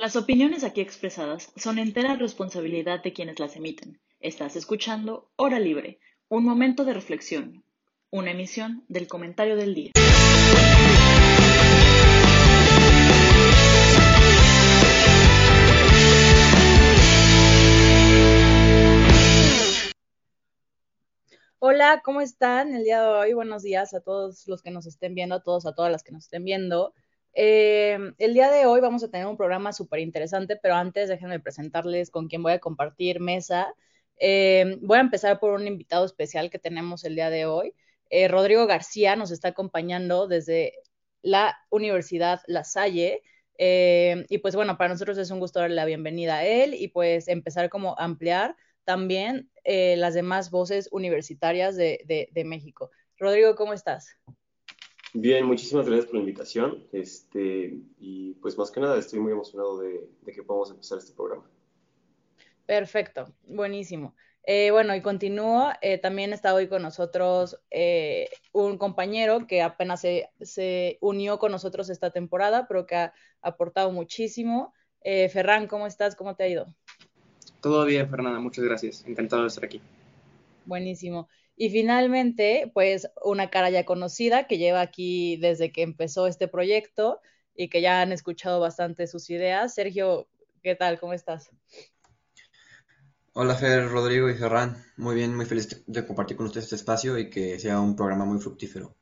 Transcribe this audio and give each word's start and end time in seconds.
Las 0.00 0.14
opiniones 0.14 0.62
aquí 0.62 0.80
expresadas 0.80 1.52
son 1.56 1.80
entera 1.80 2.14
responsabilidad 2.14 3.02
de 3.02 3.12
quienes 3.12 3.40
las 3.40 3.56
emiten. 3.56 3.98
Estás 4.20 4.54
escuchando 4.54 5.28
Hora 5.34 5.58
Libre, 5.58 5.98
un 6.28 6.44
momento 6.44 6.84
de 6.84 6.94
reflexión, 6.94 7.64
una 8.08 8.30
emisión 8.30 8.84
del 8.86 9.08
comentario 9.08 9.56
del 9.56 9.74
día. 9.74 9.90
Hola, 21.58 22.02
¿cómo 22.04 22.20
están 22.20 22.72
el 22.72 22.84
día 22.84 23.02
de 23.02 23.08
hoy? 23.08 23.32
Buenos 23.32 23.64
días 23.64 23.92
a 23.94 24.00
todos 24.00 24.46
los 24.46 24.62
que 24.62 24.70
nos 24.70 24.86
estén 24.86 25.16
viendo, 25.16 25.34
a 25.34 25.42
todos, 25.42 25.66
a 25.66 25.74
todas 25.74 25.90
las 25.90 26.04
que 26.04 26.12
nos 26.12 26.22
estén 26.26 26.44
viendo. 26.44 26.94
Eh, 27.40 27.96
el 28.18 28.34
día 28.34 28.50
de 28.50 28.66
hoy 28.66 28.80
vamos 28.80 29.04
a 29.04 29.10
tener 29.12 29.28
un 29.28 29.36
programa 29.36 29.72
súper 29.72 30.00
interesante, 30.00 30.56
pero 30.56 30.74
antes 30.74 31.08
déjenme 31.08 31.38
presentarles 31.38 32.10
con 32.10 32.26
quién 32.26 32.42
voy 32.42 32.50
a 32.52 32.58
compartir 32.58 33.20
mesa. 33.20 33.72
Eh, 34.18 34.76
voy 34.80 34.98
a 34.98 35.02
empezar 35.02 35.38
por 35.38 35.52
un 35.52 35.68
invitado 35.68 36.04
especial 36.04 36.50
que 36.50 36.58
tenemos 36.58 37.04
el 37.04 37.14
día 37.14 37.30
de 37.30 37.46
hoy. 37.46 37.74
Eh, 38.10 38.26
Rodrigo 38.26 38.66
García 38.66 39.14
nos 39.14 39.30
está 39.30 39.48
acompañando 39.48 40.26
desde 40.26 40.72
la 41.22 41.56
Universidad 41.70 42.40
La 42.48 42.64
Salle. 42.64 43.22
y 43.56 44.38
pues 44.38 44.56
bueno, 44.56 44.76
para 44.76 44.92
nosotros 44.94 45.16
es 45.18 45.30
un 45.30 45.38
gusto 45.38 45.60
darle 45.60 45.76
la 45.76 45.84
bienvenida 45.84 46.38
a 46.38 46.44
él 46.44 46.74
y 46.74 46.88
pues 46.88 47.28
empezar 47.28 47.68
como 47.70 47.96
a 48.00 48.04
ampliar 48.04 48.56
también 48.84 49.48
las 49.64 50.14
demás 50.14 50.50
voces 50.50 50.88
universitarias 50.90 51.76
de, 51.76 52.28
de 52.32 52.44
México. 52.44 52.90
Rodrigo, 53.16 53.54
¿cómo 53.54 53.74
estás? 53.74 54.16
Bien, 55.14 55.46
muchísimas 55.46 55.86
gracias 55.86 56.06
por 56.06 56.16
la 56.16 56.20
invitación. 56.20 56.84
Este, 56.92 57.78
y 57.98 58.34
pues 58.34 58.58
más 58.58 58.70
que 58.70 58.80
nada 58.80 58.98
estoy 58.98 59.20
muy 59.20 59.32
emocionado 59.32 59.80
de, 59.80 60.08
que 60.32 60.42
podamos 60.42 60.70
empezar 60.70 60.98
este 60.98 61.12
programa. 61.14 61.44
Perfecto, 62.66 63.32
buenísimo. 63.44 64.14
Eh, 64.44 64.70
bueno, 64.70 64.94
y 64.94 65.02
continúo. 65.02 65.70
Eh, 65.80 65.98
también 65.98 66.32
está 66.32 66.54
hoy 66.54 66.68
con 66.68 66.82
nosotros 66.82 67.58
eh, 67.70 68.28
un 68.52 68.78
compañero 68.78 69.46
que 69.46 69.62
apenas 69.62 70.00
se, 70.02 70.30
se, 70.40 70.98
unió 71.00 71.38
con 71.38 71.52
nosotros 71.52 71.90
esta 71.90 72.10
temporada, 72.10 72.66
pero 72.66 72.86
que 72.86 72.96
ha 72.96 73.12
aportado 73.42 73.90
muchísimo. 73.90 74.74
Ferran, 75.02 75.68
¿cómo 75.68 75.86
estás? 75.86 76.14
¿Cómo 76.16 76.36
te 76.36 76.44
ha 76.44 76.48
ido? 76.48 76.66
Todo 77.62 77.86
bien, 77.86 78.10
Fernanda, 78.10 78.38
muchas 78.40 78.64
gracias. 78.64 79.04
Encantado 79.06 79.42
de 79.42 79.48
estar 79.48 79.64
aquí. 79.64 79.80
Buenísimo. 80.66 81.28
Y 81.60 81.70
finalmente, 81.70 82.70
pues 82.72 83.10
una 83.24 83.50
cara 83.50 83.68
ya 83.68 83.84
conocida 83.84 84.46
que 84.46 84.58
lleva 84.58 84.80
aquí 84.80 85.36
desde 85.38 85.72
que 85.72 85.82
empezó 85.82 86.28
este 86.28 86.46
proyecto 86.46 87.20
y 87.52 87.68
que 87.68 87.82
ya 87.82 88.00
han 88.00 88.12
escuchado 88.12 88.60
bastante 88.60 89.08
sus 89.08 89.28
ideas. 89.28 89.74
Sergio, 89.74 90.28
¿qué 90.62 90.76
tal? 90.76 91.00
¿Cómo 91.00 91.14
estás? 91.14 91.50
Hola 93.32 93.56
Fer, 93.56 93.88
Rodrigo 93.88 94.30
y 94.30 94.34
Ferran. 94.34 94.76
Muy 94.96 95.16
bien, 95.16 95.34
muy 95.34 95.46
feliz 95.46 95.82
de 95.84 96.06
compartir 96.06 96.36
con 96.36 96.46
ustedes 96.46 96.66
este 96.66 96.76
espacio 96.76 97.18
y 97.18 97.28
que 97.28 97.58
sea 97.58 97.80
un 97.80 97.96
programa 97.96 98.24
muy 98.24 98.38
fructífero. 98.38 98.96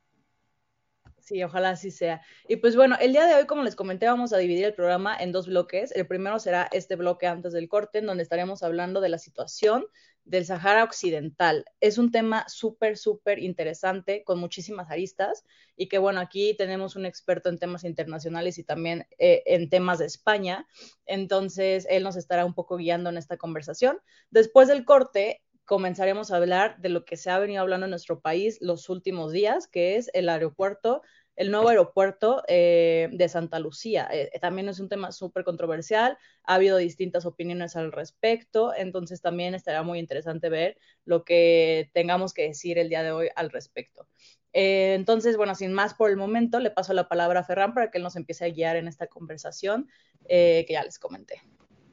Sí, 1.26 1.42
ojalá 1.42 1.70
así 1.70 1.90
sea. 1.90 2.22
Y 2.46 2.54
pues 2.56 2.76
bueno, 2.76 2.96
el 3.00 3.10
día 3.10 3.26
de 3.26 3.34
hoy, 3.34 3.46
como 3.46 3.64
les 3.64 3.74
comenté, 3.74 4.06
vamos 4.06 4.32
a 4.32 4.38
dividir 4.38 4.64
el 4.64 4.74
programa 4.74 5.16
en 5.18 5.32
dos 5.32 5.48
bloques. 5.48 5.90
El 5.90 6.06
primero 6.06 6.38
será 6.38 6.68
este 6.70 6.94
bloque 6.94 7.26
antes 7.26 7.52
del 7.52 7.68
corte, 7.68 7.98
en 7.98 8.06
donde 8.06 8.22
estaremos 8.22 8.62
hablando 8.62 9.00
de 9.00 9.08
la 9.08 9.18
situación 9.18 9.86
del 10.24 10.46
Sahara 10.46 10.84
Occidental. 10.84 11.64
Es 11.80 11.98
un 11.98 12.12
tema 12.12 12.44
súper, 12.48 12.96
súper 12.96 13.40
interesante, 13.40 14.22
con 14.22 14.38
muchísimas 14.38 14.88
aristas, 14.88 15.44
y 15.76 15.88
que 15.88 15.98
bueno, 15.98 16.20
aquí 16.20 16.54
tenemos 16.56 16.94
un 16.94 17.06
experto 17.06 17.48
en 17.48 17.58
temas 17.58 17.82
internacionales 17.82 18.58
y 18.58 18.62
también 18.62 19.08
eh, 19.18 19.42
en 19.46 19.68
temas 19.68 19.98
de 19.98 20.06
España, 20.06 20.68
entonces 21.06 21.88
él 21.90 22.04
nos 22.04 22.14
estará 22.14 22.44
un 22.44 22.54
poco 22.54 22.76
guiando 22.76 23.10
en 23.10 23.16
esta 23.16 23.36
conversación. 23.36 23.98
Después 24.30 24.68
del 24.68 24.84
corte, 24.84 25.42
comenzaremos 25.66 26.30
a 26.30 26.36
hablar 26.36 26.78
de 26.78 26.88
lo 26.88 27.04
que 27.04 27.16
se 27.16 27.30
ha 27.30 27.38
venido 27.38 27.60
hablando 27.60 27.84
en 27.84 27.90
nuestro 27.90 28.20
país 28.20 28.58
los 28.60 28.88
últimos 28.88 29.32
días, 29.32 29.68
que 29.68 29.96
es 29.96 30.10
el 30.14 30.28
aeropuerto 30.28 31.02
el 31.36 31.50
nuevo 31.50 31.68
aeropuerto 31.68 32.42
eh, 32.48 33.08
de 33.12 33.28
Santa 33.28 33.60
Lucía. 33.60 34.08
Eh, 34.10 34.30
también 34.40 34.68
es 34.68 34.80
un 34.80 34.88
tema 34.88 35.12
súper 35.12 35.44
controversial, 35.44 36.18
ha 36.44 36.54
habido 36.54 36.78
distintas 36.78 37.26
opiniones 37.26 37.76
al 37.76 37.92
respecto, 37.92 38.74
entonces 38.74 39.20
también 39.20 39.54
estará 39.54 39.82
muy 39.82 39.98
interesante 39.98 40.48
ver 40.48 40.78
lo 41.04 41.24
que 41.24 41.90
tengamos 41.92 42.32
que 42.32 42.48
decir 42.48 42.78
el 42.78 42.88
día 42.88 43.02
de 43.02 43.12
hoy 43.12 43.28
al 43.36 43.50
respecto. 43.50 44.08
Eh, 44.54 44.94
entonces, 44.94 45.36
bueno, 45.36 45.54
sin 45.54 45.74
más 45.74 45.92
por 45.92 46.10
el 46.10 46.16
momento, 46.16 46.58
le 46.58 46.70
paso 46.70 46.94
la 46.94 47.08
palabra 47.08 47.40
a 47.40 47.44
Ferran 47.44 47.74
para 47.74 47.90
que 47.90 47.98
él 47.98 48.04
nos 48.04 48.16
empiece 48.16 48.46
a 48.46 48.48
guiar 48.48 48.76
en 48.76 48.88
esta 48.88 49.06
conversación 49.06 49.88
que 50.28 50.66
ya 50.68 50.82
les 50.82 50.98
comenté. 50.98 51.42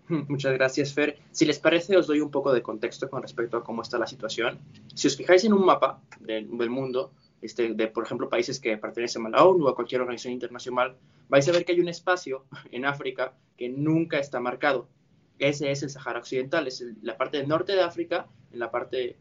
Muchas 0.28 0.54
gracias, 0.54 0.94
Fer. 0.94 1.18
Si 1.32 1.46
les 1.46 1.60
parece, 1.60 1.98
os 1.98 2.08
doy 2.08 2.20
un 2.20 2.32
poco 2.32 2.54
de 2.54 2.62
contexto 2.62 3.10
con 3.10 3.22
respecto 3.22 3.58
a 3.58 3.64
cómo 3.64 3.82
está 3.82 3.98
la 3.98 4.08
situación. 4.08 4.60
Si 4.94 5.08
os 5.08 5.16
fijáis 5.16 5.44
en 5.46 5.54
un 5.54 5.66
mapa 5.66 6.02
del 6.20 6.70
mundo, 6.70 7.14
este, 7.42 7.74
de, 7.74 7.88
por 7.88 8.06
ejemplo, 8.06 8.30
países 8.30 8.60
que 8.60 8.78
pertenecen 8.78 9.26
a 9.26 9.30
la 9.30 9.44
ONU 9.44 9.66
o 9.66 9.70
a 9.70 9.76
cualquier 9.76 10.02
organización 10.02 10.34
internacional, 10.34 10.96
vais 11.30 11.48
a 11.48 11.52
ver 11.52 11.66
que 11.66 11.74
hay 11.74 11.80
un 11.80 11.90
espacio 11.90 12.46
en 12.72 12.86
África 12.86 13.34
que 13.58 13.70
nunca 13.70 14.20
está 14.20 14.40
marcado. 14.40 14.88
Ese 15.40 15.72
es 15.72 15.84
el 15.84 15.90
Sahara 15.90 16.20
Occidental, 16.20 16.68
es 16.68 16.86
la 17.02 17.18
parte 17.18 17.38
del 17.38 17.48
norte 17.48 17.74
de 17.74 17.82
África, 17.82 18.28
en 18.52 18.60
la 18.60 18.72
parte 18.72 19.18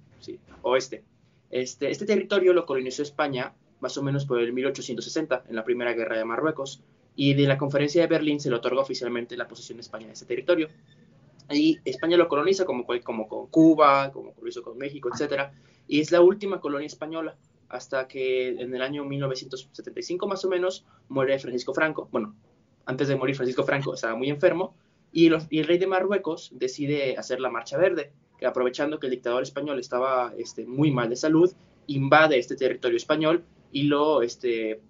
oeste. 0.63 1.05
Este, 1.51 1.91
este 1.91 2.07
territorio 2.07 2.53
lo 2.53 2.65
colonizó 2.65 3.03
España 3.03 3.55
más 3.83 3.99
o 3.99 4.03
menos 4.03 4.25
por 4.25 4.39
el 4.39 4.53
1860, 4.53 5.45
en 5.49 5.57
la 5.57 5.65
Primera 5.65 5.93
Guerra 5.93 6.17
de 6.17 6.25
Marruecos, 6.25 6.85
y 7.15 7.35
de 7.35 7.47
la 7.47 7.59
Conferencia 7.59 8.03
de 8.03 8.09
Berlín 8.09 8.41
se 8.41 8.51
le 8.51 8.57
otorga 8.57 8.81
oficialmente 8.81 9.37
la 9.37 9.49
posesión 9.49 9.77
de 9.77 9.83
España 9.83 10.07
de 10.07 10.13
ese 10.13 10.27
territorio. 10.27 10.69
Y 11.51 11.79
España 11.85 12.17
lo 12.17 12.29
coloniza 12.29 12.65
como, 12.65 12.87
como 13.05 13.29
con 13.29 13.47
Cuba, 13.49 14.11
como 14.13 14.33
lo 14.41 14.49
hizo 14.49 14.63
con 14.63 14.79
México, 14.79 15.11
etc. 15.13 15.51
Y 15.87 16.01
es 16.01 16.11
la 16.11 16.21
última 16.21 16.61
colonia 16.61 16.87
española 16.87 17.37
hasta 17.69 18.07
que 18.07 18.51
en 18.51 18.75
el 18.75 18.83
año 18.83 19.05
1975 19.05 20.27
más 20.27 20.45
o 20.45 20.49
menos 20.49 20.85
muere 21.09 21.39
Francisco 21.39 21.73
Franco. 21.75 22.09
Bueno, 22.13 22.37
antes 22.85 23.09
de 23.09 23.17
morir 23.17 23.35
Francisco 23.35 23.65
Franco 23.65 23.95
estaba 23.95 24.15
muy 24.15 24.29
enfermo 24.29 24.75
y, 25.13 25.27
el 25.27 25.67
rey 25.67 25.79
de 25.79 25.87
Marruecos 25.87 26.51
decide 26.55 27.17
hacer 27.17 27.41
la 27.41 27.51
Marcha 27.51 27.77
Verde, 27.77 28.13
que 28.39 28.47
aprovechando 28.47 28.99
que 28.99 29.07
el 29.07 29.13
dictador 29.13 29.43
español 29.43 29.79
estaba 29.79 30.33
este, 30.37 30.67
muy 30.67 30.91
mal 30.91 31.11
de 31.11 31.17
salud, 31.17 31.53
invade 31.87 32.39
este 32.39 32.57
territorio 32.57 32.97
español 32.97 33.45
y 33.71 33.85
lo 33.85 34.23
este, 34.23 34.81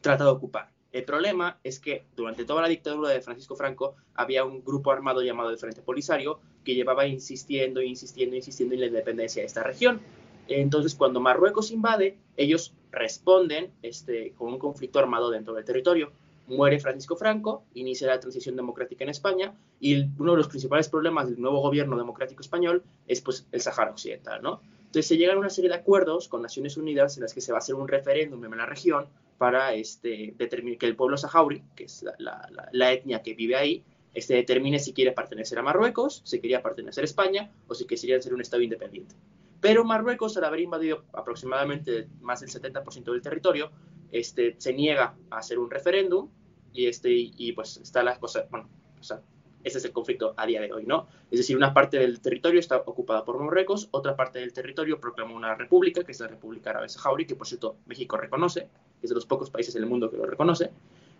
trata 0.00 0.24
de 0.24 0.30
ocupar. 0.30 0.70
El 0.98 1.04
problema 1.04 1.60
es 1.62 1.78
que 1.78 2.06
durante 2.16 2.44
toda 2.44 2.60
la 2.60 2.66
dictadura 2.66 3.10
de 3.10 3.20
Francisco 3.20 3.54
Franco 3.54 3.94
había 4.14 4.44
un 4.44 4.64
grupo 4.64 4.90
armado 4.90 5.22
llamado 5.22 5.50
el 5.50 5.56
Frente 5.56 5.80
Polisario 5.80 6.40
que 6.64 6.74
llevaba 6.74 7.06
insistiendo, 7.06 7.80
insistiendo, 7.80 8.34
insistiendo 8.34 8.74
en 8.74 8.80
la 8.80 8.86
independencia 8.88 9.40
de 9.40 9.46
esta 9.46 9.62
región. 9.62 10.00
Entonces, 10.48 10.96
cuando 10.96 11.20
Marruecos 11.20 11.70
invade, 11.70 12.18
ellos 12.36 12.74
responden 12.90 13.70
este, 13.80 14.32
con 14.32 14.52
un 14.52 14.58
conflicto 14.58 14.98
armado 14.98 15.30
dentro 15.30 15.54
del 15.54 15.64
territorio. 15.64 16.10
Muere 16.48 16.80
Francisco 16.80 17.14
Franco, 17.14 17.62
inicia 17.74 18.08
la 18.08 18.18
transición 18.18 18.56
democrática 18.56 19.04
en 19.04 19.10
España 19.10 19.54
y 19.78 20.04
uno 20.18 20.32
de 20.32 20.38
los 20.38 20.48
principales 20.48 20.88
problemas 20.88 21.28
del 21.28 21.40
nuevo 21.40 21.60
gobierno 21.60 21.96
democrático 21.96 22.40
español 22.40 22.82
es 23.06 23.20
pues, 23.20 23.46
el 23.52 23.60
Sahara 23.60 23.92
Occidental. 23.92 24.42
¿no? 24.42 24.62
Entonces 24.88 25.06
se 25.06 25.18
llegan 25.18 25.36
a 25.36 25.40
una 25.40 25.50
serie 25.50 25.68
de 25.68 25.76
acuerdos 25.76 26.28
con 26.28 26.40
Naciones 26.40 26.78
Unidas 26.78 27.14
en 27.18 27.22
las 27.22 27.34
que 27.34 27.42
se 27.42 27.52
va 27.52 27.58
a 27.58 27.60
hacer 27.60 27.74
un 27.74 27.86
referéndum 27.86 28.42
en 28.42 28.56
la 28.56 28.64
región 28.64 29.06
para 29.36 29.74
este, 29.74 30.32
determinar 30.38 30.78
que 30.78 30.86
el 30.86 30.96
pueblo 30.96 31.18
saharaui, 31.18 31.62
que 31.76 31.84
es 31.84 32.06
la, 32.16 32.92
etnia 32.92 33.22
que 33.22 33.34
vive 33.34 33.54
ahí, 33.54 33.84
este, 34.14 34.32
determine 34.32 34.78
si 34.78 34.94
quiere 34.94 35.12
pertenecer 35.12 35.58
a 35.58 35.62
Marruecos, 35.62 36.22
si 36.24 36.40
quería 36.40 36.62
pertenecer 36.62 37.02
a 37.02 37.04
España 37.04 37.52
o 37.66 37.74
si 37.74 37.86
quisiera 37.86 38.18
ser 38.22 38.32
un 38.32 38.40
Estado 38.40 38.62
independiente. 38.62 39.14
Pero 39.60 39.84
Marruecos, 39.84 40.38
al 40.38 40.44
haber 40.44 40.60
invadido 40.60 41.04
aproximadamente 41.12 42.08
más 42.22 42.40
del 42.40 42.48
70% 42.48 43.12
del 43.12 43.20
territorio, 43.20 43.70
este, 44.10 44.56
se 44.56 44.72
niega 44.72 45.16
a 45.30 45.36
hacer 45.36 45.58
un 45.58 45.70
referéndum 45.70 46.30
y, 46.72 46.86
este, 46.86 47.10
y 47.12 47.52
pues 47.52 47.76
está 47.76 48.02
la 48.02 48.18
cosa, 48.18 48.46
bueno, 48.50 48.70
o 48.98 49.02
sea, 49.02 49.20
ese 49.68 49.78
es 49.78 49.84
el 49.84 49.92
conflicto 49.92 50.34
a 50.36 50.46
día 50.46 50.60
de 50.60 50.72
hoy, 50.72 50.84
¿no? 50.84 51.06
Es 51.30 51.38
decir, 51.38 51.56
una 51.56 51.72
parte 51.72 51.98
del 51.98 52.20
territorio 52.20 52.60
está 52.60 52.76
ocupada 52.78 53.24
por 53.24 53.38
Marruecos, 53.38 53.88
otra 53.92 54.16
parte 54.16 54.40
del 54.40 54.52
territorio 54.52 55.00
proclamó 55.00 55.36
una 55.36 55.54
república, 55.54 56.04
que 56.04 56.12
es 56.12 56.20
la 56.20 56.26
República 56.26 56.70
Árabe 56.70 56.88
Saharaui, 56.88 57.26
que 57.26 57.36
por 57.36 57.46
cierto 57.46 57.76
México 57.86 58.16
reconoce, 58.16 58.68
es 59.02 59.08
de 59.08 59.14
los 59.14 59.26
pocos 59.26 59.50
países 59.50 59.74
en 59.76 59.84
el 59.84 59.88
mundo 59.88 60.10
que 60.10 60.16
lo 60.16 60.26
reconoce, 60.26 60.70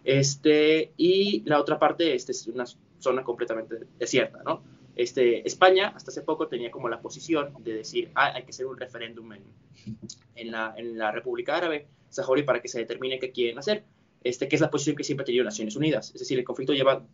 este, 0.04 0.92
y 0.96 1.42
la 1.44 1.60
otra 1.60 1.78
parte 1.78 2.14
este, 2.14 2.32
es 2.32 2.46
una 2.46 2.64
zona 2.98 3.22
completamente 3.22 3.86
desierta, 3.98 4.42
¿no? 4.44 4.62
Este, 4.96 5.46
España 5.46 5.92
hasta 5.94 6.10
hace 6.10 6.22
poco 6.22 6.48
tenía 6.48 6.72
como 6.72 6.88
la 6.88 7.00
posición 7.00 7.54
de 7.62 7.72
decir, 7.72 8.10
ah, 8.16 8.32
hay 8.34 8.42
que 8.42 8.50
hacer 8.50 8.66
un 8.66 8.76
referéndum 8.76 9.32
en, 10.34 10.50
la, 10.50 10.74
en 10.76 10.98
la 10.98 11.12
República 11.12 11.56
Árabe 11.56 11.86
Saharaui 12.08 12.42
para 12.42 12.60
que 12.60 12.68
se 12.68 12.80
determine 12.80 13.20
qué 13.20 13.30
quieren 13.30 13.58
hacer, 13.58 13.84
este, 14.24 14.48
que 14.48 14.56
es 14.56 14.60
la 14.60 14.70
posición 14.70 14.96
que 14.96 15.04
siempre 15.04 15.22
ha 15.22 15.26
tenido 15.26 15.44
Naciones 15.44 15.76
Unidas. 15.76 16.10
Es 16.14 16.20
decir, 16.20 16.38
el 16.38 16.44
conflicto 16.44 16.72
lleva 16.72 17.04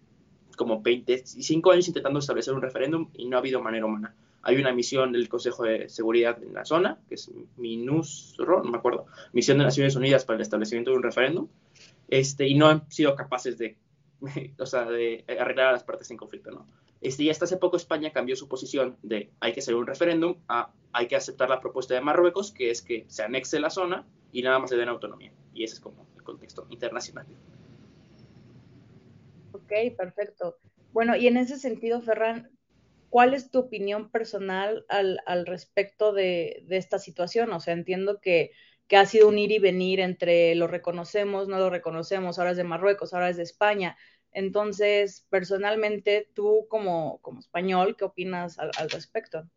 como 0.56 0.82
25 0.82 1.70
años 1.70 1.88
intentando 1.88 2.18
establecer 2.18 2.54
un 2.54 2.62
referéndum 2.62 3.10
y 3.14 3.26
no 3.26 3.36
ha 3.36 3.40
habido 3.40 3.62
manera 3.62 3.86
humana. 3.86 4.14
Hay 4.42 4.56
una 4.56 4.72
misión 4.72 5.12
del 5.12 5.28
Consejo 5.28 5.64
de 5.64 5.88
Seguridad 5.88 6.42
en 6.42 6.52
la 6.52 6.64
zona, 6.64 6.98
que 7.08 7.14
es 7.14 7.30
MINUSRO, 7.56 8.62
no 8.62 8.70
me 8.70 8.78
acuerdo, 8.78 9.06
Misión 9.32 9.58
de 9.58 9.64
Naciones 9.64 9.96
Unidas 9.96 10.24
para 10.24 10.36
el 10.36 10.42
establecimiento 10.42 10.90
de 10.90 10.98
un 10.98 11.02
referéndum, 11.02 11.48
este, 12.08 12.46
y 12.46 12.54
no 12.54 12.68
han 12.68 12.90
sido 12.90 13.14
capaces 13.14 13.56
de 13.56 13.78
o 14.58 14.66
sea, 14.66 14.84
de 14.84 15.24
arreglar 15.28 15.68
a 15.68 15.72
las 15.72 15.84
partes 15.84 16.10
en 16.10 16.16
conflicto, 16.16 16.50
¿no? 16.50 16.66
Este, 17.00 17.22
y 17.24 17.30
hasta 17.30 17.44
hace 17.44 17.58
poco 17.58 17.76
España 17.76 18.12
cambió 18.12 18.34
su 18.34 18.48
posición 18.48 18.96
de 19.02 19.30
hay 19.40 19.52
que 19.52 19.60
hacer 19.60 19.74
un 19.74 19.86
referéndum 19.86 20.36
a 20.48 20.72
hay 20.92 21.06
que 21.06 21.16
aceptar 21.16 21.50
la 21.50 21.60
propuesta 21.60 21.92
de 21.94 22.00
Marruecos, 22.00 22.52
que 22.52 22.70
es 22.70 22.80
que 22.80 23.04
se 23.08 23.22
anexe 23.22 23.60
la 23.60 23.68
zona 23.68 24.06
y 24.32 24.42
nada 24.42 24.58
más 24.58 24.70
le 24.70 24.78
den 24.78 24.88
autonomía. 24.88 25.32
Y 25.52 25.64
ese 25.64 25.74
es 25.74 25.80
como 25.80 26.06
el 26.16 26.22
contexto 26.22 26.66
internacional. 26.70 27.26
Ok, 29.54 29.72
perfecto. 29.96 30.58
Bueno, 30.92 31.14
y 31.14 31.28
en 31.28 31.36
ese 31.36 31.58
sentido, 31.58 32.02
Ferran, 32.02 32.50
¿cuál 33.08 33.34
es 33.34 33.52
tu 33.52 33.60
opinión 33.60 34.10
personal 34.10 34.84
al, 34.88 35.20
al 35.26 35.46
respecto 35.46 36.12
de, 36.12 36.64
de, 36.66 36.76
esta 36.76 36.98
situación? 36.98 37.52
O 37.52 37.60
sea, 37.60 37.72
entiendo 37.72 38.20
que, 38.20 38.50
que, 38.88 38.96
ha 38.96 39.06
sido 39.06 39.28
un 39.28 39.38
ir 39.38 39.52
y 39.52 39.60
venir 39.60 40.00
entre 40.00 40.56
lo 40.56 40.66
reconocemos, 40.66 41.46
no 41.46 41.58
lo 41.58 41.70
reconocemos, 41.70 42.38
ahora 42.38 42.50
es 42.50 42.56
de 42.56 42.64
Marruecos, 42.64 43.14
ahora 43.14 43.28
es 43.28 43.36
de 43.36 43.44
España. 43.44 43.96
Entonces, 44.32 45.24
personalmente, 45.30 46.28
tú 46.34 46.66
como, 46.68 47.20
como 47.22 47.38
español, 47.38 47.94
¿qué 47.96 48.06
opinas 48.06 48.58
al, 48.58 48.72
al, 48.76 48.90
respecto? 48.90 49.48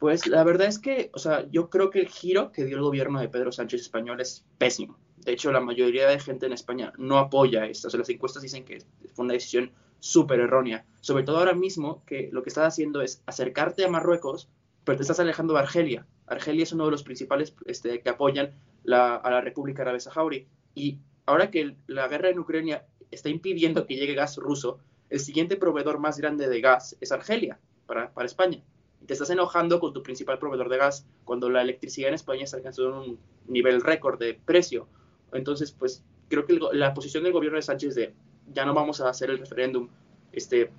Pues 0.00 0.26
la 0.26 0.42
verdad 0.42 0.66
es 0.66 0.80
que, 0.80 1.10
o 1.14 1.20
sea, 1.20 1.46
yo 1.52 1.70
creo 1.70 1.90
que 1.90 2.00
el 2.00 2.08
giro 2.08 2.50
que 2.50 2.64
dio 2.64 2.76
el 2.76 2.82
gobierno 2.82 3.20
de 3.20 3.28
Pedro 3.28 3.52
Sánchez 3.52 3.82
español 3.82 4.20
es 4.20 4.44
pésimo. 4.58 4.98
De 5.24 5.32
hecho, 5.32 5.52
la 5.52 5.60
mayoría 5.60 6.08
de 6.08 6.18
gente 6.18 6.46
en 6.46 6.52
España 6.52 6.92
no 6.96 7.18
apoya 7.18 7.66
esto. 7.66 7.88
O 7.88 7.90
sea, 7.90 7.98
las 7.98 8.08
encuestas 8.08 8.42
dicen 8.42 8.64
que 8.64 8.78
fue 9.14 9.24
una 9.24 9.34
decisión 9.34 9.72
súper 9.98 10.40
errónea. 10.40 10.86
Sobre 11.00 11.24
todo 11.24 11.38
ahora 11.38 11.54
mismo, 11.54 12.02
que 12.06 12.30
lo 12.32 12.42
que 12.42 12.48
estás 12.48 12.66
haciendo 12.66 13.02
es 13.02 13.22
acercarte 13.26 13.84
a 13.84 13.90
Marruecos, 13.90 14.48
pero 14.84 14.96
te 14.96 15.02
estás 15.02 15.20
alejando 15.20 15.54
de 15.54 15.60
Argelia. 15.60 16.06
Argelia 16.26 16.62
es 16.62 16.72
uno 16.72 16.86
de 16.86 16.90
los 16.90 17.02
principales 17.02 17.54
este, 17.66 18.00
que 18.00 18.08
apoyan 18.08 18.54
la, 18.82 19.16
a 19.16 19.30
la 19.30 19.40
República 19.40 19.82
Árabe 19.82 20.00
Saharaui. 20.00 20.46
Y 20.74 20.98
ahora 21.26 21.50
que 21.50 21.76
la 21.86 22.08
guerra 22.08 22.30
en 22.30 22.38
Ucrania 22.38 22.86
está 23.10 23.28
impidiendo 23.28 23.86
que 23.86 23.96
llegue 23.96 24.14
gas 24.14 24.36
ruso, 24.36 24.78
el 25.10 25.20
siguiente 25.20 25.56
proveedor 25.56 25.98
más 25.98 26.18
grande 26.18 26.48
de 26.48 26.60
gas 26.60 26.96
es 27.00 27.12
Argelia, 27.12 27.58
para, 27.86 28.12
para 28.12 28.26
España. 28.26 28.62
Y 29.02 29.06
te 29.06 29.14
estás 29.14 29.30
enojando 29.30 29.80
con 29.80 29.92
tu 29.92 30.02
principal 30.02 30.38
proveedor 30.38 30.68
de 30.68 30.78
gas 30.78 31.06
cuando 31.24 31.50
la 31.50 31.62
electricidad 31.62 32.08
en 32.08 32.14
España 32.14 32.44
está 32.44 32.58
alcanzando 32.58 33.02
un 33.02 33.18
nivel 33.48 33.80
récord 33.80 34.18
de 34.18 34.34
precio. 34.34 34.86
Entonces, 35.32 35.72
pues 35.72 36.02
creo 36.28 36.46
que 36.46 36.58
la 36.72 36.94
posición 36.94 37.24
del 37.24 37.32
gobierno 37.32 37.56
de 37.56 37.62
Sánchez 37.62 37.94
de 37.94 38.14
ya 38.52 38.64
no 38.64 38.74
vamos 38.74 39.00
a 39.00 39.08
hacer 39.08 39.30
el 39.30 39.38
referéndum, 39.38 39.88
este, 40.32 40.70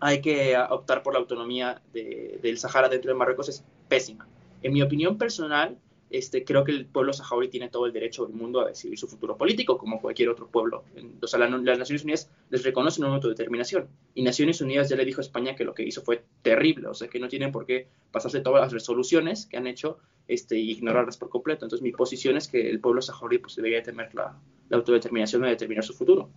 hay 0.00 0.20
que 0.20 0.56
optar 0.70 1.02
por 1.02 1.12
la 1.12 1.20
autonomía 1.20 1.82
de, 1.92 2.38
del 2.42 2.58
Sahara 2.58 2.88
dentro 2.88 3.10
de 3.10 3.18
Marruecos 3.18 3.48
es 3.48 3.64
pésima. 3.88 4.26
En 4.62 4.72
mi 4.72 4.82
opinión 4.82 5.18
personal, 5.18 5.78
este, 6.10 6.44
creo 6.44 6.64
que 6.64 6.72
el 6.72 6.86
pueblo 6.86 7.12
saharaui 7.12 7.48
tiene 7.48 7.68
todo 7.68 7.86
el 7.86 7.92
derecho 7.92 8.26
del 8.26 8.34
mundo 8.34 8.60
a 8.60 8.68
decidir 8.68 8.98
su 8.98 9.06
futuro 9.06 9.36
político, 9.36 9.78
como 9.78 10.00
cualquier 10.00 10.28
otro 10.28 10.48
pueblo. 10.48 10.82
O 11.22 11.26
sea, 11.26 11.38
la, 11.38 11.48
las 11.48 11.78
Naciones 11.78 12.02
Unidas 12.02 12.28
les 12.50 12.64
reconocen 12.64 13.04
una 13.04 13.14
autodeterminación. 13.14 13.88
Y 14.14 14.22
Naciones 14.22 14.60
Unidas 14.60 14.88
ya 14.88 14.96
le 14.96 15.04
dijo 15.04 15.20
a 15.20 15.24
España 15.24 15.54
que 15.54 15.64
lo 15.64 15.72
que 15.72 15.84
hizo 15.84 16.02
fue 16.02 16.24
terrible, 16.42 16.88
o 16.88 16.94
sea, 16.94 17.08
que 17.08 17.20
no 17.20 17.28
tienen 17.28 17.52
por 17.52 17.64
qué 17.64 17.86
pasarse 18.10 18.40
todas 18.40 18.60
las 18.60 18.72
resoluciones 18.72 19.46
que 19.46 19.56
han 19.56 19.68
hecho 19.68 19.98
este, 20.30 20.56
y 20.56 20.70
ignorarlas 20.70 21.18
por 21.18 21.28
completo. 21.28 21.64
Entonces, 21.64 21.82
mi 21.82 21.90
posición 21.90 22.36
es 22.36 22.46
que 22.46 22.70
el 22.70 22.80
pueblo 22.80 23.02
saharaui 23.02 23.38
pues, 23.38 23.56
debería 23.56 23.82
tener 23.82 24.14
la, 24.14 24.38
la 24.68 24.76
autodeterminación 24.76 25.42
de 25.42 25.48
determinar 25.48 25.84
su 25.84 25.92
futuro. 25.92 26.30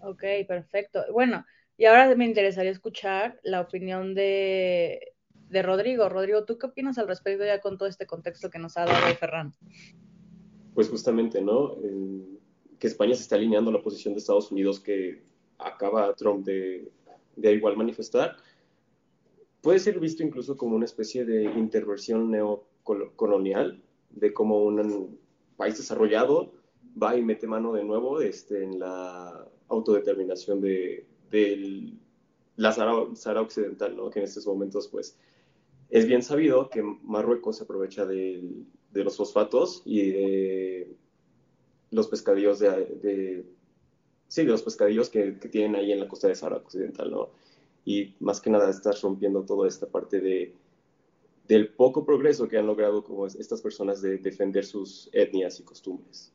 Ok, 0.00 0.22
perfecto. 0.46 1.04
Bueno, 1.10 1.46
y 1.78 1.86
ahora 1.86 2.14
me 2.14 2.26
interesaría 2.26 2.70
escuchar 2.70 3.40
la 3.42 3.62
opinión 3.62 4.14
de, 4.14 5.14
de 5.48 5.62
Rodrigo. 5.62 6.08
Rodrigo, 6.08 6.44
¿tú 6.44 6.58
qué 6.58 6.66
opinas 6.66 6.98
al 6.98 7.08
respecto 7.08 7.44
ya 7.44 7.60
con 7.60 7.78
todo 7.78 7.88
este 7.88 8.06
contexto 8.06 8.50
que 8.50 8.58
nos 8.58 8.76
ha 8.76 8.84
dado 8.84 9.14
Ferran? 9.16 9.54
Pues 10.74 10.90
justamente, 10.90 11.40
¿no? 11.40 11.76
Que 12.78 12.86
España 12.86 13.14
se 13.14 13.22
está 13.22 13.36
alineando 13.36 13.70
a 13.70 13.74
la 13.74 13.82
posición 13.82 14.12
de 14.12 14.18
Estados 14.18 14.52
Unidos 14.52 14.78
que 14.78 15.22
acaba 15.58 16.14
Trump 16.14 16.44
de, 16.44 16.90
de 17.36 17.52
igual 17.52 17.76
manifestar, 17.76 18.36
puede 19.62 19.78
ser 19.78 20.00
visto 20.00 20.22
incluso 20.22 20.56
como 20.56 20.76
una 20.76 20.84
especie 20.84 21.24
de 21.24 21.44
intervención 21.44 22.30
neocolonial, 22.88 23.82
de 24.10 24.32
cómo 24.32 24.62
un 24.64 25.18
país 25.56 25.76
desarrollado 25.76 26.52
va 27.00 27.16
y 27.16 27.22
mete 27.22 27.46
mano 27.46 27.72
de 27.72 27.84
nuevo 27.84 28.20
este, 28.20 28.62
en 28.62 28.78
la 28.78 29.48
autodeterminación 29.68 30.60
de, 30.60 31.06
de 31.30 31.92
la 32.56 32.72
Sahara, 32.72 33.14
Sahara, 33.14 33.40
Occidental, 33.40 33.96
¿no? 33.96 34.10
que 34.10 34.18
en 34.18 34.24
estos 34.24 34.46
momentos 34.46 34.88
pues 34.88 35.16
es 35.88 36.06
bien 36.06 36.22
sabido 36.22 36.68
que 36.68 36.82
Marruecos 36.82 37.56
se 37.56 37.64
aprovecha 37.64 38.04
de, 38.04 38.64
de 38.90 39.04
los 39.04 39.16
fosfatos 39.16 39.82
y 39.84 40.10
de 40.10 40.96
los 41.90 42.08
pescadillos 42.08 42.58
de, 42.58 42.68
de 43.02 43.46
sí, 44.28 44.44
de 44.44 44.50
los 44.50 44.62
pescadillos 44.62 45.10
que, 45.10 45.38
que, 45.38 45.48
tienen 45.48 45.76
ahí 45.76 45.92
en 45.92 46.00
la 46.00 46.08
costa 46.08 46.28
de 46.28 46.34
Sahara 46.34 46.56
Occidental, 46.56 47.10
¿no? 47.10 47.30
Y 47.84 48.14
más 48.20 48.40
que 48.40 48.48
nada 48.48 48.70
estás 48.70 49.02
rompiendo 49.02 49.42
toda 49.44 49.68
esta 49.68 49.86
parte 49.86 50.20
de, 50.20 50.54
del 51.48 51.74
poco 51.74 52.04
progreso 52.04 52.48
que 52.48 52.58
han 52.58 52.66
logrado 52.66 53.02
como 53.04 53.26
estas 53.26 53.60
personas 53.60 54.00
de 54.00 54.18
defender 54.18 54.64
sus 54.64 55.10
etnias 55.12 55.60
y 55.60 55.64
costumbres. 55.64 56.32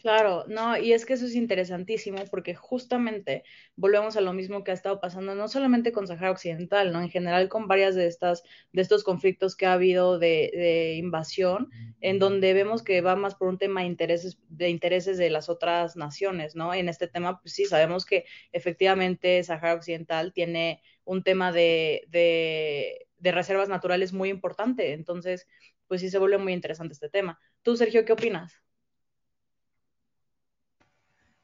Claro, 0.00 0.44
no, 0.48 0.78
y 0.78 0.94
es 0.94 1.04
que 1.04 1.12
eso 1.12 1.26
es 1.26 1.34
interesantísimo 1.34 2.24
porque 2.30 2.54
justamente 2.54 3.44
volvemos 3.76 4.16
a 4.16 4.22
lo 4.22 4.32
mismo 4.32 4.64
que 4.64 4.70
ha 4.70 4.74
estado 4.74 4.98
pasando 4.98 5.34
no 5.34 5.46
solamente 5.46 5.92
con 5.92 6.06
Sahara 6.06 6.30
Occidental, 6.30 6.90
¿no? 6.90 7.02
En 7.02 7.10
general 7.10 7.50
con 7.50 7.68
varias 7.68 7.94
de 7.94 8.06
estas, 8.06 8.42
de 8.72 8.80
estos 8.80 9.04
conflictos 9.04 9.56
que 9.56 9.66
ha 9.66 9.74
habido 9.74 10.18
de, 10.18 10.50
de 10.54 10.94
invasión, 10.94 11.68
en 12.00 12.18
donde 12.18 12.54
vemos 12.54 12.82
que 12.82 13.02
va 13.02 13.14
más 13.14 13.34
por 13.34 13.48
un 13.48 13.58
tema 13.58 13.82
de 13.82 13.88
intereses, 13.88 14.38
de 14.48 14.70
intereses 14.70 15.18
de 15.18 15.28
las 15.28 15.50
otras 15.50 15.96
naciones, 15.96 16.56
¿no? 16.56 16.72
En 16.72 16.88
este 16.88 17.06
tema, 17.06 17.38
pues 17.42 17.52
sí, 17.52 17.66
sabemos 17.66 18.06
que 18.06 18.24
efectivamente 18.52 19.42
Sahara 19.42 19.74
Occidental 19.74 20.32
tiene 20.32 20.80
un 21.04 21.22
tema 21.22 21.52
de, 21.52 22.06
de, 22.08 23.09
de 23.20 23.32
reservas 23.32 23.68
naturales 23.68 24.12
muy 24.12 24.28
importante, 24.28 24.92
entonces, 24.92 25.46
pues 25.86 26.00
sí 26.00 26.10
se 26.10 26.18
vuelve 26.18 26.38
muy 26.38 26.52
interesante 26.52 26.94
este 26.94 27.08
tema. 27.08 27.38
Tú, 27.62 27.76
Sergio, 27.76 28.04
¿qué 28.04 28.12
opinas? 28.12 28.52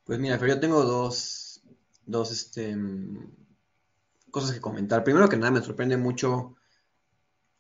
Pues 0.05 0.19
mira, 0.19 0.39
pero 0.39 0.55
yo 0.55 0.61
tengo 0.61 0.85
dos, 0.85 1.63
dos 2.05 2.31
este, 2.31 2.77
cosas 4.31 4.53
que 4.53 4.61
comentar. 4.61 5.03
Primero 5.03 5.29
que 5.29 5.37
nada, 5.37 5.51
me 5.51 5.63
sorprende 5.63 5.97
mucho 5.97 6.57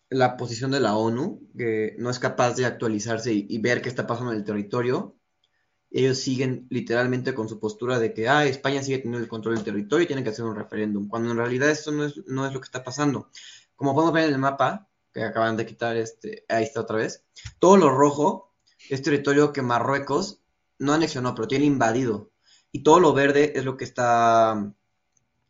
la 0.08 0.36
posición 0.36 0.70
de 0.70 0.80
la 0.80 0.96
ONU, 0.96 1.40
que 1.56 1.96
no 1.98 2.10
es 2.10 2.18
capaz 2.18 2.54
de 2.54 2.64
actualizarse 2.64 3.32
y, 3.32 3.58
ver 3.58 3.82
qué 3.82 3.88
está 3.88 4.06
pasando 4.06 4.32
en 4.32 4.38
el 4.38 4.44
territorio. 4.44 5.16
Ellos 5.90 6.18
siguen 6.18 6.66
literalmente 6.70 7.34
con 7.34 7.48
su 7.48 7.58
postura 7.58 7.98
de 7.98 8.12
que 8.12 8.28
ah, 8.28 8.46
España 8.46 8.82
sigue 8.82 8.98
teniendo 8.98 9.18
el 9.18 9.28
control 9.28 9.56
del 9.56 9.64
territorio 9.64 10.04
y 10.04 10.06
tienen 10.06 10.24
que 10.24 10.30
hacer 10.30 10.44
un 10.44 10.54
referéndum, 10.54 11.08
cuando 11.08 11.30
en 11.30 11.38
realidad 11.38 11.70
eso 11.70 11.90
no 11.92 12.04
es, 12.04 12.24
no 12.26 12.46
es 12.46 12.52
lo 12.52 12.60
que 12.60 12.66
está 12.66 12.84
pasando. 12.84 13.30
Como 13.76 13.94
podemos 13.94 14.12
ver 14.12 14.24
en 14.24 14.34
el 14.34 14.38
mapa, 14.38 14.88
que 15.12 15.22
acaban 15.24 15.56
de 15.56 15.66
quitar, 15.66 15.96
este, 15.96 16.44
ahí 16.48 16.64
está 16.64 16.80
otra 16.80 16.96
vez, 16.96 17.24
todo 17.58 17.76
lo 17.76 17.90
rojo 17.90 18.54
es 18.90 19.02
territorio 19.02 19.52
que 19.52 19.62
Marruecos 19.62 20.42
no 20.78 20.92
anexionó, 20.92 21.34
pero 21.34 21.48
tiene 21.48 21.64
invadido 21.64 22.30
y 22.72 22.82
todo 22.82 23.00
lo 23.00 23.14
verde 23.14 23.52
es 23.56 23.64
lo 23.64 23.76
que 23.76 23.84
está 23.84 24.74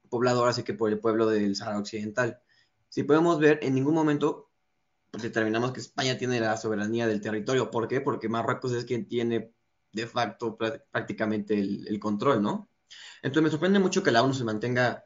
poblado 0.09 0.41
ahora 0.41 0.53
sí 0.53 0.63
que 0.63 0.75
por 0.75 0.91
el 0.91 1.01
pueblo 1.01 1.27
del 1.27 1.57
Sahara 1.57 1.79
Occidental. 1.79 2.41
Si 2.89 3.03
podemos 3.03 3.41
ver, 3.41 3.59
en 3.63 3.75
ningún 3.75 3.95
momento 3.95 4.51
determinamos 5.13 5.73
que 5.73 5.81
España 5.81 6.17
tiene 6.19 6.41
la 6.41 6.57
soberanía 6.57 7.07
del 7.07 7.21
territorio. 7.21 7.71
¿Por 7.71 7.89
qué? 7.89 8.01
Porque 8.01 8.29
Marruecos 8.29 8.73
es 8.73 8.85
quien 8.85 9.09
tiene 9.09 9.53
de 9.93 10.07
facto 10.07 10.57
prácticamente 10.57 11.59
el, 11.59 11.89
el 11.89 11.99
control, 11.99 12.43
¿no? 12.43 12.69
Entonces 13.23 13.43
me 13.43 13.51
sorprende 13.51 13.79
mucho 13.79 14.03
que 14.03 14.13
la 14.13 14.23
ONU 14.23 14.35
se 14.35 14.45
mantenga 14.45 15.06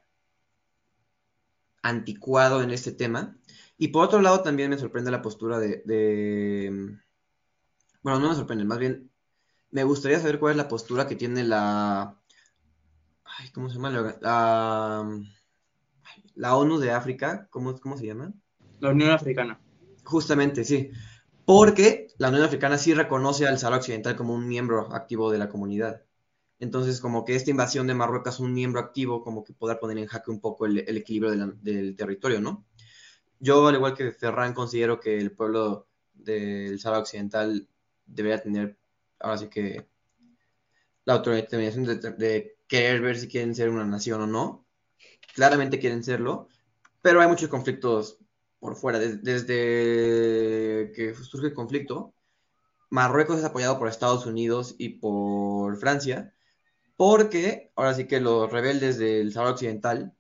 anticuado 1.83 2.63
en 2.63 2.71
este 2.71 2.93
tema. 2.93 3.37
Y 3.79 3.89
por 3.89 4.05
otro 4.05 4.21
lado 4.21 4.43
también 4.43 4.71
me 4.71 4.79
sorprende 4.79 5.11
la 5.11 5.23
postura 5.23 5.59
de, 5.59 5.83
de... 5.85 6.99
Bueno, 8.03 8.21
no 8.21 8.29
me 8.31 8.35
sorprende, 8.35 8.65
más 8.65 8.79
bien 8.79 9.11
me 9.71 9.85
gustaría 9.85 10.19
saber 10.19 10.39
cuál 10.39 10.53
es 10.53 10.57
la 10.57 10.69
postura 10.69 11.07
que 11.07 11.17
tiene 11.17 11.45
la. 11.45 12.17
Ay, 13.25 13.51
¿Cómo 13.51 13.69
se 13.69 13.77
llama? 13.77 13.91
La, 14.21 15.07
la 16.35 16.57
ONU 16.57 16.79
de 16.79 16.91
África. 16.91 17.47
¿Cómo, 17.51 17.79
¿Cómo 17.79 17.97
se 17.97 18.07
llama? 18.07 18.33
La 18.81 18.91
Unión 18.91 19.11
Africana. 19.11 19.61
Justamente, 20.05 20.65
sí. 20.65 20.91
Porque 21.45 22.09
la 22.19 22.29
Unión 22.29 22.45
Africana 22.45 22.79
sí 22.79 22.95
reconoce 22.95 23.47
al 23.47 23.59
Sahara 23.59 23.77
Occidental 23.77 24.17
como 24.17 24.35
un 24.35 24.47
miembro 24.47 24.93
activo 24.93 25.31
de 25.31 25.39
la 25.39 25.49
comunidad. 25.49 26.03
Entonces, 26.61 27.01
como 27.01 27.25
que 27.25 27.35
esta 27.35 27.51
invasión 27.51 27.87
de 27.87 27.95
Marruecos 27.95 28.39
un 28.39 28.53
miembro 28.53 28.81
activo, 28.81 29.25
como 29.25 29.43
que 29.43 29.55
poder 29.55 29.79
poner 29.79 29.97
en 29.97 30.07
jaque 30.07 30.31
un 30.31 30.41
poco 30.41 30.67
el, 30.67 30.79
equilibrio 30.97 31.31
del 31.63 31.97
territorio, 31.97 32.41
¿no? 32.41 32.67
Yo, 33.41 33.67
al 33.67 33.77
igual 33.77 33.95
que 33.95 34.13
Ferran, 34.13 34.53
considero 34.53 35.01
que 35.01 35.19
el 35.19 35.33
pueblo 35.33 35.89
del 36.13 36.79
Sahara 36.79 37.01
Occidental 37.01 37.67
debería 38.05 38.43
tener 38.43 38.77
ahora 39.19 39.39
sí 39.39 39.49
que 39.49 39.87
la 41.07 41.15
autodeterminación 41.15 41.87
de, 41.87 41.97
de, 41.97 42.57
querer 42.69 43.01
ver 43.01 43.19
si 43.19 43.27
quieren 43.27 43.55
ser 43.55 43.71
una 43.71 43.87
nación 43.87 44.21
o 44.21 44.27
no. 44.27 44.67
Claramente 45.35 45.79
quieren 45.79 46.05
serlo, 46.05 46.49
pero 47.01 47.23
hay 47.23 47.29
muchos 47.29 47.49
conflictos 47.49 48.19
por 48.59 48.77
fuera. 48.77 48.99
Desde, 48.99 49.19
desde 49.19 50.93
que 50.93 51.15
surge 51.15 51.49
el 51.49 51.55
conflicto, 51.55 52.13
Marruecos 52.91 53.39
es 53.39 53.45
apoyado 53.45 53.79
por 53.79 53.89
Estados 53.89 54.27
Unidos 54.27 54.75
y 54.77 54.91
por 54.91 55.79
Francia, 55.79 56.35
porque 57.01 57.73
ahora 57.77 57.95
sí 57.95 58.07
que 58.07 58.21
los 58.21 58.53
rebeldes 58.53 58.99
del 58.99 59.33
Sahara 59.33 59.53
Occidental 59.53 60.15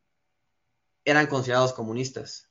eran 1.04 1.26
considerados 1.26 1.74
comunistas. 1.74 2.50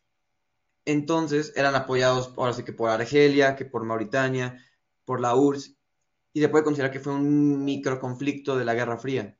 Entonces 0.85 1.51
eran 1.55 1.73
apoyados 1.73 2.31
ahora 2.37 2.53
sí 2.53 2.63
que 2.63 2.71
por 2.71 2.91
Argelia, 2.91 3.55
que 3.55 3.65
por 3.65 3.85
Mauritania, 3.85 4.63
por 5.03 5.19
la 5.19 5.35
URSS, 5.35 5.75
y 6.31 6.41
se 6.41 6.49
puede 6.49 6.63
considerar 6.63 6.91
que 6.91 6.99
fue 6.99 7.13
un 7.13 7.65
microconflicto 7.65 8.55
de 8.55 8.65
la 8.65 8.75
Guerra 8.75 8.99
Fría. 8.99 9.35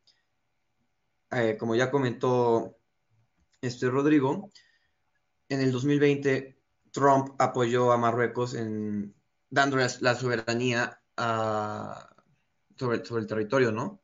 Eh, 1.34 1.55
como 1.60 1.75
ya 1.75 1.91
comentó 1.91 2.75
este 3.62 3.91
Rodrigo, 3.91 4.50
en 5.50 5.62
el 5.62 5.72
2020 5.72 6.60
Trump 6.89 7.36
apoyó 7.38 7.91
a 7.91 7.98
Marruecos 8.00 8.55
en 8.55 9.13
dándole 9.51 9.86
la 10.01 10.15
soberanía 10.15 11.00
sobre, 12.75 13.05
sobre, 13.05 13.22
el 13.22 13.27
territorio, 13.27 13.72
¿no? 13.72 14.01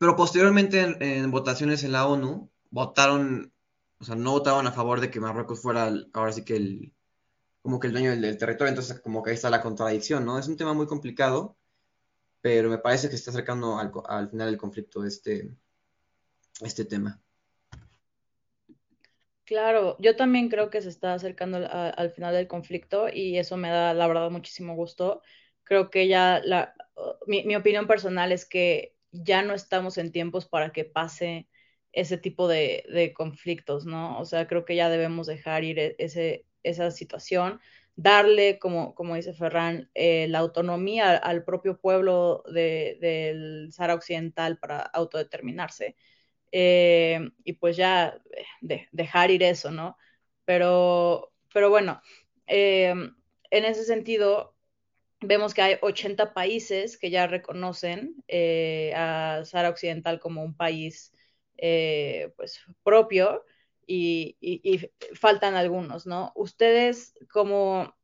Pero 0.00 0.16
posteriormente 0.16 0.80
en, 0.80 1.30
votaciones 1.30 1.84
en 1.84 1.92
la 1.92 2.06
ONU 2.06 2.50
votaron, 2.70 3.52
o 3.98 4.04
sea, 4.04 4.14
no 4.14 4.32
votaron 4.32 4.66
a 4.66 4.72
favor 4.72 5.00
de 5.00 5.10
que 5.10 5.20
Marruecos 5.20 5.60
fuera 5.60 5.92
ahora 6.14 6.32
sí 6.32 6.42
que 6.42 6.56
el, 6.56 6.94
como 7.60 7.78
que 7.78 7.88
el 7.88 7.92
dueño 7.92 8.10
del, 8.10 8.38
territorio, 8.38 8.70
entonces 8.70 8.98
como 9.00 9.22
que 9.22 9.30
ahí 9.30 9.36
está 9.36 9.50
la 9.50 9.60
contradicción, 9.60 10.24
¿no? 10.24 10.38
Es 10.38 10.48
un 10.48 10.56
tema 10.56 10.72
muy 10.72 10.86
complicado, 10.86 11.58
pero 12.40 12.70
me 12.70 12.78
parece 12.78 13.08
que 13.08 13.12
se 13.12 13.18
está 13.18 13.30
acercando 13.32 13.78
al, 13.78 13.92
al 14.08 14.30
final 14.30 14.48
del 14.48 14.58
conflicto 14.58 15.04
este, 15.04 15.54
este 16.62 16.86
tema. 16.86 17.20
Claro, 19.44 19.96
yo 19.98 20.16
también 20.16 20.48
creo 20.48 20.70
que 20.70 20.80
se 20.80 20.88
está 20.88 21.12
acercando 21.12 21.58
al 21.58 22.10
final 22.12 22.32
del 22.32 22.48
conflicto 22.48 23.08
y 23.12 23.36
eso 23.36 23.58
me 23.58 23.68
da, 23.68 23.92
la 23.92 24.06
verdad, 24.06 24.30
muchísimo 24.30 24.76
gusto. 24.76 25.20
Creo 25.64 25.90
que 25.90 26.08
ya, 26.08 26.40
la, 26.42 26.72
mi, 27.26 27.54
opinión 27.54 27.86
personal 27.86 28.32
es 28.32 28.46
que 28.46 28.94
ya 29.12 29.42
no 29.42 29.54
estamos 29.54 29.98
en 29.98 30.12
tiempos 30.12 30.46
para 30.46 30.72
que 30.72 30.84
pase 30.84 31.48
ese 31.92 32.18
tipo 32.18 32.48
de, 32.48 33.12
conflictos, 33.16 33.86
¿no? 33.86 34.18
O 34.18 34.24
sea, 34.24 34.46
creo 34.46 34.64
que 34.64 34.76
ya 34.76 34.88
debemos 34.88 35.26
dejar 35.26 35.64
ir 35.64 35.78
e, 35.78 35.96
ese, 35.98 36.46
esa 36.62 36.90
situación, 36.90 37.60
darle, 37.96 38.58
como, 38.58 38.94
como 38.94 39.16
dice 39.16 39.34
Ferran, 39.34 39.90
eh, 39.94 40.26
la 40.28 40.38
autonomía 40.40 41.16
al 41.16 41.44
propio 41.44 41.78
pueblo 41.78 42.42
del 42.46 43.70
Sahara 43.72 43.94
Occidental 43.94 44.58
para 44.58 44.80
autodeterminarse. 44.80 45.96
Eh, 46.52 47.30
y 47.44 47.54
pues 47.54 47.76
ya 47.76 48.20
eh, 48.68 48.88
dejar 48.92 49.30
ir 49.30 49.42
eso, 49.42 49.70
¿no? 49.70 49.96
Pero, 50.44 51.32
pero 51.52 51.70
bueno, 51.70 52.00
en 52.46 53.14
ese 53.50 53.84
sentido, 53.84 54.56
vemos 55.20 55.54
que 55.54 55.62
hay 55.62 55.78
80 55.80 56.34
países 56.34 56.98
que 56.98 57.10
ya 57.10 57.26
reconocen 57.26 58.16
a 58.94 59.42
Sahara 59.44 59.70
Occidental 59.70 60.20
como 60.20 60.42
un 60.42 60.56
país 60.56 61.12
pues 61.56 62.60
propio 62.82 63.44
y, 63.86 64.88
faltan 65.14 65.54
algunos, 65.54 66.06
¿no? 66.06 66.32
¿Ustedes 66.34 67.14
cómo, 67.32 67.94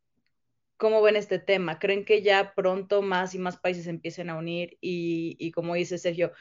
cómo 0.76 1.00
ven 1.00 1.16
este 1.16 1.38
tema? 1.38 1.78
¿Creen 1.78 2.04
que 2.04 2.22
ya 2.22 2.54
pronto 2.54 3.02
más 3.02 3.34
y 3.34 3.38
más 3.38 3.56
países 3.56 3.86
empiecen 3.86 4.30
a 4.30 4.36
unir? 4.36 4.76
Y, 4.80 5.36
y 5.38 5.52
como 5.52 5.74
dice 5.74 5.98
Sergio, 5.98 6.32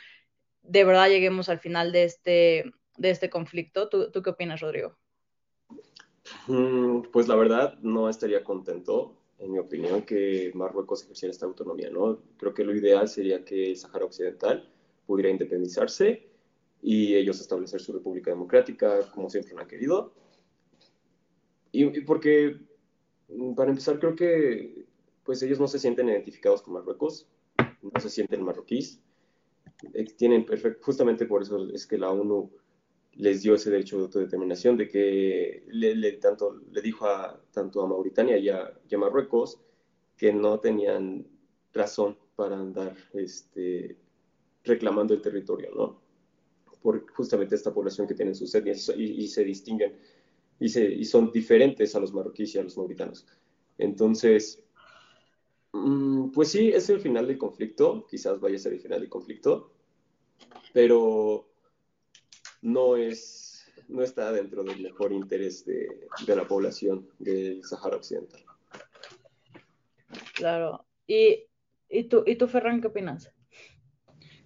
de 0.67 0.83
verdad 0.83 1.09
lleguemos 1.09 1.49
al 1.49 1.59
final 1.59 1.91
de 1.91 2.03
este, 2.03 2.73
de 2.97 3.09
este 3.09 3.29
conflicto. 3.29 3.89
¿Tú, 3.89 4.11
qué 4.11 4.29
opinas, 4.29 4.61
Rodrigo? 4.61 4.97
Mm, 6.47 7.03
pues 7.11 7.27
la 7.27 7.35
verdad 7.35 7.77
no 7.81 8.09
estaría 8.09 8.43
contento, 8.43 9.15
en 9.39 9.51
mi 9.51 9.59
opinión, 9.59 10.03
que 10.03 10.51
Marruecos 10.53 11.03
ejerciera 11.03 11.31
esta 11.31 11.45
autonomía, 11.45 11.89
¿no? 11.89 12.19
Creo 12.37 12.53
que 12.53 12.63
lo 12.63 12.75
ideal 12.75 13.07
sería 13.07 13.43
que 13.43 13.71
el 13.71 13.77
Sahara 13.77 14.05
Occidental 14.05 14.69
pudiera 15.05 15.29
independizarse 15.29 16.27
y 16.81 17.15
ellos 17.15 17.41
establecer 17.41 17.81
su 17.81 17.93
república 17.93 18.31
democrática 18.31 19.11
como 19.11 19.29
siempre 19.29 19.53
lo 19.53 19.61
han 19.61 19.67
querido. 19.67 20.13
Y, 21.71 21.97
y 21.97 22.01
porque, 22.01 22.57
mm, 23.29 23.53
para 23.55 23.71
empezar, 23.71 23.99
creo 23.99 24.15
que 24.15 24.85
pues 25.23 25.41
ellos 25.41 25.59
no 25.59 25.67
se 25.67 25.79
sienten 25.79 26.07
identificados 26.07 26.61
con 26.61 26.75
Marruecos, 26.75 27.27
no 27.81 27.99
se 27.99 28.09
sienten 28.09 28.43
marroquíes, 28.43 29.01
tienen 30.17 30.45
perfecto, 30.45 30.83
justamente 30.83 31.25
por 31.25 31.41
eso 31.41 31.67
es 31.69 31.85
que 31.85 31.97
la 31.97 32.11
ONU 32.11 32.51
les 33.15 33.41
dio 33.41 33.55
ese 33.55 33.71
derecho 33.71 33.97
de 33.97 34.03
autodeterminación, 34.03 34.77
de 34.77 34.87
que 34.87 35.63
le, 35.67 36.11
tanto, 36.13 36.61
le 36.71 36.81
dijo 36.81 37.05
a, 37.05 37.41
tanto 37.51 37.81
a 37.81 37.87
Mauritania 37.87 38.37
y 38.37 38.49
a, 38.49 38.97
Marruecos 38.97 39.59
que 40.17 40.33
no 40.33 40.59
tenían 40.59 41.25
razón 41.73 42.17
para 42.35 42.57
andar 42.57 42.95
este, 43.13 43.97
reclamando 44.63 45.13
el 45.13 45.21
territorio, 45.21 45.71
¿no? 45.75 46.01
Por 46.81 47.09
justamente 47.11 47.55
esta 47.55 47.73
población 47.73 48.07
que 48.07 48.13
tiene 48.13 48.35
sus 48.35 48.53
etnias 48.53 48.91
y, 48.95 49.27
se 49.27 49.43
distinguen 49.43 49.97
y, 50.59 50.69
se, 50.69 50.85
y 50.85 51.03
son 51.05 51.31
diferentes 51.31 51.95
a 51.95 51.99
los 51.99 52.13
marroquíes 52.13 52.55
y 52.55 52.59
a 52.59 52.63
los 52.63 52.77
mauritanos. 52.77 53.25
Entonces, 53.77 54.65
Mm, 55.75 56.31
pues 56.31 56.51
sí, 56.51 56.69
es 56.69 56.89
el 56.89 57.01
final 57.01 57.27
del 57.27 57.37
conflicto, 57.37 58.07
quizás 58.09 58.39
vaya 58.39 58.55
a 58.55 58.59
ser 58.59 58.73
el 58.73 58.79
final 58.79 59.01
del 59.01 59.09
conflicto, 59.09 59.73
pero 60.73 61.49
no 62.65 62.97
es, 62.97 63.71
no 63.87 64.01
está 64.01 64.31
dentro 64.31 64.63
del 64.63 64.81
mejor 64.81 65.13
interés 65.13 65.63
de, 65.65 65.87
de 66.25 66.35
la 66.35 66.47
población 66.47 67.07
del 67.19 67.63
Sahara 67.63 67.97
Occidental. 67.97 68.43
Claro. 70.33 70.83
¿Y, 71.05 71.43
y, 71.87 72.05
tú, 72.05 72.23
¿Y 72.25 72.35
tú, 72.37 72.47
Ferran, 72.47 72.81
qué 72.81 72.87
opinas? 72.87 73.31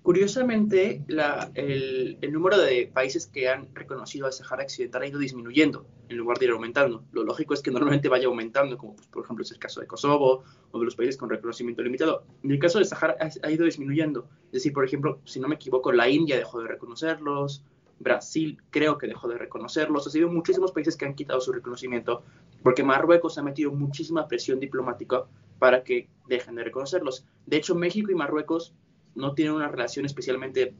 Curiosamente, 0.01 1.05
el, 1.53 2.17
número 2.31 2.57
de 2.57 2.89
países 2.93 3.27
que 3.27 3.47
han 3.47 3.73
reconocido 3.73 4.25
al 4.25 4.33
Sahara 4.33 4.63
Occidental 4.63 5.03
ha 5.03 5.07
ido 5.07 5.19
disminuyendo 5.19 5.87
en 6.09 6.17
lugar 6.17 6.39
de 6.39 6.45
ir 6.45 6.51
aumentando. 6.51 7.05
Lo 7.11 7.23
lógico 7.23 7.53
es 7.53 7.61
que 7.61 7.71
normalmente 7.71 8.09
vaya 8.09 8.27
aumentando, 8.27 8.77
como 8.77 8.95
pues, 8.95 9.07
por 9.07 9.23
ejemplo 9.23 9.43
es 9.43 9.51
el 9.51 9.59
caso 9.59 9.79
de 9.79 9.87
Kosovo 9.87 10.43
o 10.71 10.79
de 10.79 10.85
los 10.85 10.95
países 10.95 11.15
con 11.15 11.29
reconocimiento 11.29 11.83
limitado. 11.83 12.25
En 12.43 12.51
el 12.51 12.59
caso 12.59 12.79
de 12.79 12.85
Sahara 12.85 13.17
ha, 13.19 13.51
ido 13.51 13.65
disminuyendo. 13.65 14.29
Es 14.47 14.51
decir, 14.53 14.73
por 14.73 14.83
ejemplo, 14.83 15.21
si 15.25 15.39
no 15.39 15.47
me 15.47 15.55
equivoco, 15.55 15.91
la 15.91 16.09
India 16.09 16.37
dejó 16.37 16.61
de 16.61 16.67
reconocerlos, 16.67 17.63
Brasil 17.99 18.61
creo 18.69 18.97
que 18.97 19.07
dejó 19.07 19.27
de 19.27 19.37
reconocerlos. 19.37 20.07
Ha 20.07 20.09
sido 20.09 20.29
muchísimos 20.29 20.71
países 20.71 20.95
que 20.95 21.05
han 21.05 21.15
quitado 21.15 21.41
su 21.41 21.51
reconocimiento 21.51 22.23
porque 22.63 22.83
Marruecos 22.83 23.37
ha 23.37 23.43
metido 23.43 23.71
muchísima 23.71 24.27
presión 24.27 24.59
diplomática 24.59 25.25
para 25.59 25.83
que 25.83 26.09
dejen 26.27 26.55
de 26.55 26.63
reconocerlos. 26.63 27.25
De 27.45 27.57
hecho, 27.57 27.75
México 27.75 28.11
y 28.11 28.15
Marruecos 28.15 28.73
no 29.15 29.33
tienen 29.33 29.53
una 29.53 29.67
relación 29.67 30.05
especialmente 30.05 30.73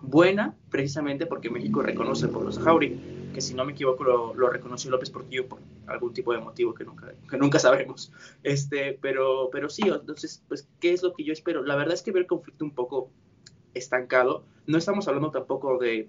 buena, 0.00 0.54
precisamente 0.70 1.26
porque 1.26 1.50
México 1.50 1.82
reconoce 1.82 2.28
por 2.28 2.44
los 2.44 2.58
Jauri, 2.58 3.30
que 3.32 3.40
si 3.40 3.54
no 3.54 3.64
me 3.64 3.72
equivoco 3.72 4.04
lo, 4.04 4.48
reconoció 4.48 4.90
López 4.90 5.10
Portillo 5.10 5.48
por 5.48 5.58
algún 5.86 6.12
tipo 6.12 6.32
de 6.32 6.38
motivo 6.38 6.74
que 6.74 6.84
nunca, 6.84 7.12
que 7.28 7.36
nunca 7.36 7.58
sabremos. 7.58 8.12
Este, 8.42 8.98
pero, 9.00 9.48
pero 9.50 9.68
sí, 9.68 9.82
entonces, 9.86 10.42
pues, 10.46 10.68
¿qué 10.78 10.92
es 10.92 11.02
lo 11.02 11.14
que 11.14 11.24
yo 11.24 11.32
espero? 11.32 11.64
La 11.64 11.74
verdad 11.74 11.94
es 11.94 12.02
que 12.02 12.12
veo 12.12 12.20
el 12.20 12.28
conflicto 12.28 12.64
un 12.64 12.72
poco 12.72 13.10
estancado. 13.72 14.44
No 14.66 14.78
estamos 14.78 15.08
hablando 15.08 15.30
tampoco 15.30 15.78
de, 15.78 16.08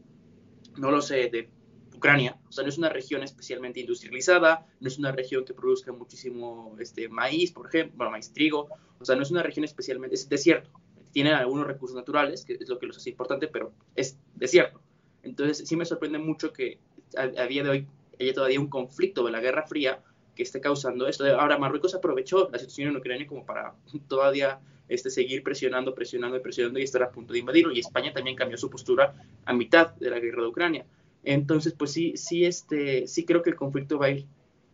no 0.77 0.91
lo 0.91 1.01
sé, 1.01 1.29
de 1.29 1.49
Ucrania. 1.95 2.37
O 2.47 2.51
sea, 2.51 2.63
no 2.63 2.69
es 2.69 2.77
una 2.77 2.89
región 2.89 3.23
especialmente 3.23 3.79
industrializada, 3.79 4.65
no 4.79 4.87
es 4.87 4.97
una 4.97 5.11
región 5.11 5.45
que 5.45 5.53
produzca 5.53 5.91
muchísimo 5.91 6.75
este, 6.79 7.09
maíz, 7.09 7.51
por 7.51 7.67
ejemplo, 7.67 8.09
maíz 8.09 8.31
trigo. 8.33 8.69
O 8.99 9.05
sea, 9.05 9.15
no 9.15 9.23
es 9.23 9.31
una 9.31 9.43
región 9.43 9.63
especialmente, 9.65 10.15
es 10.15 10.29
desierto 10.29 10.69
tienen 11.15 11.33
algunos 11.33 11.65
recursos 11.65 11.95
naturales, 11.95 12.43
que 12.43 12.57
es 12.59 12.67
lo 12.67 12.77
que 12.77 12.87
los 12.87 12.97
hace 12.97 13.09
importante, 13.09 13.47
pero 13.47 13.71
es 13.95 14.19
desierto. 14.33 14.81
Entonces, 15.23 15.65
sí 15.65 15.77
me 15.77 15.85
sorprende 15.85 16.17
mucho 16.17 16.51
que 16.51 16.77
a, 17.15 17.45
día 17.45 17.63
de 17.63 17.69
hoy 17.69 17.87
haya 18.19 18.33
todavía 18.33 18.59
un 18.59 18.67
conflicto 18.67 19.23
de 19.23 19.31
la 19.31 19.39
Guerra 19.39 19.65
Fría 19.65 20.03
que 20.35 20.43
esté 20.43 20.59
causando 20.59 21.07
esto. 21.07 21.23
Ahora, 21.39 21.57
Marruecos 21.57 21.95
aprovechó 21.95 22.49
la 22.51 22.59
situación 22.59 22.89
en 22.89 22.97
Ucrania 22.97 23.27
como 23.27 23.45
para 23.45 23.75
todavía 24.09 24.59
este, 24.87 25.09
seguir 25.09 25.43
presionando, 25.43 25.93
presionando 25.93 26.37
y 26.37 26.41
presionando 26.41 26.79
y 26.79 26.83
estar 26.83 27.03
a 27.03 27.11
punto 27.11 27.33
de 27.33 27.39
invadirlo. 27.39 27.71
Y 27.71 27.79
España 27.79 28.13
también 28.13 28.35
cambió 28.35 28.57
su 28.57 28.69
postura 28.69 29.13
a 29.45 29.53
mitad 29.53 29.95
de 29.95 30.09
la 30.09 30.19
guerra 30.19 30.43
de 30.43 30.47
Ucrania. 30.47 30.85
Entonces, 31.23 31.73
pues 31.73 31.91
sí, 31.91 32.17
sí, 32.17 32.45
este, 32.45 33.07
sí 33.07 33.25
creo 33.25 33.41
que 33.41 33.49
el 33.49 33.55
conflicto 33.55 33.97
va 33.97 34.07
a 34.07 34.11
ir 34.11 34.25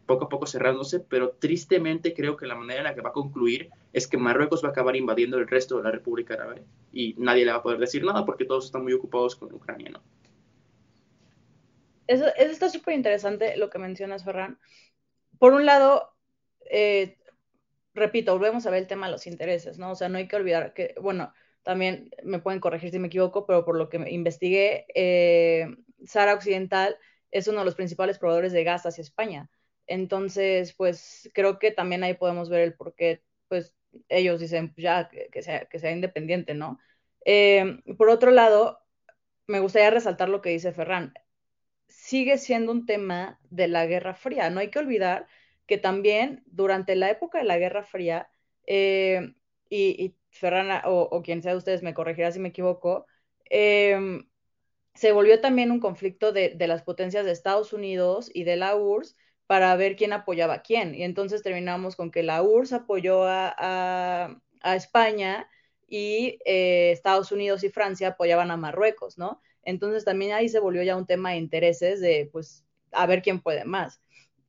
poco 0.05 0.25
a 0.25 0.29
poco 0.29 0.45
cerrándose, 0.45 0.99
pero 0.99 1.31
tristemente 1.39 2.13
creo 2.13 2.35
que 2.35 2.45
la 2.45 2.55
manera 2.55 2.79
en 2.79 2.83
la 2.83 2.95
que 2.95 3.01
va 3.01 3.11
a 3.11 3.13
concluir 3.13 3.69
es 3.93 4.07
que 4.07 4.17
Marruecos 4.17 4.61
va 4.61 4.69
a 4.69 4.71
acabar 4.71 4.97
invadiendo 4.97 5.37
el 5.37 5.47
resto 5.47 5.77
de 5.77 5.83
la 5.83 5.91
República 5.91 6.33
Árabe 6.33 6.63
y 6.91 7.15
nadie 7.17 7.45
le 7.45 7.51
va 7.51 7.59
a 7.59 7.63
poder 7.63 7.79
decir 7.79 8.03
nada 8.03 8.25
porque 8.25 8.43
todos 8.43 8.65
están 8.65 8.83
muy 8.83 8.91
ocupados 8.91 9.37
con 9.37 9.53
Ucrania, 9.53 9.89
¿no? 9.89 10.01
Eso, 12.07 12.25
está 12.35 12.69
súper 12.69 12.95
interesante 12.95 13.55
lo 13.55 13.69
que 13.69 13.79
mencionas, 13.79 14.25
Ferran. 14.25 14.59
Por 15.39 15.53
un 15.53 15.65
lado, 15.65 16.11
eh, 16.69 17.17
repito, 17.93 18.33
volvemos 18.33 18.65
a 18.65 18.71
ver 18.71 18.81
el 18.81 18.87
tema 18.87 19.07
de 19.07 19.13
los 19.13 19.27
intereses, 19.27 19.77
¿no? 19.77 19.91
O 19.91 19.95
sea, 19.95 20.09
no 20.09 20.17
hay 20.17 20.27
que 20.27 20.35
olvidar 20.35 20.73
que, 20.73 20.95
bueno, 21.01 21.33
también 21.63 22.09
me 22.23 22.39
pueden 22.39 22.59
corregir 22.59 22.91
si 22.91 22.99
me 22.99 23.07
equivoco, 23.07 23.45
pero 23.45 23.65
por 23.65 23.77
lo 23.77 23.89
que 23.89 23.97
investigué, 24.09 24.85
eh, 24.95 25.67
Sahara 26.05 26.33
Occidental 26.33 26.97
es 27.31 27.47
uno 27.47 27.59
de 27.59 27.65
los 27.65 27.75
principales 27.75 28.17
proveedores 28.19 28.53
de 28.53 28.63
gas 28.63 28.85
hacia 28.85 29.01
España. 29.01 29.49
Entonces, 29.87 30.73
pues 30.73 31.29
creo 31.33 31.59
que 31.59 31.71
también 31.71 32.03
ahí 32.03 32.13
podemos 32.15 32.49
ver 32.49 32.61
el 32.61 32.73
por 32.75 32.95
qué, 32.95 33.23
pues 33.47 33.73
ellos 34.09 34.39
dicen, 34.39 34.73
pues, 34.73 34.83
ya, 34.83 35.09
que, 35.09 35.41
sea, 35.41 35.65
que 35.65 35.79
sea 35.79 35.91
independiente, 35.91 36.53
¿no? 36.53 36.79
Eh, 37.25 37.81
por 37.97 38.09
otro 38.09 38.31
lado, 38.31 38.79
me 39.47 39.59
gustaría 39.59 39.91
resaltar 39.91 40.29
lo 40.29 40.41
que 40.41 40.49
dice 40.49 40.71
Ferran. 40.71 41.13
Sigue 41.87 42.37
siendo 42.37 42.71
un 42.71 42.85
tema 42.85 43.39
de 43.49 43.67
la 43.67 43.85
Guerra 43.85 44.15
Fría. 44.15 44.49
No 44.49 44.59
hay 44.61 44.69
que 44.71 44.79
olvidar 44.79 45.27
que 45.71 45.77
también 45.77 46.43
durante 46.47 46.97
la 46.97 47.09
época 47.09 47.37
de 47.37 47.45
la 47.45 47.57
Guerra 47.57 47.83
Fría, 47.83 48.29
eh, 48.67 49.35
y, 49.69 50.17
Ferran 50.29 50.81
o, 50.83 51.21
quien 51.23 51.41
sea 51.41 51.53
de 51.53 51.59
ustedes 51.59 51.81
me 51.81 51.93
corregirá 51.93 52.29
si 52.29 52.39
me 52.39 52.49
equivoco, 52.49 53.05
eh, 53.49 54.19
se 54.95 55.13
volvió 55.13 55.39
también 55.39 55.71
un 55.71 55.79
conflicto 55.79 56.33
de, 56.33 56.57
las 56.67 56.83
potencias 56.83 57.23
de 57.23 57.31
Estados 57.31 57.71
Unidos 57.71 58.29
y 58.33 58.43
de 58.43 58.57
la 58.57 58.75
URSS 58.75 59.15
para 59.47 59.73
ver 59.77 59.95
quién 59.95 60.11
apoyaba 60.11 60.55
a 60.55 60.61
quién. 60.61 60.93
Y 60.93 61.03
entonces 61.03 61.41
terminamos 61.41 61.95
con 61.95 62.11
que 62.11 62.21
la 62.21 62.43
URSS 62.43 62.73
apoyó 62.73 63.23
a, 63.23 64.41
España 64.75 65.49
y 65.87 66.37
eh, 66.43 66.91
Estados 66.91 67.31
Unidos 67.31 67.63
y 67.63 67.69
Francia 67.69 68.09
apoyaban 68.09 68.51
a 68.51 68.57
Marruecos, 68.57 69.17
¿no? 69.17 69.41
Entonces 69.63 70.03
también 70.03 70.33
ahí 70.33 70.49
se 70.49 70.59
volvió 70.59 70.83
ya 70.83 70.97
un 70.97 71.07
tema 71.07 71.31
de 71.31 71.37
intereses 71.37 72.01
de, 72.01 72.27
pues, 72.29 72.65
a 72.91 73.05
ver 73.05 73.21
quién 73.21 73.39
puede 73.39 73.63
más. 73.63 74.01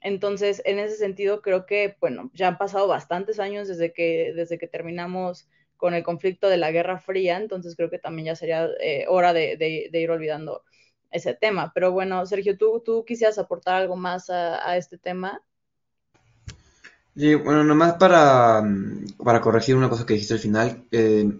Entonces, 0.02 0.62
en 0.64 0.78
ese 0.78 0.96
sentido, 0.96 1.42
creo 1.42 1.66
que, 1.66 1.96
bueno, 2.00 2.30
ya 2.34 2.48
han 2.48 2.58
pasado 2.58 2.88
bastantes 2.88 3.38
años 3.38 3.68
desde 3.68 3.92
que, 3.92 4.32
desde 4.34 4.58
que 4.58 4.66
terminamos 4.66 5.48
con 5.76 5.94
el 5.94 6.02
conflicto 6.02 6.48
de 6.48 6.56
la 6.56 6.70
Guerra 6.70 6.98
Fría, 6.98 7.36
entonces 7.38 7.74
creo 7.76 7.90
que 7.90 7.98
también 7.98 8.26
ya 8.26 8.36
sería 8.36 8.68
eh, 8.80 9.04
hora 9.08 9.32
de, 9.32 9.90
ir 9.92 10.10
olvidando 10.10 10.62
ese 11.10 11.34
tema. 11.34 11.72
Pero 11.74 11.92
bueno, 11.92 12.24
Sergio, 12.26 12.56
¿tú, 12.56 12.82
tú 12.84 13.04
quisieras 13.04 13.38
aportar 13.38 13.76
algo 13.76 13.96
más 13.96 14.30
a, 14.30 14.76
este 14.76 14.98
tema? 14.98 15.42
Sí, 17.16 17.34
bueno, 17.34 17.64
nomás 17.64 17.94
para, 17.94 18.62
para 19.22 19.40
corregir 19.40 19.76
una 19.76 19.88
cosa 19.88 20.06
que 20.06 20.14
dijiste 20.14 20.34
al 20.34 20.40
final. 20.40 20.84
Eh, 20.90 21.30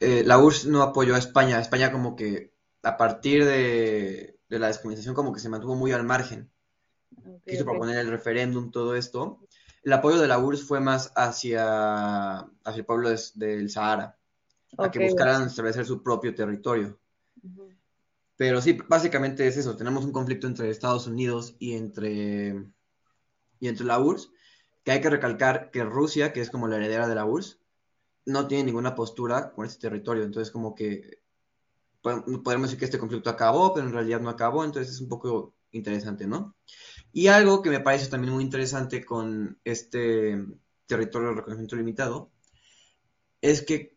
eh, 0.00 0.22
la 0.24 0.38
URSS 0.38 0.66
no 0.66 0.82
apoyó 0.82 1.14
a 1.14 1.18
España. 1.18 1.58
España 1.58 1.90
como 1.90 2.14
que 2.16 2.52
a 2.82 2.96
partir 2.96 3.44
de, 3.44 4.38
la 4.48 4.66
descolonización 4.66 5.14
como 5.14 5.32
que 5.32 5.40
se 5.40 5.48
mantuvo 5.48 5.74
muy 5.74 5.92
al 5.92 6.04
margen. 6.04 6.50
Quiso 7.46 7.64
proponer 7.64 7.98
el 7.98 8.10
referéndum, 8.10 8.70
todo 8.70 8.96
esto 8.96 9.40
el 9.84 9.92
apoyo 9.92 10.18
de 10.18 10.28
la 10.28 10.38
URSS 10.38 10.64
fue 10.64 10.80
más 10.80 11.12
hacia, 11.14 12.38
hacia 12.38 12.78
el 12.78 12.86
pueblo 12.86 13.10
del 13.34 13.70
Sahara, 13.70 14.18
a 14.78 14.90
que 14.90 15.04
buscaran 15.04 15.46
establecer 15.46 15.84
su 15.84 16.02
propio 16.02 16.34
territorio. 16.34 16.98
Pero 18.36 18.60
sí, 18.60 18.78
básicamente 18.88 19.46
es 19.46 19.58
eso, 19.58 19.76
tenemos 19.76 20.04
un 20.04 20.12
conflicto 20.12 20.46
entre 20.46 20.70
Estados 20.70 21.06
Unidos 21.06 21.54
y 21.58 21.74
entre, 21.74 22.64
y 23.60 23.68
entre 23.68 23.84
la 23.84 24.00
URSS, 24.00 24.30
que 24.82 24.92
hay 24.92 25.00
que 25.00 25.10
recalcar 25.10 25.70
que 25.70 25.84
Rusia, 25.84 26.32
que 26.32 26.40
es 26.40 26.50
como 26.50 26.66
la 26.66 26.76
heredera 26.76 27.06
de 27.06 27.14
la 27.14 27.26
URSS, 27.26 27.60
no 28.26 28.48
tiene 28.48 28.64
ninguna 28.64 28.94
postura 28.94 29.52
con 29.52 29.66
este 29.66 29.80
territorio, 29.88 30.24
entonces 30.24 30.50
como 30.50 30.74
que 30.74 31.22
podemos 32.02 32.62
decir 32.62 32.78
que 32.78 32.86
este 32.86 32.98
conflicto 32.98 33.28
acabó, 33.28 33.74
pero 33.74 33.86
en 33.86 33.92
realidad 33.92 34.20
no 34.20 34.30
acabó, 34.30 34.64
entonces 34.64 34.94
es 34.94 35.00
un 35.00 35.08
poco 35.08 35.54
interesante, 35.72 36.26
¿no? 36.26 36.54
Y 37.16 37.28
algo 37.28 37.62
que 37.62 37.70
me 37.70 37.78
parece 37.78 38.08
también 38.08 38.34
muy 38.34 38.42
interesante 38.42 39.04
con 39.04 39.56
este 39.62 40.36
territorio 40.84 41.28
de 41.28 41.34
reconocimiento 41.36 41.76
limitado 41.76 42.32
es 43.40 43.62
que 43.62 43.96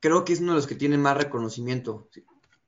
creo 0.00 0.22
que 0.22 0.34
es 0.34 0.40
uno 0.40 0.52
de 0.52 0.56
los 0.56 0.66
que 0.66 0.74
tiene 0.74 0.98
más 0.98 1.16
reconocimiento. 1.16 2.10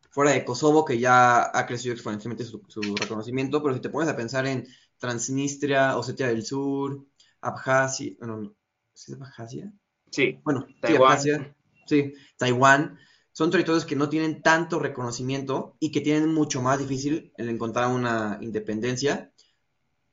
Fuera 0.08 0.30
de 0.30 0.42
Kosovo, 0.46 0.86
que 0.86 0.98
ya 0.98 1.50
ha 1.54 1.66
crecido 1.66 1.92
exponencialmente 1.92 2.44
su, 2.44 2.62
reconocimiento, 2.98 3.62
pero 3.62 3.74
si 3.74 3.80
te 3.82 3.90
pones 3.90 4.08
a 4.08 4.16
pensar 4.16 4.46
en 4.46 4.66
Transnistria, 4.96 5.98
Osetia 5.98 6.28
del 6.28 6.46
Sur, 6.46 7.04
Abjasia, 7.42 8.14
bueno, 8.20 8.54
¿sí 8.94 9.12
es 9.12 9.20
Abjasia? 9.20 9.70
Sí. 10.10 10.40
Bueno, 10.44 10.66
Taiwán. 10.80 11.54
sí, 11.86 12.14
Taiwán 12.38 12.98
son 13.32 13.50
territorios 13.50 13.84
que 13.84 13.96
no 13.96 14.08
tienen 14.08 14.40
tanto 14.40 14.78
reconocimiento 14.78 15.76
y 15.78 15.92
que 15.92 16.00
tienen 16.00 16.32
mucho 16.32 16.62
más 16.62 16.78
difícil 16.78 17.34
el 17.36 17.50
encontrar 17.50 17.88
una 17.88 18.38
independencia 18.40 19.30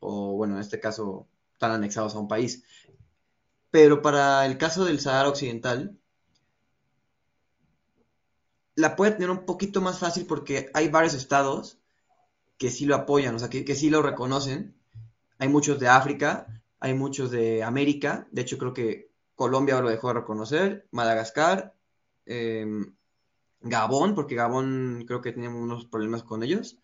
o 0.05 0.33
bueno, 0.33 0.55
en 0.55 0.61
este 0.61 0.79
caso, 0.79 1.27
están 1.53 1.71
anexados 1.71 2.15
a 2.15 2.19
un 2.19 2.27
país. 2.27 2.63
Pero 3.71 4.01
para 4.01 4.45
el 4.45 4.57
caso 4.57 4.85
del 4.85 4.99
Sahara 4.99 5.29
Occidental, 5.29 5.97
la 8.75 8.95
puede 8.95 9.11
tener 9.11 9.29
un 9.29 9.45
poquito 9.45 9.81
más 9.81 9.99
fácil 9.99 10.25
porque 10.25 10.69
hay 10.73 10.89
varios 10.89 11.13
estados 11.13 11.79
que 12.57 12.69
sí 12.71 12.85
lo 12.85 12.95
apoyan, 12.95 13.35
o 13.35 13.39
sea, 13.39 13.49
que, 13.49 13.65
que 13.65 13.75
sí 13.75 13.89
lo 13.89 14.01
reconocen. 14.01 14.75
Hay 15.39 15.49
muchos 15.49 15.79
de 15.79 15.87
África, 15.87 16.47
hay 16.79 16.93
muchos 16.93 17.31
de 17.31 17.63
América, 17.63 18.27
de 18.31 18.41
hecho 18.41 18.57
creo 18.57 18.73
que 18.73 19.09
Colombia 19.35 19.81
lo 19.81 19.89
dejó 19.89 20.09
de 20.09 20.15
reconocer, 20.15 20.87
Madagascar, 20.91 21.75
em, 22.25 22.95
Gabón, 23.61 24.15
porque 24.15 24.35
Gabón 24.35 25.03
creo 25.07 25.21
que 25.21 25.31
tenía 25.31 25.49
unos 25.49 25.85
problemas 25.85 26.23
con 26.23 26.43
ellos, 26.43 26.77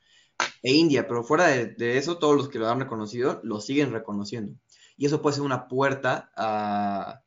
e 0.62 0.74
India, 0.74 1.08
pero 1.08 1.24
fuera 1.24 1.48
de, 1.48 1.98
eso, 1.98 2.18
todos 2.18 2.36
los 2.36 2.50
que 2.50 2.60
lo 2.60 2.70
han 2.70 2.80
reconocido 2.80 3.40
lo 3.44 3.60
siguen 3.60 3.92
reconociendo. 3.92 4.54
Y 4.98 5.06
eso 5.06 5.22
puede 5.22 5.36
ser 5.36 5.44
una 5.44 5.68
puerta 5.68 6.32
a, 6.36 7.22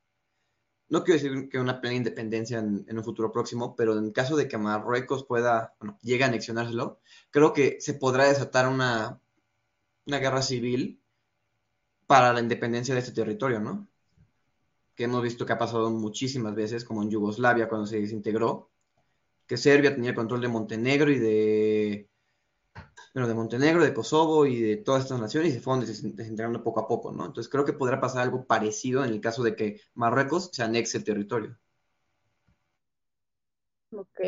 no 0.88 1.03
quiero 1.03 1.20
decir 1.20 1.48
que 1.48 1.59
una 1.59 1.81
plena 1.81 1.96
independencia 1.96 2.59
en, 2.59 2.87
un 2.88 3.05
futuro 3.05 3.33
próximo, 3.33 3.74
pero 3.77 3.98
en 3.98 4.12
caso 4.12 4.37
de 4.37 4.48
que 4.48 4.59
Marruecos 4.59 5.24
pueda, 5.24 5.74
bueno, 5.81 5.98
llegue 6.03 6.24
a 6.24 6.29
anexionárselo, 6.29 7.00
creo 7.31 7.53
que 7.53 7.79
se 7.81 7.94
podrá 7.94 8.24
desatar 8.24 8.68
una, 8.68 9.20
una 10.07 10.18
guerra 10.18 10.42
civil 10.42 11.00
para 12.07 12.33
la 12.33 12.40
independencia 12.40 12.94
de 12.94 13.00
este 13.00 13.12
territorio, 13.12 13.61
¿no? 13.61 13.88
Que 14.94 15.05
hemos 15.05 15.22
visto 15.22 15.44
que 15.46 15.53
ha 15.53 15.59
pasado 15.59 15.90
muchísimas 15.90 16.55
veces, 16.55 16.85
como 16.85 17.03
en 17.03 17.11
Yugoslavia 17.11 17.68
cuando 17.68 17.87
se 17.87 18.00
desintegró, 18.00 18.70
que 19.46 19.57
Serbia 19.57 19.94
tenía 19.94 20.14
control 20.14 20.40
de 20.40 20.48
Montenegro 20.48 21.11
y 21.11 21.18
de 21.18 22.09
bueno, 23.14 23.29
de 23.29 23.35
Montenegro, 23.35 23.85
de 23.85 23.94
Kosovo 23.94 24.44
y 24.44 24.61
de 24.61 24.77
todas 24.79 25.05
estas 25.05 25.20
naciones 25.20 25.50
y 25.50 25.55
se 25.55 25.61
fueron 25.61 25.87
desintegrando 25.87 26.64
poco 26.64 26.81
a 26.81 26.88
poco, 26.88 27.12
¿no? 27.12 27.27
Entonces 27.27 27.50
creo 27.50 27.64
que 27.64 27.72
podrá 27.72 28.00
pasar 28.00 28.22
algo 28.22 28.44
parecido 28.44 29.05
en 29.05 29.11
el 29.11 29.20
caso 29.20 29.44
de 29.44 29.55
que 29.55 29.81
Marruecos 29.94 30.50
se 30.53 30.64
anexe 30.64 30.98
el 30.98 31.05
territorio. 31.05 31.57
Ok, 33.92 34.20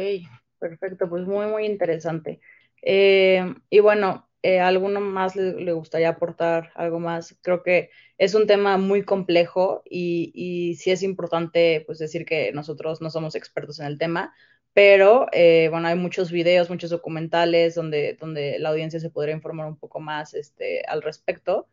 perfecto, 0.60 1.08
pues 1.08 1.26
muy, 1.26 1.46
muy 1.46 1.66
interesante. 1.66 2.40
Eh, 2.80 3.56
y 3.68 3.80
bueno, 3.80 4.28
eh, 4.42 4.60
¿alguno 4.60 5.00
más 5.00 5.34
le, 5.34 5.72
gustaría 5.72 6.10
aportar 6.10 6.70
algo 6.76 7.00
más? 7.00 7.36
Creo 7.42 7.64
que 7.64 7.90
es 8.18 8.34
un 8.36 8.46
tema 8.46 8.78
muy 8.78 9.02
complejo 9.02 9.82
y, 9.84 10.30
y 10.32 10.76
sí 10.76 10.92
es 10.92 11.02
importante 11.02 11.82
pues 11.86 11.98
decir 11.98 12.24
que 12.24 12.52
nosotros 12.52 13.00
no 13.00 13.10
somos 13.10 13.34
expertos 13.34 13.80
en 13.80 13.86
el 13.86 13.98
tema, 13.98 14.32
pero 14.76 15.26
eh, 15.32 15.68
bueno, 15.70 15.88
hay 15.88 15.94
muchos 15.94 16.30
videos, 16.30 16.68
muchos 16.68 16.90
documentales 16.90 17.74
donde, 17.74 18.14
donde 18.20 18.58
la 18.58 18.68
audiencia 18.68 19.00
se 19.00 19.08
podría 19.08 19.34
informar 19.34 19.66
un 19.66 19.78
poco 19.78 20.00
más 20.00 20.34
este, 20.34 20.82
al 20.86 21.00
respecto, 21.00 21.66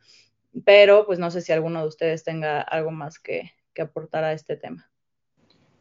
pero 0.63 1.05
pues 1.05 1.19
no 1.19 1.29
sé 1.29 1.41
si 1.41 1.51
alguno 1.51 1.81
de 1.81 1.87
ustedes 1.89 2.23
tenga 2.23 2.61
algo 2.61 2.91
más 2.91 3.19
que, 3.19 3.51
que 3.73 3.81
aportar 3.81 4.23
a 4.23 4.31
este 4.31 4.55
tema. 4.55 4.89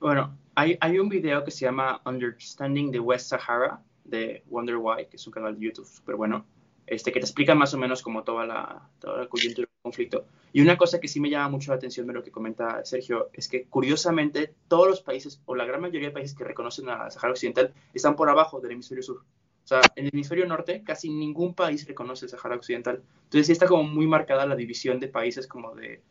Bueno, 0.01 0.37
hay, 0.57 0.77
hay, 0.81 0.99
un 0.99 1.09
video 1.09 1.45
que 1.45 1.53
se 1.53 1.65
llama 1.65 2.03
Understanding 2.07 2.91
the 2.91 2.99
West 2.99 3.29
Sahara 3.29 3.81
de 4.03 4.43
Wonder 4.47 4.79
Why, 4.79 5.07
que 5.07 5.15
es 5.15 5.25
un 5.25 5.33
canal 5.33 5.57
de 5.57 5.67
YouTube 5.67 5.87
súper 5.87 6.17
bueno, 6.17 6.45
este, 6.89 7.13
que 7.13 7.21
te 7.21 7.27
explica 7.27 7.55
más 7.55 7.73
o 7.73 7.79
menos 7.79 8.03
como 8.03 8.25
toda 8.25 8.47
la, 8.47 8.91
toda 8.99 9.19
la 9.19 9.29
coyuntura 9.29 9.69
conflicto. 9.83 10.27
Y 10.53 10.61
una 10.61 10.77
cosa 10.77 11.01
que 11.01 11.09
sí 11.09 11.21
me 11.21 11.29
llama 11.29 11.49
mucho 11.51 11.73
la 11.73 11.77
atención 11.77 12.07
de 12.07 12.13
lo 12.13 12.23
que 12.23 12.31
comenta 12.31 12.85
Sergio 12.85 13.31
es 13.33 13.49
que 13.49 13.65
curiosamente 13.65 14.55
todos 14.69 14.87
los 14.87 15.01
países, 15.03 15.43
o 15.45 15.55
la 15.55 15.65
gran 15.65 15.81
mayoría 15.81 16.09
de 16.09 16.15
países 16.15 16.37
que 16.37 16.45
reconocen 16.45 16.89
a 16.89 17.11
Sahara 17.11 17.33
Occidental, 17.33 17.75
están 17.93 18.17
por 18.17 18.29
abajo 18.29 18.61
del 18.61 18.73
hemisferio 18.73 19.03
sur. 19.03 19.19
O 19.19 19.67
sea, 19.67 19.81
en 19.97 20.07
el 20.07 20.11
hemisferio 20.13 20.47
norte 20.47 20.83
casi 20.85 21.11
ningún 21.11 21.55
país 21.55 21.87
reconoce 21.87 22.27
el 22.27 22.31
Sahara 22.31 22.57
Occidental. 22.57 23.03
Entonces 23.25 23.47
sí 23.47 23.53
está 23.53 23.67
como 23.67 23.85
muy 23.85 24.07
marcada 24.07 24.47
la 24.47 24.57
división 24.57 25.01
de 25.01 25.09
países 25.09 25.47
como 25.47 25.75
de, 25.75 26.03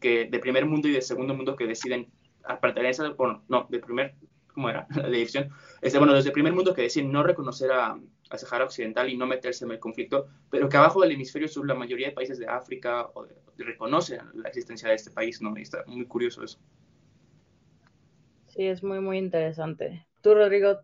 que, 0.00 0.26
de 0.26 0.38
primer 0.38 0.66
mundo 0.66 0.88
y 0.88 0.92
de 0.92 1.02
segundo 1.02 1.34
mundo 1.34 1.56
que 1.56 1.66
deciden 1.66 2.08
pertenecer, 2.62 3.12
bueno, 3.14 3.42
no, 3.48 3.66
de 3.68 3.78
primer, 3.78 4.14
¿cómo 4.58 4.70
era? 4.70 4.88
La 4.96 5.08
división. 5.08 5.50
Este, 5.80 5.98
bueno, 5.98 6.14
desde 6.14 6.30
el 6.30 6.32
primer 6.32 6.52
mundo 6.52 6.74
que 6.74 6.82
deciden 6.82 7.12
no 7.12 7.22
reconocer 7.22 7.70
a, 7.70 7.96
a 8.28 8.38
Sahara 8.38 8.64
Occidental 8.64 9.08
y 9.08 9.16
no 9.16 9.24
meterse 9.24 9.64
en 9.64 9.70
el 9.70 9.78
conflicto, 9.78 10.26
pero 10.50 10.68
que 10.68 10.76
abajo 10.76 11.00
del 11.00 11.12
hemisferio 11.12 11.46
sur 11.46 11.64
la 11.64 11.74
mayoría 11.74 12.08
de 12.08 12.12
países 12.12 12.40
de 12.40 12.48
África 12.48 13.08
reconocen 13.56 14.20
la 14.34 14.48
existencia 14.48 14.88
de 14.88 14.96
este 14.96 15.12
país, 15.12 15.40
¿no? 15.40 15.56
Y 15.56 15.62
está 15.62 15.84
muy 15.86 16.06
curioso 16.06 16.42
eso. 16.42 16.58
Sí, 18.48 18.66
es 18.66 18.82
muy, 18.82 18.98
muy 18.98 19.18
interesante. 19.18 20.08
¿Tú, 20.22 20.34
Rodrigo? 20.34 20.78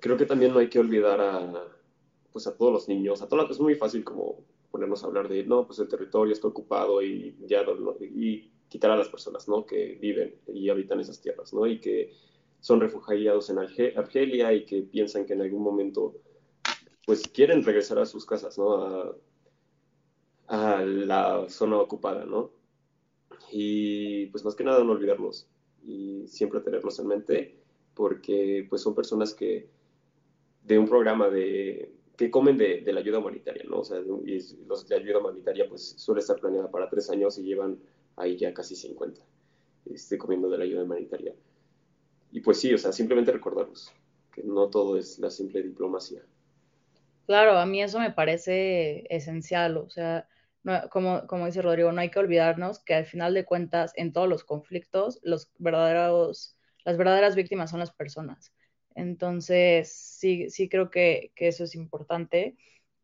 Creo 0.00 0.16
que 0.16 0.26
también 0.26 0.52
no 0.52 0.58
hay 0.58 0.68
que 0.68 0.80
olvidar 0.80 1.20
a, 1.20 1.64
pues 2.32 2.48
a 2.48 2.56
todos 2.56 2.72
los 2.72 2.88
niños, 2.88 3.22
a 3.22 3.28
todos, 3.28 3.48
es 3.52 3.60
muy 3.60 3.76
fácil 3.76 4.02
como 4.02 4.44
ponernos 4.72 5.04
a 5.04 5.06
hablar 5.06 5.28
de, 5.28 5.44
no, 5.44 5.64
pues 5.64 5.78
el 5.78 5.86
territorio 5.86 6.32
está 6.32 6.48
ocupado 6.48 7.00
y 7.00 7.36
ya, 7.46 7.64
y 8.00 8.50
quitar 8.68 8.90
a 8.90 8.96
las 8.96 9.08
personas, 9.08 9.46
¿no? 9.46 9.64
Que 9.64 9.96
viven 10.00 10.34
y 10.48 10.68
habitan 10.68 10.98
esas 10.98 11.20
tierras, 11.20 11.54
¿no? 11.54 11.64
Y 11.64 11.80
que 11.80 12.10
son 12.64 12.80
refugiados 12.80 13.50
en 13.50 13.58
Argelia 13.58 14.54
y 14.54 14.64
que 14.64 14.80
piensan 14.80 15.26
que 15.26 15.34
en 15.34 15.42
algún 15.42 15.62
momento 15.62 16.14
pues 17.04 17.28
quieren 17.28 17.62
regresar 17.62 17.98
a 17.98 18.06
sus 18.06 18.24
casas, 18.24 18.56
¿no? 18.56 19.14
A, 20.46 20.80
la 20.82 21.44
zona 21.50 21.76
ocupada, 21.76 22.24
¿no? 22.24 22.52
Y 23.52 24.28
pues 24.28 24.46
más 24.46 24.54
que 24.54 24.64
nada 24.64 24.82
no 24.82 24.92
olvidarlos 24.92 25.46
y 25.84 26.26
siempre 26.26 26.60
tenerlos 26.60 26.98
en 27.00 27.06
mente 27.06 27.54
porque 27.92 28.66
pues 28.70 28.80
son 28.80 28.94
personas 28.94 29.34
que 29.34 29.68
de 30.62 30.78
un 30.78 30.88
programa 30.88 31.28
de 31.28 31.92
que 32.16 32.30
comen 32.30 32.56
de, 32.56 32.80
la 32.94 33.00
ayuda 33.00 33.18
humanitaria, 33.18 33.64
¿no? 33.68 33.80
O 33.80 33.84
sea, 33.84 34.00
y 34.00 34.38
los 34.66 34.88
de 34.88 34.96
ayuda 34.96 35.18
humanitaria 35.18 35.68
pues 35.68 35.96
suele 35.98 36.22
estar 36.22 36.40
planeada 36.40 36.70
para 36.70 36.88
tres 36.88 37.10
años 37.10 37.36
y 37.36 37.42
llevan 37.42 37.78
ahí 38.16 38.38
ya 38.38 38.54
casi 38.54 38.74
50 38.74 39.20
este, 39.84 40.16
comiendo 40.16 40.48
de 40.48 40.56
la 40.56 40.64
ayuda 40.64 40.84
humanitaria. 40.84 41.34
Y 42.34 42.40
pues 42.40 42.58
sí, 42.60 42.74
o 42.74 42.78
sea, 42.78 42.90
simplemente 42.90 43.30
recordarlos, 43.30 43.92
que 44.34 44.42
no 44.42 44.68
todo 44.68 44.98
es 44.98 45.20
la 45.20 45.30
simple 45.30 45.62
diplomacia. 45.62 46.20
Claro, 47.26 47.56
a 47.56 47.64
mí 47.64 47.80
eso 47.80 48.00
me 48.00 48.10
parece 48.10 49.06
esencial, 49.08 49.76
o 49.76 49.88
sea, 49.88 50.28
como, 50.90 51.28
como 51.28 51.46
dice 51.46 51.62
Rodrigo, 51.62 51.92
no 51.92 52.00
hay 52.00 52.10
que 52.10 52.18
olvidarnos 52.18 52.80
que 52.80 52.94
al 52.94 53.06
final 53.06 53.34
de 53.34 53.44
cuentas, 53.44 53.92
en 53.94 54.12
todos 54.12 54.28
los 54.28 54.42
conflictos, 54.42 55.20
los 55.22 55.52
verdaderos, 55.58 56.56
las 56.84 56.96
verdaderas 56.96 57.36
víctimas 57.36 57.70
son 57.70 57.78
las 57.78 57.92
personas. 57.92 58.52
Entonces, 58.96 59.92
sí, 59.92 60.50
sí 60.50 60.68
creo 60.68 60.90
que, 60.90 61.30
eso 61.36 61.62
es 61.62 61.76
importante. 61.76 62.56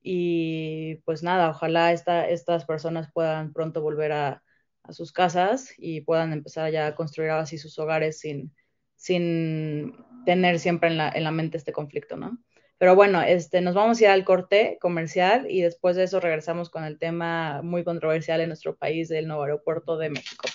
Y 0.03 0.97
pues 1.05 1.23
nada, 1.23 1.51
ojalá 1.51 1.93
estas 1.93 2.65
personas 2.65 3.09
puedan 3.13 3.53
pronto 3.53 3.81
volver 3.81 4.11
a, 4.11 4.43
sus 4.89 5.13
casas 5.13 5.73
y 5.79 6.01
puedan 6.01 6.33
empezar 6.33 6.73
ya 6.73 6.89
a 6.89 6.95
construir 6.97 7.31
así 7.31 7.59
sus 7.59 7.79
hogares 7.79 8.19
sin, 8.19 8.53
sin 9.01 9.95
tener 10.27 10.59
siempre 10.59 10.91
en 10.91 10.99
la, 10.99 11.09
en 11.09 11.25
la 11.25 11.31
mente 11.31 11.57
este 11.57 11.73
conflicto, 11.73 12.19
¿no? 12.19 12.39
Pero 12.77 12.95
bueno, 12.95 13.23
este, 13.23 13.63
nos 13.63 13.75
vamos 13.75 13.99
a 13.99 14.05
ir 14.05 14.11
al 14.11 14.25
corte 14.25 14.79
comercial 14.81 15.47
y 15.51 15.63
después 15.63 15.97
de 15.97 16.05
eso 16.05 16.21
regresamos 16.21 16.69
con 16.71 16.85
el 16.85 16.99
tema 16.99 17.63
muy 17.63 17.83
controversial 17.83 18.41
en 18.41 18.49
nuestro 18.49 18.77
país 18.77 19.09
del 19.09 19.27
nuevo 19.27 19.43
aeropuerto 19.45 19.97
de 19.97 20.11
México. 20.11 20.49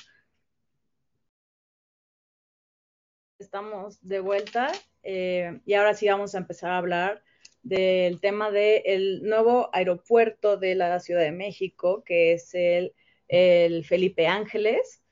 Estamos 3.40 4.00
de 4.02 4.20
vuelta 4.20 4.72
eh, 5.04 5.60
y 5.66 5.74
ahora 5.74 5.94
sí 5.94 6.08
vamos 6.08 6.36
a 6.36 6.40
empezar 6.40 6.72
a 6.72 6.78
hablar 6.78 7.24
del 7.64 8.20
tema 8.20 8.52
del 8.52 9.24
nuevo 9.24 9.70
aeropuerto 9.74 10.58
de 10.58 10.76
la 10.76 11.00
Ciudad 11.00 11.22
de 11.22 11.32
México, 11.32 12.04
que 12.04 12.34
es 12.34 12.52
el, 12.54 12.94
Felipe 13.86 14.28
Ángeles. 14.28 15.04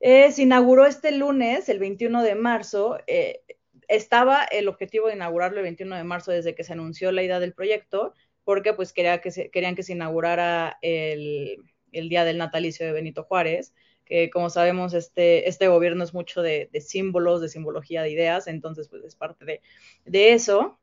Eh, 0.00 0.30
se 0.32 0.42
inauguró 0.42 0.86
este 0.86 1.10
lunes, 1.12 1.68
el 1.68 1.78
21 1.78 2.22
de 2.22 2.34
marzo. 2.34 2.98
Eh, 3.06 3.42
estaba 3.88 4.44
el 4.44 4.68
objetivo 4.68 5.08
de 5.08 5.14
inaugurarlo 5.14 5.58
el 5.58 5.64
21 5.64 5.96
de 5.96 6.04
marzo 6.04 6.32
desde 6.32 6.54
que 6.54 6.64
se 6.64 6.72
anunció 6.72 7.12
la 7.12 7.22
idea 7.22 7.40
del 7.40 7.54
proyecto, 7.54 8.14
porque 8.44 8.72
pues 8.74 8.92
quería 8.92 9.20
que 9.20 9.30
se, 9.30 9.50
querían 9.50 9.74
que 9.74 9.82
se 9.82 9.92
inaugurara 9.92 10.78
el, 10.82 11.62
día 11.92 12.24
del 12.24 12.38
natalicio 12.38 12.84
de 12.84 12.92
Benito 12.92 13.24
Juárez, 13.24 13.74
que 14.04 14.30
como 14.30 14.50
sabemos 14.50 14.92
este, 14.94 15.48
este 15.48 15.68
gobierno 15.68 16.04
es 16.04 16.14
mucho 16.14 16.42
de, 16.42 16.68
símbolos, 16.80 17.40
de 17.40 17.48
simbología 17.48 18.02
de 18.02 18.10
ideas, 18.10 18.46
entonces 18.46 18.88
pues 18.88 19.02
es 19.04 19.16
parte 19.16 19.44
de, 19.44 19.60
de 20.04 20.32
eso. 20.32 20.78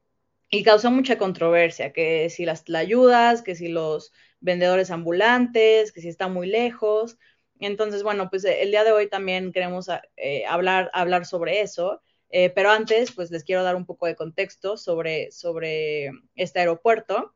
Y 0.49 0.63
causó 0.63 0.91
mucha 0.91 1.17
controversia, 1.17 1.93
que 1.93 2.29
si 2.29 2.45
las 2.45 2.63
ayudas, 2.69 3.41
que 3.41 3.55
si 3.55 3.69
los 3.69 4.13
vendedores 4.39 4.91
ambulantes, 4.91 5.91
que 5.91 6.01
si 6.01 6.09
está 6.09 6.27
muy 6.27 6.47
lejos. 6.47 7.17
Entonces, 7.65 8.03
bueno, 8.03 8.29
pues 8.29 8.45
el 8.45 8.71
día 8.71 8.83
de 8.83 8.91
hoy 8.91 9.09
también 9.09 9.51
queremos 9.51 9.87
eh, 10.17 10.45
hablar, 10.45 10.89
hablar 10.93 11.25
sobre 11.25 11.61
eso. 11.61 12.01
Eh, 12.35 12.49
pero 12.49 12.71
antes, 12.71 13.11
pues 13.11 13.29
les 13.29 13.43
quiero 13.43 13.61
dar 13.61 13.75
un 13.75 13.85
poco 13.85 14.07
de 14.07 14.15
contexto 14.15 14.75
sobre, 14.75 15.31
sobre 15.31 16.09
este 16.33 16.59
aeropuerto. 16.59 17.35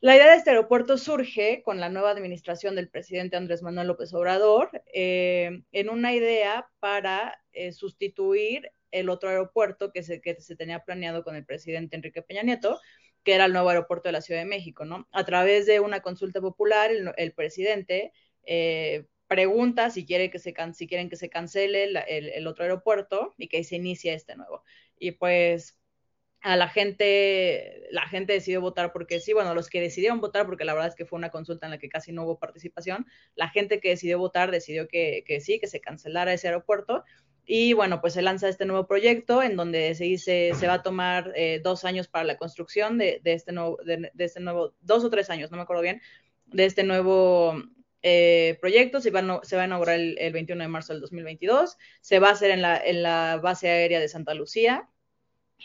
La 0.00 0.14
idea 0.14 0.30
de 0.30 0.36
este 0.36 0.50
aeropuerto 0.50 0.98
surge 0.98 1.62
con 1.64 1.80
la 1.80 1.88
nueva 1.88 2.10
administración 2.10 2.76
del 2.76 2.90
presidente 2.90 3.38
Andrés 3.38 3.62
Manuel 3.62 3.88
López 3.88 4.12
Obrador 4.12 4.70
eh, 4.92 5.62
en 5.72 5.88
una 5.88 6.14
idea 6.14 6.70
para 6.78 7.42
eh, 7.52 7.72
sustituir 7.72 8.70
el 8.90 9.08
otro 9.08 9.30
aeropuerto 9.30 9.92
que 9.92 10.02
se, 10.02 10.20
que 10.20 10.38
se 10.42 10.56
tenía 10.56 10.84
planeado 10.84 11.24
con 11.24 11.34
el 11.34 11.46
presidente 11.46 11.96
Enrique 11.96 12.20
Peña 12.20 12.42
Nieto, 12.42 12.78
que 13.24 13.34
era 13.34 13.46
el 13.46 13.52
nuevo 13.54 13.70
aeropuerto 13.70 14.10
de 14.10 14.12
la 14.12 14.20
Ciudad 14.20 14.42
de 14.42 14.46
México, 14.46 14.84
¿no? 14.84 15.08
A 15.10 15.24
través 15.24 15.64
de 15.64 15.80
una 15.80 16.00
consulta 16.00 16.42
popular, 16.42 16.90
el, 16.90 17.12
el 17.16 17.32
presidente 17.32 18.12
pregunta 19.28 19.90
si, 19.90 20.06
quiere 20.06 20.30
que 20.30 20.38
se 20.38 20.54
si 20.74 20.88
quieren 20.88 21.08
que 21.10 21.16
se 21.16 21.28
cancele 21.28 21.84
el, 21.84 22.46
otro 22.46 22.64
aeropuerto 22.64 23.34
y 23.38 23.48
que 23.48 23.62
se 23.62 23.76
inicie 23.76 24.14
este 24.14 24.34
nuevo. 24.36 24.64
Y 24.98 25.12
pues 25.12 25.76
a 26.40 26.56
la 26.56 26.68
gente, 26.68 27.88
la 27.90 28.08
gente 28.08 28.32
decidió 28.32 28.60
votar 28.60 28.92
porque 28.92 29.20
sí, 29.20 29.32
bueno, 29.32 29.54
los 29.54 29.68
que 29.68 29.80
decidieron 29.80 30.20
votar, 30.20 30.46
porque 30.46 30.64
la 30.64 30.72
verdad 30.72 30.88
es 30.88 30.94
que 30.94 31.04
fue 31.04 31.18
una 31.18 31.30
consulta 31.30 31.66
en 31.66 31.72
la 31.72 31.78
que 31.78 31.88
casi 31.88 32.12
no 32.12 32.24
hubo 32.24 32.38
participación, 32.38 33.06
la 33.34 33.48
gente 33.48 33.80
que 33.80 33.90
decidió 33.90 34.18
votar 34.18 34.50
decidió 34.50 34.88
que, 34.88 35.24
sí, 35.40 35.58
que 35.60 35.66
se 35.66 35.80
cancelara 35.80 36.32
ese 36.32 36.48
aeropuerto. 36.48 37.04
Y 37.50 37.72
bueno, 37.72 38.02
pues 38.02 38.12
se 38.12 38.20
lanza 38.20 38.48
este 38.48 38.66
nuevo 38.66 38.86
proyecto 38.86 39.42
en 39.42 39.56
donde 39.56 39.94
se 39.94 40.04
dice 40.04 40.52
se 40.54 40.66
va 40.66 40.74
a 40.74 40.82
tomar 40.82 41.32
eh, 41.34 41.60
dos 41.64 41.86
años 41.86 42.06
para 42.06 42.24
la 42.24 42.36
construcción 42.36 42.98
de, 42.98 43.22
este 43.24 43.52
nuevo, 43.52 43.78
de, 43.84 44.10
este 44.18 44.40
nuevo, 44.40 44.74
dos 44.82 45.02
o 45.04 45.10
tres 45.10 45.30
años, 45.30 45.50
no 45.50 45.56
me 45.56 45.62
acuerdo 45.62 45.82
bien, 45.82 46.02
de 46.46 46.66
este 46.66 46.84
nuevo 46.84 47.54
eh, 48.02 48.58
proyecto, 48.60 49.00
se 49.00 49.10
va, 49.10 49.20
a 49.20 49.64
inaugurar 49.64 49.96
el, 49.98 50.32
21 50.32 50.62
de 50.62 50.68
marzo 50.68 50.92
del 50.92 51.00
2022, 51.02 51.76
se 52.00 52.18
va 52.18 52.28
a 52.28 52.32
hacer 52.32 52.50
en 52.50 52.62
la, 52.62 53.40
base 53.42 53.68
aérea 53.68 54.00
de 54.00 54.08
Santa 54.08 54.34
Lucía 54.34 54.88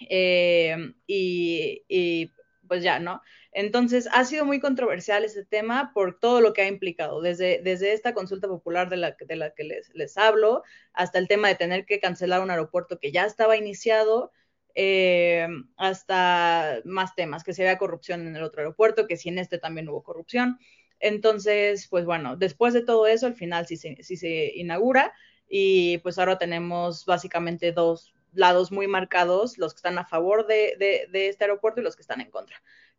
eh, 0.09 0.93
y, 1.07 2.31
pues 2.67 2.83
ya, 2.83 2.99
¿no? 2.99 3.21
Entonces, 3.51 4.09
ha 4.11 4.25
sido 4.25 4.45
muy 4.45 4.59
controversial 4.59 5.23
ese 5.23 5.45
tema 5.45 5.91
por 5.93 6.19
todo 6.19 6.41
lo 6.41 6.53
que 6.53 6.63
ha 6.63 6.67
implicado, 6.67 7.21
desde, 7.21 7.61
desde 7.61 7.93
esta 7.93 8.15
consulta 8.15 8.47
popular 8.47 8.89
de 8.89 8.97
la, 8.97 9.15
de 9.19 9.35
la 9.35 9.53
que 9.53 9.63
les, 9.63 9.93
les, 9.93 10.17
hablo, 10.17 10.63
hasta 10.93 11.19
el 11.19 11.27
tema 11.27 11.49
de 11.49 11.55
tener 11.55 11.85
que 11.85 11.99
cancelar 11.99 12.41
un 12.41 12.49
aeropuerto 12.49 12.99
que 12.99 13.11
ya 13.11 13.25
estaba 13.25 13.57
iniciado, 13.57 14.31
eh, 14.75 15.47
hasta 15.77 16.81
más 16.83 17.13
temas, 17.15 17.43
que 17.43 17.53
se 17.53 17.63
vea 17.63 17.77
corrupción 17.77 18.27
en 18.27 18.35
el 18.35 18.43
otro 18.43 18.61
aeropuerto, 18.61 19.05
que 19.07 19.17
si 19.17 19.29
en 19.29 19.37
este 19.37 19.59
también 19.59 19.87
hubo 19.89 20.03
corrupción. 20.03 20.57
Entonces, 21.03 21.89
pues 21.89 22.05
bueno, 22.05 22.37
después 22.37 22.73
de 22.73 22.81
todo 22.81 23.07
eso, 23.07 23.27
al 23.27 23.35
final 23.35 23.67
sí 23.67 23.75
se, 23.75 24.51
inaugura 24.55 25.13
y 25.49 25.97
pues 25.97 26.17
ahora 26.17 26.37
tenemos 26.37 27.05
básicamente 27.05 27.73
dos 27.73 28.13
lados 28.31 28.71
muy 28.71 28.87
marcados, 28.87 29.57
los 29.57 29.73
que 29.73 29.79
están 29.79 29.97
a 29.97 30.05
favor 30.05 30.47
de, 30.47 31.09
este 31.11 31.43
aeropuerto 31.43 31.81
y 31.81 31.83
los 31.83 31.97
que 31.97 32.03
están 32.03 32.21
en 32.21 32.31
contra. 32.31 32.55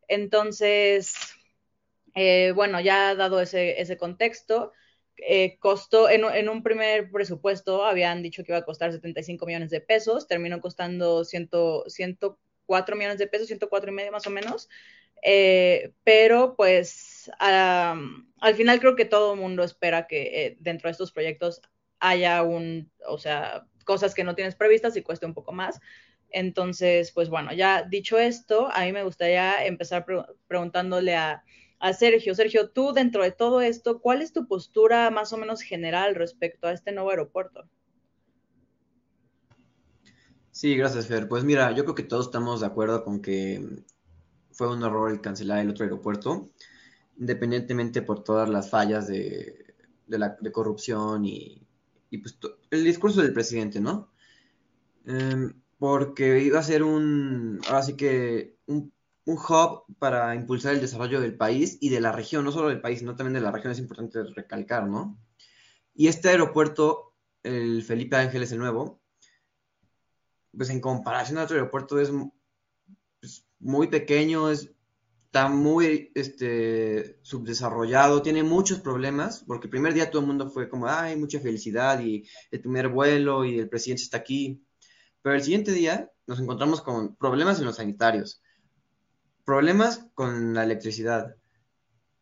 Entonces, 0.07 1.15
eh, 2.13 2.51
bueno, 2.53 2.79
ya 2.79 3.15
dado 3.15 3.41
ese, 3.41 3.97
contexto, 3.97 4.71
eh, 5.17 5.57
costó, 5.57 6.07
en, 6.07 6.47
un 6.47 6.61
primer 6.61 7.09
presupuesto 7.09 7.85
habían 7.85 8.21
dicho 8.21 8.43
que 8.43 8.51
iba 8.51 8.59
a 8.59 8.65
costar 8.65 8.91
75 8.91 9.47
millones 9.47 9.71
de 9.71 9.81
pesos, 9.81 10.27
terminó 10.27 10.61
costando 10.61 11.25
104 11.25 12.95
millones 12.95 13.17
de 13.17 13.25
pesos, 13.25 13.47
104 13.47 13.89
y 13.89 13.93
medio 13.95 14.11
más 14.11 14.27
o 14.27 14.29
menos, 14.29 14.69
eh, 15.23 15.91
pero 16.03 16.55
pues 16.55 17.14
al 17.39 18.55
final 18.55 18.79
creo 18.79 18.95
que 18.95 19.05
todo 19.05 19.33
el 19.33 19.39
mundo 19.39 19.63
espera 19.63 20.07
que 20.07 20.45
eh, 20.45 20.57
dentro 20.59 20.87
de 20.87 20.91
estos 20.91 21.11
proyectos 21.11 21.61
haya 21.99 22.43
un, 22.43 22.91
o 23.07 23.17
sea, 23.17 23.65
cosas 23.85 24.13
que 24.13 24.23
no 24.23 24.35
tienes 24.35 24.55
previstas 24.55 24.95
y 24.97 25.01
cueste 25.01 25.25
un 25.25 25.33
poco 25.33 25.51
más. 25.51 25.79
Entonces, 26.29 27.11
pues 27.11 27.29
bueno, 27.29 27.53
ya 27.53 27.83
dicho 27.83 28.17
esto, 28.17 28.69
a 28.73 28.83
mí 28.85 28.91
me 28.91 29.03
gustaría 29.03 29.65
empezar 29.65 30.05
preguntándole 30.47 31.15
a, 31.15 31.43
a 31.79 31.93
Sergio. 31.93 32.35
Sergio, 32.35 32.69
tú 32.69 32.93
dentro 32.93 33.23
de 33.23 33.31
todo 33.31 33.61
esto, 33.61 34.01
¿cuál 34.01 34.21
es 34.21 34.33
tu 34.33 34.47
postura 34.47 35.09
más 35.11 35.31
o 35.33 35.37
menos 35.37 35.61
general 35.61 36.15
respecto 36.15 36.67
a 36.67 36.73
este 36.73 36.91
nuevo 36.91 37.11
aeropuerto? 37.11 37.69
Sí, 40.51 40.75
gracias, 40.75 41.07
Fer. 41.07 41.27
Pues 41.27 41.43
mira, 41.43 41.71
yo 41.71 41.83
creo 41.83 41.95
que 41.95 42.03
todos 42.03 42.27
estamos 42.27 42.61
de 42.61 42.67
acuerdo 42.67 43.03
con 43.03 43.21
que 43.21 43.61
fue 44.51 44.73
un 44.73 44.83
error 44.83 45.11
el 45.11 45.21
cancelar 45.21 45.59
el 45.59 45.69
otro 45.69 45.83
aeropuerto 45.83 46.49
independientemente 47.17 48.01
por 48.01 48.23
todas 48.23 48.49
las 48.49 48.69
fallas 48.69 49.07
de, 49.07 49.75
la, 50.07 50.37
corrupción 50.51 51.25
y, 51.25 51.65
pues, 52.09 52.37
el 52.71 52.83
discurso 52.83 53.21
del 53.21 53.33
presidente, 53.33 53.79
¿no? 53.79 54.11
Em, 55.05 55.53
porque 55.77 56.41
iba 56.41 56.59
a 56.59 56.63
ser 56.63 56.83
un, 56.83 57.61
ahora 57.67 57.83
sí 57.83 57.95
que 57.95 58.57
un, 58.65 58.93
hub 59.25 59.85
para 59.97 60.35
impulsar 60.35 60.73
el 60.73 60.81
desarrollo 60.81 61.19
del 61.19 61.35
país 61.35 61.77
y 61.81 61.89
de 61.89 61.99
la 61.99 62.11
región, 62.11 62.45
no 62.45 62.51
solo 62.51 62.69
del 62.69 62.81
país, 62.81 62.99
sino 62.99 63.15
también 63.15 63.33
de 63.33 63.41
la 63.41 63.51
región, 63.51 63.71
es 63.71 63.79
importante 63.79 64.23
recalcar, 64.23 64.87
¿no? 64.87 65.19
Y 65.95 66.07
este 66.07 66.29
aeropuerto, 66.29 67.15
el 67.41 67.83
Felipe 67.83 68.17
Ángeles 68.17 68.51
el 68.51 68.59
Nuevo, 68.59 69.01
pues 70.55 70.69
en 70.69 70.79
comparación 70.79 71.37
a 71.37 71.43
otro 71.43 71.55
aeropuerto 71.55 71.99
es 71.99 72.11
pues, 73.19 73.45
muy 73.59 73.87
pequeño, 73.87 74.49
es 74.51 74.74
está 75.35 75.49
muy 75.49 76.13
este, 76.15 77.19
subdesarrollado, 77.21 78.21
tiene 78.21 78.41
muchos 78.41 78.79
problemas, 78.79 79.43
porque 79.45 79.67
el 79.67 79.71
primer 79.71 79.93
día 79.93 80.09
todo 80.09 80.21
el 80.21 80.27
mundo 80.27 80.49
fue 80.49 80.69
como, 80.69 80.87
ay, 80.87 81.17
mucha 81.17 81.41
felicidad 81.41 81.99
y 81.99 82.25
el 82.51 82.61
primer 82.61 82.87
vuelo 82.87 83.43
y 83.43 83.59
el 83.59 83.67
presidente 83.67 84.03
está 84.03 84.15
aquí. 84.15 84.63
Pero 85.21 85.35
el 85.35 85.43
siguiente 85.43 85.73
día 85.73 86.09
nos 86.25 86.39
encontramos 86.39 86.81
con 86.81 87.17
problemas 87.17 87.59
en 87.59 87.65
los 87.65 87.75
sanitarios, 87.75 88.41
problemas 89.43 90.07
con 90.13 90.53
la 90.53 90.63
electricidad. 90.63 91.35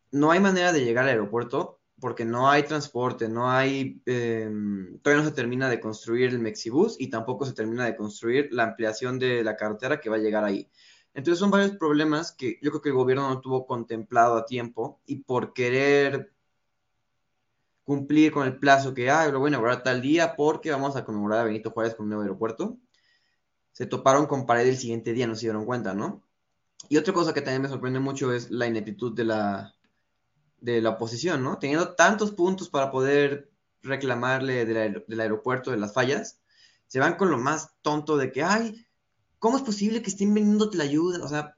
No 0.10 0.32
hay 0.32 0.40
manera 0.40 0.74
de 0.74 0.84
llegar 0.84 1.04
al 1.04 1.12
aeropuerto 1.12 1.82
porque 2.00 2.26
no 2.26 2.50
hay 2.50 2.64
transporte, 2.64 3.30
no 3.30 3.52
hay, 3.52 4.02
em, 4.08 4.98
todavía 5.04 5.24
no 5.24 5.30
se 5.30 5.36
termina 5.36 5.70
de 5.70 5.80
construir 5.80 6.32
el 6.32 6.40
Mexibus 6.40 6.96
y 7.00 7.12
tampoco 7.12 7.46
se 7.46 7.54
termina 7.54 7.86
de 7.86 7.96
construir 7.96 8.50
la 8.52 8.64
ampliación 8.64 9.20
de 9.20 9.44
la 9.44 9.56
carretera 9.56 10.02
que 10.02 10.10
va 10.10 10.16
a 10.16 10.20
llegar 10.20 10.44
ahí. 10.44 10.68
Entonces 11.14 11.40
son 11.40 11.52
varios 11.52 11.72
problemas 11.78 12.32
que 12.32 12.60
yo 12.62 12.72
creo 12.72 12.82
que 12.82 12.90
el 12.90 12.96
gobierno 12.96 13.30
no 13.30 13.42
tuvo 13.42 13.68
contemplado 13.68 14.36
a 14.36 14.46
tiempo 14.46 15.00
y 15.06 15.18
por 15.18 15.54
querer 15.54 16.32
cumplir 17.84 18.32
con 18.32 18.48
el 18.48 18.58
plazo 18.58 18.94
que, 18.94 19.10
ah, 19.10 19.28
lo 19.28 19.40
voy 19.40 19.48
a 19.48 19.52
inaugurar 19.52 19.84
tal 19.84 20.02
día 20.02 20.36
porque 20.36 20.72
vamos 20.72 20.96
a 20.96 21.06
conmemorar 21.06 21.40
a 21.40 21.44
Benito 21.44 21.72
Juárez 21.72 21.96
con 21.96 22.06
un 22.06 22.10
nuevo 22.10 22.24
aeropuerto, 22.24 22.78
se 23.72 23.86
toparon 23.86 24.26
con 24.26 24.46
pared 24.46 24.68
el 24.68 24.78
siguiente 24.78 25.14
día, 25.14 25.28
no 25.28 25.36
se 25.36 25.48
dieron 25.48 25.66
cuenta, 25.66 25.94
¿no? 25.94 26.24
Y 26.90 26.98
otra 26.98 27.14
cosa 27.14 27.34
que 27.34 27.42
también 27.42 27.62
me 27.62 27.70
sorprende 27.70 28.00
mucho 28.00 28.34
es 28.34 28.52
la 28.52 28.68
ineptitud 28.68 29.14
de 29.14 29.26
la, 29.26 29.76
de 30.60 30.82
la 30.82 30.92
oposición, 30.92 31.44
¿no? 31.44 31.58
Teniendo 31.58 31.96
tantos 31.96 32.32
puntos 32.32 32.70
para 32.70 32.92
poder 32.92 33.52
reclamarle 33.82 34.66
del, 34.66 35.20
aeropuerto, 35.20 35.72
de 35.72 35.78
las 35.78 35.94
fallas, 35.94 36.40
se 36.88 37.00
van 37.00 37.16
con 37.16 37.30
lo 37.30 37.38
más 37.38 37.74
tonto 37.82 38.18
de 38.18 38.32
que, 38.32 38.44
ay, 38.44 38.86
¿cómo 39.44 39.58
es 39.58 39.64
posible 39.64 40.02
que 40.02 40.10
estén 40.10 40.34
vendiéndote 40.34 40.78
la 40.78 40.86
ayuda? 40.86 41.22
O 41.22 41.28
sea, 41.28 41.58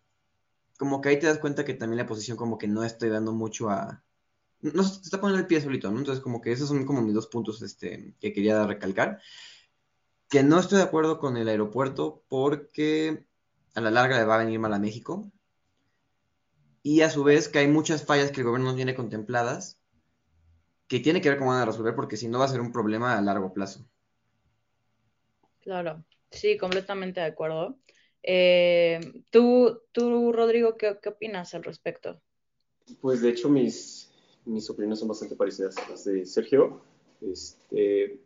como 0.79 1.01
que 1.01 1.09
ahí 1.09 1.19
te 1.19 1.27
das 1.27 1.37
cuenta 1.37 1.63
que 1.63 1.75
también 1.75 1.97
la 1.97 2.05
oposición 2.05 2.35
como 2.35 2.57
que 2.57 2.67
no 2.67 2.83
estoy 2.83 3.09
dando 3.09 3.31
mucho 3.31 3.69
a... 3.69 4.03
No 4.61 4.83
se 4.83 5.03
está 5.03 5.21
poniendo 5.21 5.39
el 5.39 5.45
pie 5.45 5.61
solito, 5.61 5.91
¿no? 5.91 5.99
Entonces 5.99 6.23
como 6.23 6.41
que 6.41 6.51
esos 6.51 6.67
son 6.67 6.83
como 6.87 7.03
mis 7.03 7.13
dos 7.13 7.27
puntos 7.27 7.61
este, 7.61 8.15
que 8.19 8.33
quería 8.33 8.65
recalcar. 8.65 9.21
Que 10.29 10.41
no 10.41 10.59
estoy 10.59 10.79
de 10.79 10.83
acuerdo 10.83 11.19
con 11.19 11.37
el 11.37 11.47
aeropuerto 11.47 12.23
porque 12.27 13.27
a 13.75 13.81
la 13.81 13.91
larga 13.91 14.17
le 14.17 14.25
va 14.25 14.33
a 14.33 14.43
venir 14.43 14.59
mal 14.59 14.73
a 14.73 14.79
México. 14.79 15.31
Y 16.81 17.01
a 17.01 17.11
su 17.11 17.23
vez 17.23 17.49
que 17.49 17.59
hay 17.59 17.67
muchas 17.67 18.03
fallas 18.03 18.31
que 18.31 18.41
el 18.41 18.47
gobierno 18.47 18.71
no 18.71 18.75
tiene 18.75 18.95
contempladas 18.95 19.77
que 20.87 20.99
tiene 21.01 21.21
que 21.21 21.29
ver 21.29 21.37
cómo 21.37 21.51
van 21.51 21.61
a 21.61 21.65
resolver 21.65 21.93
porque 21.93 22.17
si 22.17 22.27
no 22.27 22.39
va 22.39 22.45
a 22.45 22.47
ser 22.47 22.61
un 22.61 22.71
problema 22.71 23.15
a 23.15 23.21
largo 23.21 23.53
plazo. 23.53 23.85
Claro, 25.61 26.03
sí, 26.35 26.57
completamente 26.57 27.19
de 27.19 27.25
acuerdo. 27.25 27.77
Eh, 28.23 28.99
¿tú, 29.31 29.81
tú, 29.91 30.31
Rodrigo, 30.31 30.77
¿qué, 30.77 30.97
¿qué, 31.01 31.09
opinas 31.09 31.53
al 31.53 31.63
respecto? 31.63 32.21
Pues 33.01 33.21
de 33.21 33.29
hecho 33.29 33.49
mis, 33.49 34.11
mis 34.45 34.69
opiniones 34.69 34.99
son 34.99 35.07
bastante 35.07 35.35
parecidas 35.35 35.77
a 35.77 35.89
las 35.89 36.05
de 36.05 36.25
Sergio. 36.25 36.81
Este, 37.21 38.19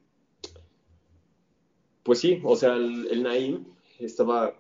pues 2.04 2.20
sí, 2.20 2.42
o 2.44 2.56
sea, 2.56 2.74
el, 2.76 3.08
el 3.12 3.24
Naim 3.24 3.66
estaba 4.00 4.56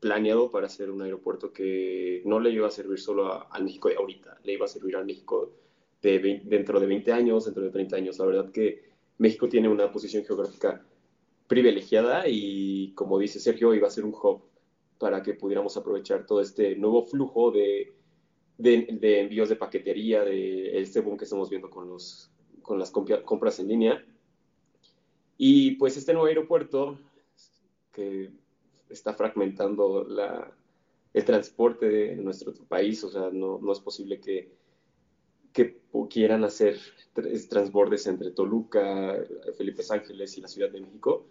planeado 0.00 0.50
para 0.50 0.68
ser 0.68 0.90
un 0.90 1.02
aeropuerto 1.02 1.52
que 1.52 2.22
no 2.24 2.40
le 2.40 2.50
iba 2.50 2.68
a 2.68 2.70
servir 2.70 2.98
solo 2.98 3.52
al 3.52 3.64
México 3.64 3.88
de 3.88 3.96
ahorita, 3.96 4.38
le 4.44 4.52
iba 4.54 4.64
a 4.64 4.68
servir 4.68 4.96
al 4.96 5.06
México 5.06 5.52
de 6.02 6.40
dentro 6.44 6.78
de 6.78 6.86
20 6.86 7.12
años, 7.12 7.44
dentro 7.44 7.64
de 7.64 7.70
30 7.70 7.96
años. 7.96 8.18
La 8.18 8.26
verdad 8.26 8.52
que 8.52 8.84
México 9.18 9.48
tiene 9.48 9.68
una 9.68 9.90
posición 9.90 10.24
geográfica 10.24 10.84
privilegiada 11.48 12.28
y, 12.28 12.92
como 12.94 13.18
dice 13.18 13.40
Sergio, 13.40 13.74
iba 13.74 13.88
a 13.88 13.90
ser 13.90 14.04
un 14.04 14.14
hub 14.14 14.42
para 14.98 15.22
que 15.22 15.34
pudiéramos 15.34 15.76
aprovechar 15.76 16.26
todo 16.26 16.40
este 16.40 16.76
nuevo 16.76 17.04
flujo 17.04 17.50
de, 17.50 17.94
envíos 18.58 19.48
de 19.48 19.56
paquetería, 19.56 20.24
de 20.24 20.78
este 20.78 21.00
boom 21.00 21.16
que 21.16 21.24
estamos 21.24 21.48
viendo 21.48 21.70
con, 21.70 21.88
los, 21.88 22.30
con 22.62 22.78
las 22.78 22.90
compras 22.90 23.58
en 23.58 23.68
línea. 23.68 24.04
Y 25.38 25.72
pues 25.76 25.96
este 25.96 26.12
nuevo 26.12 26.26
aeropuerto, 26.26 26.98
que 27.92 28.30
está 28.90 29.14
fragmentando 29.14 30.06
el 31.14 31.24
transporte 31.24 31.88
de 31.88 32.16
nuestro 32.16 32.52
país, 32.66 33.02
o 33.04 33.10
sea, 33.10 33.30
no, 33.32 33.58
no 33.58 33.72
es 33.72 33.80
posible 33.80 34.20
que, 34.20 34.52
que 35.52 35.78
quieran 36.10 36.44
hacer 36.44 36.78
transbordes 37.48 38.06
entre 38.06 38.32
Toluca, 38.32 39.16
Felipe 39.56 39.82
Ángeles 39.88 40.36
y 40.36 40.40
la 40.40 40.48
Ciudad 40.48 40.70
de 40.70 40.80
México, 40.80 41.26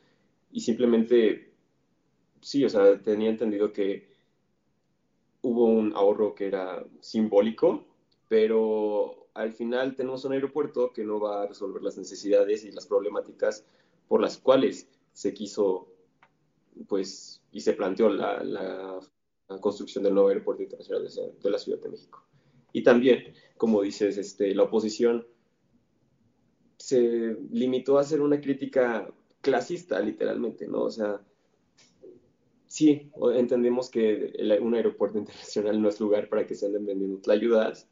y 0.52 0.62
simplemente, 0.62 1.54
sí, 2.42 2.64
o 2.66 2.70
sea, 2.70 3.02
tenía 3.02 3.30
entendido 3.30 3.74
que 3.74 4.08
hubo 5.42 5.66
un 5.66 5.94
ahorro 5.96 6.36
que 6.36 6.48
era 6.48 6.86
simbólico, 7.00 7.86
pero 8.28 9.28
al 9.34 9.54
final 9.54 9.96
tenemos 9.96 10.26
un 10.26 10.34
aeropuerto 10.34 10.92
que 10.92 11.04
no 11.04 11.20
va 11.20 11.44
a 11.44 11.48
resolver 11.48 11.82
las 11.82 11.98
necesidades 11.98 12.64
y 12.66 12.72
las 12.72 12.88
problemáticas 12.88 13.66
por 14.08 14.22
las 14.22 14.38
cuales 14.38 14.90
se 15.14 15.34
quiso 15.34 15.88
pues, 16.88 17.42
y 17.52 17.62
se 17.62 17.74
planteó 17.74 18.10
la, 18.10 18.44
la, 18.44 19.00
construcción 19.62 20.04
del 20.04 20.14
nuevo 20.14 20.30
aeropuerto 20.30 20.64
internacional 20.64 21.08
de, 21.42 21.50
la 21.50 21.58
Ciudad 21.58 21.80
de 21.80 21.90
México. 21.90 22.22
Y 22.74 22.84
también, 22.84 23.34
como 23.56 23.82
dices, 23.82 24.18
este, 24.18 24.54
la 24.54 24.64
oposición 24.64 25.26
se 26.78 27.38
limitó 27.50 27.98
a 27.98 28.02
hacer 28.02 28.22
una 28.22 28.42
crítica 28.42 29.10
clasista, 29.48 30.00
literalmente, 30.02 30.68
¿no? 30.68 30.84
O 30.84 30.92
sea, 30.92 31.22
sí, 32.66 33.10
entendemos 33.34 33.90
que 33.90 34.34
un 34.62 34.76
aeropuerto 34.76 35.18
internacional 35.24 35.82
no 35.82 35.88
es 35.88 36.00
lugar 36.02 36.28
para 36.28 36.46
que 36.46 36.56
se 36.56 36.66
anden 36.66 36.86
vendiendo 36.86 37.32
ayudas, 37.32 37.88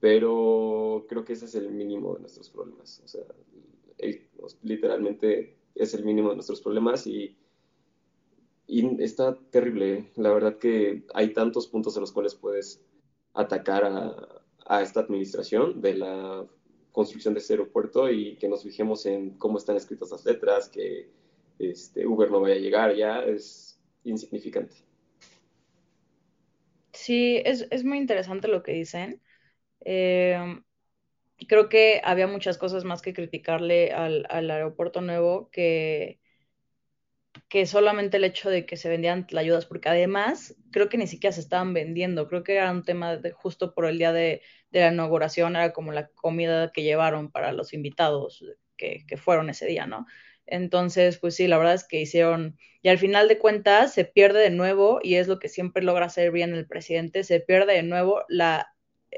pero 0.00 1.06
creo 1.08 1.24
que 1.24 1.32
ese 1.32 1.46
es 1.46 1.54
el 1.54 1.70
mínimo 1.70 2.14
de 2.14 2.20
nuestros 2.20 2.50
problemas. 2.50 3.00
O 3.04 3.08
sea, 3.08 3.24
literalmente 4.62 5.56
es 5.74 5.94
el 5.94 6.04
mínimo 6.04 6.28
de 6.28 6.36
nuestros 6.36 6.60
problemas 6.60 7.06
y 7.06 7.36
está 8.98 9.34
terrible. 9.50 10.12
La 10.16 10.30
verdad 10.30 10.58
que 10.58 11.04
hay 11.14 11.32
tantos 11.32 11.66
puntos 11.66 11.96
en 11.96 12.02
los 12.02 12.12
cuales 12.12 12.34
puedes 12.34 12.84
atacar 13.32 13.84
a, 13.84 14.82
esta 14.82 15.00
administración 15.00 15.80
de 15.80 15.94
la 15.94 16.46
construcción 16.98 17.32
de 17.32 17.38
ese 17.38 17.52
aeropuerto 17.52 18.10
y 18.10 18.34
que 18.38 18.48
nos 18.48 18.64
fijemos 18.64 19.06
en 19.06 19.38
cómo 19.38 19.56
están 19.58 19.76
escritas 19.76 20.10
las 20.10 20.24
letras, 20.24 20.68
que 20.68 21.08
este, 21.60 22.04
Uber 22.04 22.28
no 22.28 22.40
vaya 22.40 22.56
a 22.56 22.58
llegar 22.58 22.96
ya, 22.96 23.20
es 23.22 23.80
insignificante. 24.02 24.74
Sí, 26.92 27.40
es, 27.44 27.84
muy 27.84 27.98
interesante 27.98 28.48
lo 28.48 28.64
que 28.64 28.72
dicen. 28.72 29.22
Eh, 29.84 30.60
creo 31.46 31.68
que 31.68 32.00
había 32.02 32.26
muchas 32.26 32.58
cosas 32.58 32.82
más 32.82 33.00
que 33.00 33.14
criticarle 33.14 33.92
al, 33.92 34.26
al 34.28 34.50
aeropuerto 34.50 35.00
nuevo 35.00 35.50
que 35.52 36.18
que 37.48 37.66
solamente 37.66 38.16
el 38.16 38.24
hecho 38.24 38.50
de 38.50 38.66
que 38.66 38.76
se 38.76 38.88
vendían 38.88 39.26
ayudas, 39.36 39.66
porque 39.66 39.88
además 39.88 40.56
creo 40.70 40.88
que 40.88 40.98
ni 40.98 41.06
siquiera 41.06 41.32
se 41.32 41.40
estaban 41.40 41.74
vendiendo, 41.74 42.28
creo 42.28 42.44
que 42.44 42.56
era 42.56 42.70
un 42.70 42.84
tema 42.84 43.16
de, 43.16 43.32
justo 43.32 43.74
por 43.74 43.86
el 43.86 43.98
día 43.98 44.12
de, 44.12 44.42
la 44.70 44.92
inauguración, 44.92 45.56
era 45.56 45.72
como 45.72 45.92
la 45.92 46.08
comida 46.08 46.72
que 46.72 46.82
llevaron 46.82 47.30
para 47.30 47.52
los 47.52 47.72
invitados 47.72 48.44
que, 48.76 49.04
fueron 49.16 49.50
ese 49.50 49.66
día, 49.66 49.86
¿no? 49.86 50.06
Entonces, 50.46 51.18
pues 51.18 51.34
sí, 51.36 51.46
la 51.46 51.58
verdad 51.58 51.74
es 51.74 51.84
que 51.84 52.00
hicieron, 52.00 52.58
y 52.82 52.88
al 52.88 52.98
final 52.98 53.28
de 53.28 53.38
cuentas 53.38 53.92
se 53.92 54.04
pierde 54.04 54.40
de 54.40 54.50
nuevo, 54.50 55.00
y 55.02 55.16
es 55.16 55.28
lo 55.28 55.38
que 55.38 55.48
siempre 55.48 55.82
logra 55.82 56.06
hacer 56.06 56.30
bien 56.32 56.54
el 56.54 56.66
presidente, 56.66 57.24
se 57.24 57.40
pierde 57.40 57.74
de 57.74 57.82
nuevo 57.82 58.24
la, 58.28 58.74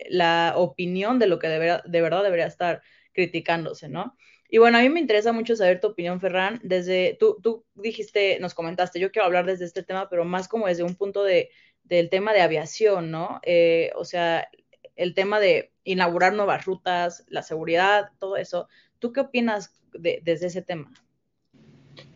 la 0.09 0.55
opinión 0.57 1.19
de 1.19 1.27
lo 1.27 1.39
que 1.39 1.49
de 1.49 1.59
verdad 2.01 2.23
debería 2.23 2.47
estar 2.47 2.83
criticándose, 3.13 3.89
¿no? 3.89 4.17
Y 4.51 4.59
bueno, 4.59 4.79
a 4.79 4.81
mí 4.81 4.89
me 4.89 5.01
interesa 5.01 5.33
mucho 5.33 5.55
saber 5.55 5.81
tu 5.81 5.89
opinión, 5.89 6.21
Ferran. 6.21 6.61
Desde, 6.65 7.17
tú, 7.21 7.39
tú 7.41 7.65
dijiste, 7.75 8.39
nos 8.41 8.53
comentaste, 8.53 8.99
yo 8.99 9.13
quiero 9.13 9.27
hablar 9.27 9.47
desde 9.47 9.65
este 9.65 9.85
tema, 9.85 10.09
pero 10.09 10.25
más 10.25 10.49
como 10.49 10.67
desde 10.67 10.83
un 10.83 10.97
punto 10.97 11.23
de, 11.23 11.51
del 11.85 12.11
tema 12.11 12.33
de 12.33 12.41
aviación, 12.41 13.13
¿no? 13.13 13.41
Eh, 13.45 13.93
o 13.95 14.05
sea, 14.05 14.49
el 14.97 15.15
tema 15.15 15.39
de 15.39 15.73
inaugurar 15.85 16.35
nuevas 16.35 16.65
rutas, 16.65 17.25
la 17.29 17.43
seguridad, 17.43 18.11
todo 18.19 18.37
eso. 18.37 18.69
¿Tú 18.99 19.13
qué 19.13 19.21
opinas 19.21 19.81
de, 19.93 20.21
desde 20.25 20.49
ese 20.49 20.63
tema? 20.63 20.93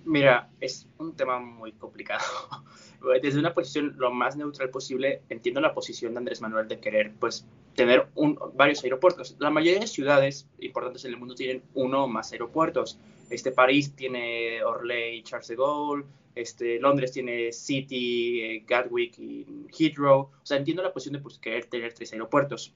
Mira, 0.05 0.51
es 0.61 0.89
un 0.99 1.15
tema 1.17 1.39
muy 1.39 1.73
complicado. 1.73 2.25
Desde 3.23 3.39
una 3.39 3.55
posición 3.55 3.95
lo 3.99 4.11
más 4.11 4.37
neutral 4.37 4.71
posible, 4.71 5.23
entiendo 5.29 5.61
la 5.61 5.75
posición 5.75 6.15
de 6.15 6.19
Andrés 6.19 6.41
Manuel 6.41 6.69
de 6.69 6.81
querer, 6.81 7.13
pues, 7.19 7.47
tener 7.75 8.09
un, 8.15 8.39
varios 8.55 8.83
aeropuertos. 8.85 9.37
La 9.39 9.51
mayoría 9.51 9.81
de 9.81 9.87
ciudades 9.87 10.49
importantes 10.61 11.05
en 11.05 11.13
el 11.13 11.19
mundo 11.19 11.35
tienen 11.35 11.63
uno 11.75 12.05
o 12.05 12.09
más 12.09 12.33
aeropuertos. 12.33 12.99
Este 13.31 13.53
París 13.53 13.95
tiene 13.95 14.63
Orly, 14.63 15.23
Charles 15.23 15.49
de 15.49 15.57
Gaulle, 15.57 16.05
este, 16.35 16.81
Londres 16.81 17.13
tiene 17.13 17.53
City, 17.53 18.41
eh, 18.41 18.65
Gatwick 18.67 19.19
y 19.19 19.67
Heathrow. 19.77 20.21
O 20.21 20.31
sea, 20.43 20.57
entiendo 20.57 20.83
la 20.83 20.93
posición 20.93 21.15
de 21.15 21.21
pues, 21.21 21.39
querer 21.39 21.67
tener 21.67 21.93
tres 21.93 22.13
aeropuertos. 22.13 22.75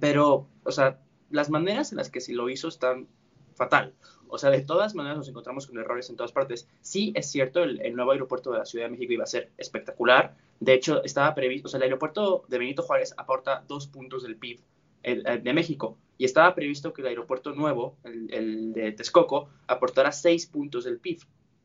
Pero, 0.00 0.48
o 0.64 0.70
sea, 0.70 1.00
las 1.30 1.50
maneras 1.50 1.92
en 1.92 1.98
las 1.98 2.10
que 2.10 2.20
se 2.20 2.32
lo 2.32 2.48
hizo 2.48 2.68
están 2.68 3.08
fatal. 3.54 3.94
O 4.28 4.38
sea, 4.38 4.50
de 4.50 4.62
todas 4.62 4.94
maneras 4.94 5.18
nos 5.18 5.28
encontramos 5.28 5.66
con 5.66 5.78
errores 5.78 6.08
en 6.10 6.16
todas 6.16 6.32
partes. 6.32 6.68
Sí, 6.80 7.12
es 7.14 7.30
cierto, 7.30 7.62
el, 7.62 7.94
nuevo 7.94 8.12
aeropuerto 8.12 8.52
de 8.52 8.58
la 8.58 8.64
Ciudad 8.64 8.86
de 8.86 8.90
México 8.90 9.12
iba 9.12 9.24
a 9.24 9.28
ser 9.28 9.50
espectacular. 9.58 10.36
De 10.60 10.74
hecho, 10.74 11.02
estaba 11.04 11.34
previsto, 11.34 11.66
o 11.66 11.70
sea, 11.70 11.78
el 11.78 11.84
aeropuerto 11.84 12.44
de 12.48 12.58
Benito 12.58 12.82
Juárez 12.82 13.14
aporta 13.16 13.64
dos 13.66 13.86
puntos 13.86 14.22
del 14.22 14.36
PIB 14.36 14.60
de 15.02 15.52
México. 15.52 15.96
Y 16.18 16.24
estaba 16.24 16.54
previsto 16.54 16.92
que 16.92 17.02
el 17.02 17.08
aeropuerto 17.08 17.54
nuevo, 17.54 17.96
el, 18.04 18.72
de 18.72 18.92
Texcoco, 18.92 19.48
aportara 19.66 20.10
seis 20.12 20.46
puntos 20.46 20.84
del 20.84 20.98
PIB. 20.98 21.20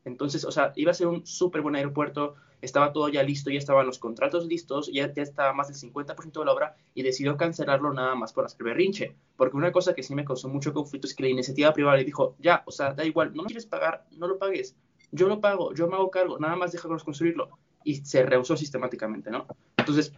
Entonces, 0.06 0.46
o 0.46 0.52
sea, 0.52 0.74
iba 0.76 0.92
a 0.92 0.94
ser 0.94 1.08
un 1.08 1.26
súper 1.26 1.62
buen 1.62 1.76
aeropuerto 1.76 2.36
estaba 2.64 2.94
todo 2.94 3.10
ya 3.10 3.24
listo, 3.24 3.50
ya 3.50 3.60
estaban 3.60 3.86
los 3.86 4.00
contratos 4.00 4.46
listos, 4.46 4.90
ya, 4.92 5.12
estaba 5.16 5.54
más 5.54 5.68
del 5.68 5.92
50% 5.92 6.40
de 6.40 6.46
la 6.46 6.54
obra 6.54 6.78
y 6.94 7.04
decidió 7.04 7.36
cancelarlo 7.36 7.94
nada 7.94 8.16
más 8.16 8.32
por 8.32 8.46
hacer 8.46 8.64
berrinche. 8.64 9.16
Porque 9.36 9.58
una 9.58 9.72
cosa 9.72 9.94
que 9.94 10.02
sí 10.02 10.16
me 10.16 10.24
causó 10.24 10.48
mucho 10.48 10.74
conflicto 10.74 11.08
es 11.08 11.14
que 11.14 11.24
la 11.24 11.30
iniciativa 11.30 11.74
privada 11.74 11.98
le 11.98 12.06
dijo, 12.06 12.36
ya, 12.40 12.64
o 12.66 12.72
sea, 12.72 12.94
da 12.94 13.04
igual, 13.04 13.34
no 13.34 13.44
me 13.44 13.48
quieres 13.48 13.66
pagar, 13.66 14.06
no 14.12 14.28
lo 14.28 14.40
pagues, 14.40 14.76
yo 15.12 15.28
lo 15.28 15.42
pago, 15.42 15.74
yo 15.74 15.88
me 15.88 15.96
hago 15.96 16.10
cargo, 16.10 16.40
nada 16.40 16.56
más 16.56 16.72
déjanos 16.72 17.04
construirlo. 17.04 17.50
Y 17.84 17.96
se 17.98 18.24
rehusó 18.24 18.56
sistemáticamente, 18.56 19.30
¿no? 19.30 19.46
Entonces, 19.76 20.14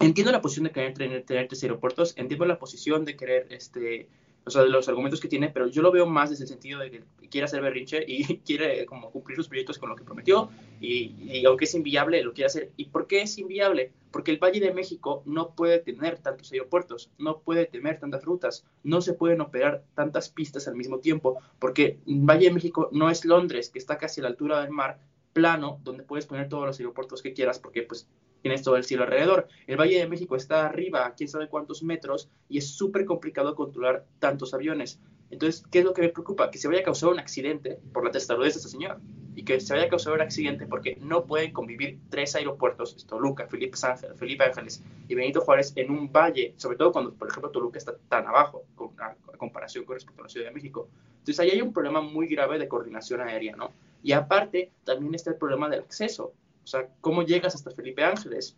entiendo 0.00 0.32
la 0.32 0.40
posición 0.40 0.64
de 0.64 0.72
querer 0.72 0.94
tener 0.94 1.46
tres 1.46 1.62
aeropuertos, 1.62 2.14
entiendo 2.16 2.46
la 2.46 2.58
posición 2.58 3.04
de 3.04 3.14
querer 3.14 3.46
este, 3.50 4.08
o 4.46 4.50
sea, 4.50 4.62
de 4.62 4.68
los 4.68 4.88
argumentos 4.88 5.20
que 5.20 5.28
tiene, 5.28 5.48
pero 5.48 5.68
yo 5.68 5.80
lo 5.80 5.90
veo 5.90 6.06
más 6.06 6.30
desde 6.30 6.44
el 6.44 6.48
sentido 6.48 6.80
de 6.80 6.90
que 6.90 7.04
quiere 7.30 7.46
hacer 7.46 7.62
berrinche 7.62 8.04
y 8.06 8.38
quiere 8.44 8.84
como 8.86 9.10
cumplir 9.10 9.36
sus 9.36 9.48
proyectos 9.48 9.78
con 9.78 9.88
lo 9.88 9.96
que 9.96 10.04
prometió 10.04 10.50
y, 10.80 11.44
aunque 11.46 11.64
es 11.64 11.74
inviable, 11.74 12.22
lo 12.22 12.34
quiere 12.34 12.46
hacer. 12.46 12.70
¿Y 12.76 12.86
por 12.86 13.06
qué 13.06 13.22
es 13.22 13.38
inviable? 13.38 13.92
Porque 14.10 14.30
el 14.30 14.38
Valle 14.38 14.60
de 14.60 14.72
México 14.72 15.22
no 15.24 15.54
puede 15.54 15.78
tener 15.78 16.18
tantos 16.18 16.52
aeropuertos, 16.52 17.10
no 17.18 17.40
puede 17.40 17.66
tener 17.66 17.98
tantas 17.98 18.22
rutas, 18.24 18.64
no 18.82 19.00
se 19.00 19.14
pueden 19.14 19.40
operar 19.40 19.82
tantas 19.94 20.28
pistas 20.28 20.68
al 20.68 20.76
mismo 20.76 20.98
tiempo, 20.98 21.38
porque 21.58 21.98
Valle 22.06 22.46
de 22.46 22.54
México 22.54 22.90
no 22.92 23.10
es 23.10 23.24
Londres, 23.24 23.70
que 23.70 23.78
está 23.78 23.98
casi 23.98 24.20
a 24.20 24.24
la 24.24 24.28
altura 24.28 24.60
del 24.60 24.70
mar, 24.70 24.98
plano, 25.32 25.80
donde 25.82 26.04
puedes 26.04 26.26
poner 26.26 26.48
todos 26.48 26.66
los 26.66 26.78
aeropuertos 26.78 27.22
que 27.22 27.32
quieras, 27.32 27.58
porque 27.58 27.82
pues 27.82 28.08
tienes 28.44 28.62
todo 28.62 28.76
el 28.76 28.84
cielo 28.84 29.04
alrededor. 29.04 29.48
El 29.66 29.78
Valle 29.78 29.98
de 29.98 30.06
México 30.06 30.36
está 30.36 30.66
arriba, 30.66 31.14
quién 31.16 31.30
sabe 31.30 31.48
cuántos 31.48 31.82
metros, 31.82 32.28
y 32.46 32.58
es 32.58 32.68
súper 32.68 33.06
complicado 33.06 33.54
controlar 33.54 34.04
tantos 34.18 34.52
aviones. 34.52 35.00
Entonces, 35.30 35.64
¿qué 35.70 35.78
es 35.78 35.84
lo 35.86 35.94
que 35.94 36.02
me 36.02 36.10
preocupa? 36.10 36.50
Que 36.50 36.58
se 36.58 36.68
vaya 36.68 36.80
a 36.80 36.82
causar 36.82 37.08
un 37.08 37.18
accidente 37.18 37.80
por 37.94 38.04
la 38.04 38.10
testarudez 38.10 38.52
de 38.52 38.58
este 38.58 38.68
señor. 38.68 39.00
Y 39.34 39.44
que 39.44 39.60
se 39.60 39.72
vaya 39.72 39.86
a 39.86 39.88
causar 39.88 40.12
un 40.12 40.20
accidente 40.20 40.66
porque 40.66 40.98
no 41.00 41.24
pueden 41.24 41.54
convivir 41.54 41.98
tres 42.10 42.34
aeropuertos, 42.34 43.06
Toluca, 43.06 43.46
Felipe, 43.46 43.78
Felipe 44.14 44.44
Ángeles 44.44 44.84
y 45.08 45.14
Benito 45.14 45.40
Juárez, 45.40 45.72
en 45.76 45.90
un 45.90 46.12
valle, 46.12 46.52
sobre 46.58 46.76
todo 46.76 46.92
cuando, 46.92 47.14
por 47.14 47.28
ejemplo, 47.28 47.50
Toluca 47.50 47.78
está 47.78 47.96
tan 48.10 48.26
abajo, 48.26 48.64
con, 48.74 48.90
a, 49.00 49.16
comparación 49.38 49.86
con 49.86 49.94
respecto 49.94 50.20
a 50.20 50.24
la 50.24 50.28
Ciudad 50.28 50.48
de 50.48 50.52
México. 50.52 50.90
Entonces, 51.20 51.40
ahí 51.40 51.48
hay 51.48 51.62
un 51.62 51.72
problema 51.72 52.02
muy 52.02 52.26
grave 52.26 52.58
de 52.58 52.68
coordinación 52.68 53.22
aérea, 53.22 53.56
¿no? 53.56 53.72
Y 54.02 54.12
aparte, 54.12 54.70
también 54.84 55.14
está 55.14 55.30
el 55.30 55.36
problema 55.36 55.70
del 55.70 55.80
acceso. 55.80 56.34
O 56.64 56.66
sea, 56.66 56.88
¿cómo 57.00 57.22
llegas 57.22 57.54
hasta 57.54 57.70
Felipe 57.70 58.02
Ángeles? 58.02 58.56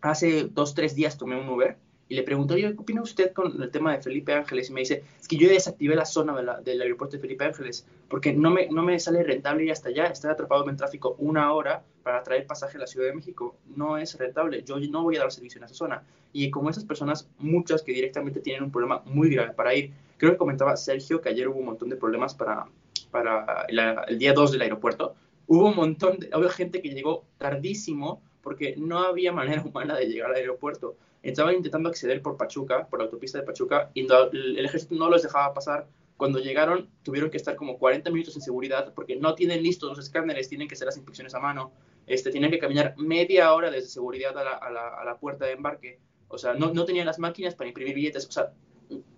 Hace 0.00 0.44
dos, 0.44 0.74
tres 0.74 0.94
días 0.94 1.18
tomé 1.18 1.38
un 1.38 1.48
Uber 1.48 1.76
y 2.08 2.14
le 2.14 2.22
pregunté, 2.22 2.56
¿qué 2.56 2.74
opina 2.76 3.02
usted 3.02 3.32
con 3.32 3.62
el 3.62 3.70
tema 3.70 3.92
de 3.92 4.02
Felipe 4.02 4.32
Ángeles? 4.32 4.70
Y 4.70 4.72
me 4.72 4.80
dice, 4.80 5.02
es 5.20 5.28
que 5.28 5.36
yo 5.36 5.48
desactivé 5.48 5.94
la 5.94 6.04
zona 6.04 6.60
del 6.60 6.82
aeropuerto 6.82 7.16
de 7.16 7.20
Felipe 7.20 7.44
Ángeles 7.44 7.86
porque 8.08 8.32
no 8.32 8.50
me, 8.50 8.68
no 8.68 8.82
me 8.82 8.98
sale 8.98 9.22
rentable 9.22 9.64
ir 9.64 9.72
hasta 9.72 9.88
allá, 9.88 10.06
estar 10.06 10.30
atrapado 10.30 10.68
en 10.68 10.76
tráfico 10.76 11.16
una 11.18 11.52
hora 11.52 11.82
para 12.02 12.22
traer 12.22 12.46
pasaje 12.46 12.76
a 12.76 12.80
la 12.80 12.86
Ciudad 12.86 13.08
de 13.08 13.14
México. 13.14 13.56
No 13.74 13.96
es 13.96 14.18
rentable, 14.18 14.62
yo 14.62 14.78
no 14.78 15.02
voy 15.02 15.16
a 15.16 15.20
dar 15.20 15.32
servicio 15.32 15.58
en 15.58 15.64
esa 15.64 15.74
zona. 15.74 16.02
Y 16.32 16.50
como 16.50 16.68
esas 16.70 16.84
personas, 16.84 17.28
muchas 17.38 17.82
que 17.82 17.92
directamente 17.92 18.40
tienen 18.40 18.64
un 18.64 18.70
problema 18.70 19.02
muy 19.06 19.30
grave 19.30 19.52
para 19.52 19.74
ir. 19.74 19.92
Creo 20.18 20.32
que 20.32 20.38
comentaba 20.38 20.76
Sergio 20.76 21.20
que 21.20 21.30
ayer 21.30 21.48
hubo 21.48 21.58
un 21.58 21.66
montón 21.66 21.88
de 21.88 21.96
problemas 21.96 22.34
para, 22.34 22.66
para 23.10 23.64
el 23.68 24.18
día 24.18 24.32
2 24.32 24.52
del 24.52 24.62
aeropuerto 24.62 25.14
hubo 25.46 25.68
un 25.68 25.76
montón 25.76 26.18
de 26.18 26.28
había 26.32 26.50
gente 26.50 26.80
que 26.80 26.90
llegó 26.90 27.24
tardísimo 27.38 28.22
porque 28.42 28.74
no 28.76 28.98
había 29.00 29.32
manera 29.32 29.62
humana 29.66 29.96
de 29.96 30.06
llegar 30.06 30.30
al 30.30 30.36
aeropuerto. 30.36 30.96
Estaban 31.22 31.54
intentando 31.54 31.88
acceder 31.88 32.20
por 32.20 32.36
Pachuca, 32.36 32.86
por 32.86 32.98
la 32.98 33.06
autopista 33.06 33.38
de 33.38 33.44
Pachuca, 33.44 33.90
y 33.94 34.06
el 34.06 34.64
ejército 34.64 34.94
no 34.94 35.08
los 35.08 35.22
dejaba 35.22 35.54
pasar. 35.54 35.88
Cuando 36.18 36.38
llegaron, 36.38 36.90
tuvieron 37.02 37.30
que 37.30 37.38
estar 37.38 37.56
como 37.56 37.78
40 37.78 38.10
minutos 38.10 38.36
en 38.36 38.42
seguridad 38.42 38.92
porque 38.94 39.16
no 39.16 39.34
tienen 39.34 39.62
listos 39.62 39.88
los 39.88 39.98
escáneres, 39.98 40.48
tienen 40.48 40.68
que 40.68 40.74
hacer 40.74 40.86
las 40.86 40.96
inspecciones 40.96 41.34
a 41.34 41.40
mano. 41.40 41.72
Este, 42.06 42.30
tienen 42.30 42.50
que 42.50 42.58
caminar 42.58 42.94
media 42.98 43.52
hora 43.54 43.70
desde 43.70 43.88
seguridad 43.88 44.36
a 44.36 44.44
la, 44.44 44.52
a 44.52 44.70
la, 44.70 44.88
a 44.88 45.04
la 45.04 45.18
puerta 45.18 45.46
de 45.46 45.52
embarque. 45.52 45.98
O 46.28 46.36
sea, 46.36 46.52
no, 46.52 46.72
no 46.72 46.84
tenían 46.84 47.06
las 47.06 47.18
máquinas 47.18 47.54
para 47.54 47.68
imprimir 47.68 47.94
billetes. 47.94 48.26
O 48.28 48.32
sea, 48.32 48.52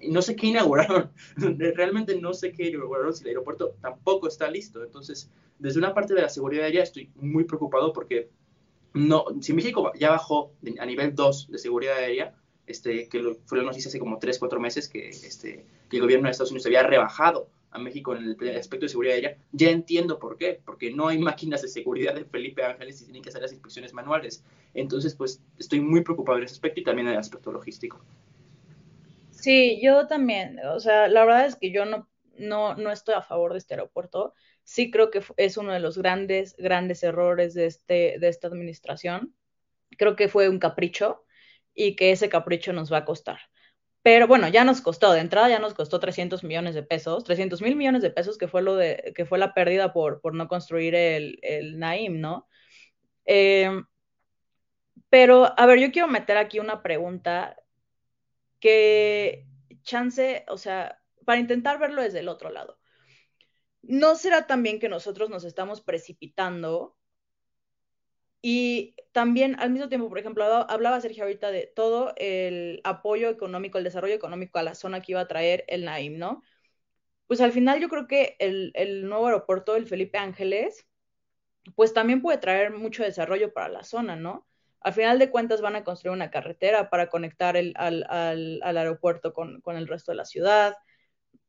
no 0.08 0.22
sé 0.22 0.36
qué 0.36 0.48
inauguraron, 0.48 1.10
realmente 1.74 2.18
no 2.20 2.32
sé 2.32 2.52
qué 2.52 2.68
inauguraron 2.68 3.14
si 3.14 3.24
el 3.24 3.28
aeropuerto 3.28 3.74
tampoco 3.80 4.28
está 4.28 4.50
listo. 4.50 4.82
Entonces, 4.82 5.30
desde 5.58 5.78
una 5.78 5.94
parte 5.94 6.14
de 6.14 6.22
la 6.22 6.28
seguridad 6.28 6.64
aérea 6.64 6.82
estoy 6.82 7.10
muy 7.16 7.44
preocupado 7.44 7.92
porque 7.92 8.30
no, 8.94 9.26
si 9.40 9.52
México 9.52 9.92
ya 9.98 10.10
bajó 10.10 10.52
a 10.78 10.86
nivel 10.86 11.14
2 11.14 11.48
de 11.50 11.58
seguridad 11.58 11.96
aérea, 11.96 12.34
este, 12.66 13.08
que 13.08 13.36
fue 13.44 13.58
la 13.58 13.64
noticia 13.64 13.88
hace 13.88 13.98
como 13.98 14.18
3, 14.18 14.38
4 14.38 14.60
meses 14.60 14.88
que, 14.88 15.08
este, 15.08 15.64
que 15.88 15.96
el 15.96 16.02
gobierno 16.02 16.26
de 16.26 16.32
Estados 16.32 16.50
Unidos 16.50 16.66
había 16.66 16.82
rebajado 16.82 17.48
a 17.70 17.78
México 17.78 18.16
en 18.16 18.36
el 18.40 18.56
aspecto 18.56 18.86
de 18.86 18.88
seguridad 18.88 19.14
aérea, 19.14 19.36
ya 19.52 19.70
entiendo 19.70 20.18
por 20.18 20.38
qué, 20.38 20.60
porque 20.64 20.90
no 20.92 21.08
hay 21.08 21.18
máquinas 21.18 21.60
de 21.60 21.68
seguridad 21.68 22.14
de 22.14 22.24
Felipe 22.24 22.64
Ángeles 22.64 23.02
y 23.02 23.04
tienen 23.04 23.22
que 23.22 23.28
hacer 23.28 23.42
las 23.42 23.52
inspecciones 23.52 23.92
manuales. 23.92 24.42
Entonces, 24.72 25.14
pues 25.14 25.42
estoy 25.58 25.80
muy 25.80 26.00
preocupado 26.00 26.38
en 26.38 26.44
ese 26.44 26.54
aspecto 26.54 26.80
y 26.80 26.84
también 26.84 27.08
en 27.08 27.14
el 27.14 27.20
aspecto 27.20 27.52
logístico. 27.52 28.00
Sí, 29.46 29.78
yo 29.80 30.08
también. 30.08 30.58
O 30.74 30.80
sea, 30.80 31.06
la 31.06 31.24
verdad 31.24 31.46
es 31.46 31.54
que 31.54 31.70
yo 31.70 31.84
no, 31.84 32.08
no, 32.36 32.74
no 32.74 32.90
estoy 32.90 33.14
a 33.14 33.22
favor 33.22 33.52
de 33.52 33.58
este 33.58 33.74
aeropuerto. 33.74 34.34
Sí 34.64 34.90
creo 34.90 35.12
que 35.12 35.22
es 35.36 35.56
uno 35.56 35.72
de 35.72 35.78
los 35.78 35.96
grandes, 35.98 36.56
grandes 36.56 37.04
errores 37.04 37.54
de, 37.54 37.66
este, 37.66 38.18
de 38.18 38.26
esta 38.28 38.48
administración. 38.48 39.36
Creo 39.98 40.16
que 40.16 40.26
fue 40.28 40.48
un 40.48 40.58
capricho 40.58 41.24
y 41.74 41.94
que 41.94 42.10
ese 42.10 42.28
capricho 42.28 42.72
nos 42.72 42.92
va 42.92 42.98
a 42.98 43.04
costar. 43.04 43.38
Pero 44.02 44.26
bueno, 44.26 44.48
ya 44.48 44.64
nos 44.64 44.80
costó, 44.80 45.12
de 45.12 45.20
entrada 45.20 45.48
ya 45.48 45.60
nos 45.60 45.74
costó 45.74 46.00
300 46.00 46.42
millones 46.42 46.74
de 46.74 46.82
pesos, 46.82 47.22
300 47.22 47.62
mil 47.62 47.76
millones 47.76 48.02
de 48.02 48.10
pesos, 48.10 48.38
que 48.38 48.48
fue, 48.48 48.62
lo 48.62 48.74
de, 48.74 49.12
que 49.14 49.26
fue 49.26 49.38
la 49.38 49.54
pérdida 49.54 49.92
por, 49.92 50.20
por 50.20 50.34
no 50.34 50.48
construir 50.48 50.96
el, 50.96 51.38
el 51.42 51.78
Naim, 51.78 52.20
¿no? 52.20 52.48
Eh, 53.26 53.70
pero, 55.08 55.54
a 55.56 55.66
ver, 55.66 55.78
yo 55.78 55.92
quiero 55.92 56.08
meter 56.08 56.36
aquí 56.36 56.58
una 56.58 56.82
pregunta 56.82 57.56
que 58.66 59.46
chance, 59.84 60.44
o 60.48 60.58
sea, 60.58 61.00
para 61.24 61.38
intentar 61.38 61.78
verlo 61.78 62.02
desde 62.02 62.18
el 62.18 62.28
otro 62.28 62.50
lado. 62.50 62.80
¿No 63.82 64.16
será 64.16 64.48
también 64.48 64.80
que 64.80 64.88
nosotros 64.88 65.30
nos 65.30 65.44
estamos 65.44 65.82
precipitando? 65.82 66.96
Y 68.42 68.96
también 69.12 69.54
al 69.60 69.70
mismo 69.70 69.88
tiempo, 69.88 70.08
por 70.08 70.18
ejemplo, 70.18 70.44
hablaba 70.44 71.00
Sergio 71.00 71.22
ahorita 71.22 71.52
de 71.52 71.72
todo 71.76 72.12
el 72.16 72.80
apoyo 72.82 73.28
económico, 73.28 73.78
el 73.78 73.84
desarrollo 73.84 74.14
económico 74.14 74.58
a 74.58 74.64
la 74.64 74.74
zona 74.74 75.00
que 75.00 75.12
iba 75.12 75.20
a 75.20 75.28
traer 75.28 75.64
el 75.68 75.84
Naim, 75.84 76.18
¿no? 76.18 76.42
Pues 77.28 77.40
al 77.40 77.52
final 77.52 77.78
yo 77.80 77.88
creo 77.88 78.08
que 78.08 78.34
el, 78.40 78.72
el 78.74 79.08
nuevo 79.08 79.26
aeropuerto 79.26 79.74
del 79.74 79.86
Felipe 79.86 80.18
Ángeles, 80.18 80.88
pues 81.76 81.94
también 81.94 82.20
puede 82.20 82.38
traer 82.38 82.72
mucho 82.72 83.04
desarrollo 83.04 83.52
para 83.52 83.68
la 83.68 83.84
zona, 83.84 84.16
¿no? 84.16 84.45
Al 84.86 84.92
final 84.92 85.18
de 85.18 85.30
cuentas 85.30 85.60
van 85.62 85.74
a 85.74 85.82
construir 85.82 86.12
una 86.14 86.30
carretera 86.30 86.90
para 86.90 87.08
conectar 87.08 87.56
el, 87.56 87.72
al, 87.74 88.06
al, 88.08 88.60
al, 88.62 88.78
aeropuerto 88.78 89.32
con, 89.32 89.60
con, 89.60 89.76
el 89.76 89.88
resto 89.88 90.12
de 90.12 90.16
la 90.16 90.24
ciudad. 90.24 90.76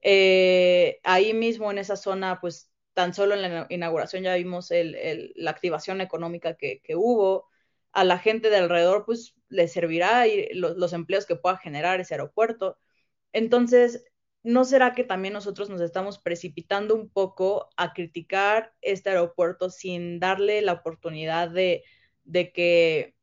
Eh, 0.01 0.99
ahí 1.03 1.35
mismo 1.35 1.69
en 1.69 1.77
esa 1.77 1.97
zona, 1.97 2.39
pues 2.41 2.71
tan 2.93 3.13
solo 3.13 3.35
en 3.35 3.43
la 3.43 3.67
inauguración 3.69 4.23
ya 4.23 4.33
vimos 4.33 4.71
el, 4.71 4.95
el, 4.95 5.33
la 5.35 5.51
activación 5.51 6.01
económica 6.01 6.55
que, 6.55 6.81
que, 6.83 6.95
hubo. 6.95 7.45
A 7.91 8.03
la 8.03 8.17
gente 8.17 8.49
de 8.49 8.57
alrededor, 8.57 9.05
pues 9.05 9.35
le 9.49 9.67
servirá 9.67 10.25
y 10.27 10.51
los, 10.55 10.75
los 10.75 10.93
empleos 10.93 11.27
que 11.27 11.35
pueda 11.35 11.57
generar 11.57 11.99
ese 11.99 12.15
aeropuerto. 12.15 12.79
Entonces, 13.33 14.03
¿no 14.41 14.65
será 14.65 14.93
que 14.95 15.03
también 15.03 15.35
nosotros 15.35 15.69
nos 15.69 15.81
estamos 15.81 16.17
precipitando 16.17 16.95
un 16.95 17.07
poco 17.07 17.69
a 17.77 17.93
criticar 17.93 18.73
este 18.81 19.11
aeropuerto 19.11 19.69
sin 19.69 20.19
darle 20.19 20.63
la 20.63 20.73
oportunidad 20.73 21.51
de, 21.51 21.83
de 22.23 22.51
que 22.51 23.16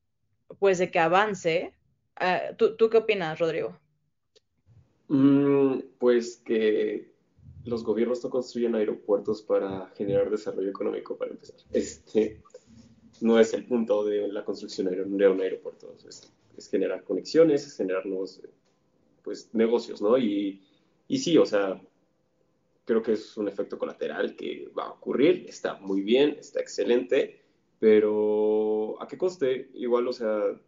pues 0.59 0.79
de 0.79 0.91
que 0.91 0.99
avance. 0.99 1.75
Uh, 2.21 2.55
¿tú, 2.57 2.77
¿tú, 2.77 2.89
qué 2.89 2.99
opinas, 2.99 3.39
Rodrigo? 3.39 3.77
Mm, 5.09 5.81
pues 5.99 6.43
que 6.45 7.13
los 7.65 7.83
gobiernos 7.83 8.23
no 8.23 8.31
construyen 8.31 8.75
aeropuertos 8.75 9.43
para 9.43 9.91
generar 9.97 10.31
desarrollo 10.31 10.71
económico, 10.71 11.17
para 11.17 11.33
empezar. 11.33 11.57
Este 11.73 12.43
no 13.21 13.39
es 13.39 13.55
el 13.55 13.65
punto 13.65 14.05
de 14.05 14.29
la 14.29 14.45
construcción 14.45 14.89
de 14.91 15.03
un 15.03 15.41
aeropuerto. 15.41 15.95
Es, 16.07 16.33
es 16.57 16.69
generar 16.69 17.05
conexiones, 17.05 17.67
es 17.67 17.77
generar 17.77 18.05
nuevos 18.07 18.41
pues, 19.23 19.49
negocios, 19.53 20.03
¿no? 20.03 20.19
Y, 20.19 20.63
y 21.09 21.19
sí, 21.19 21.39
o 21.39 21.47
sea, 21.47 21.81
creo 22.85 23.03
que 23.03 23.13
es 23.13 23.37
un 23.37 23.49
efecto 23.49 23.79
colateral 23.79 24.37
que 24.37 24.69
va 24.77 24.85
a 24.85 24.93
ocurrir. 24.93 25.47
Está 25.49 25.75
muy 25.75 26.03
bien, 26.03 26.37
está 26.39 26.61
excelente 26.61 27.44
pero 27.85 28.97
¿a 29.03 29.07
qué 29.07 29.19
coste? 29.19 29.69
Igual, 29.75 30.09
o 30.09 30.13
sea, 30.15 30.59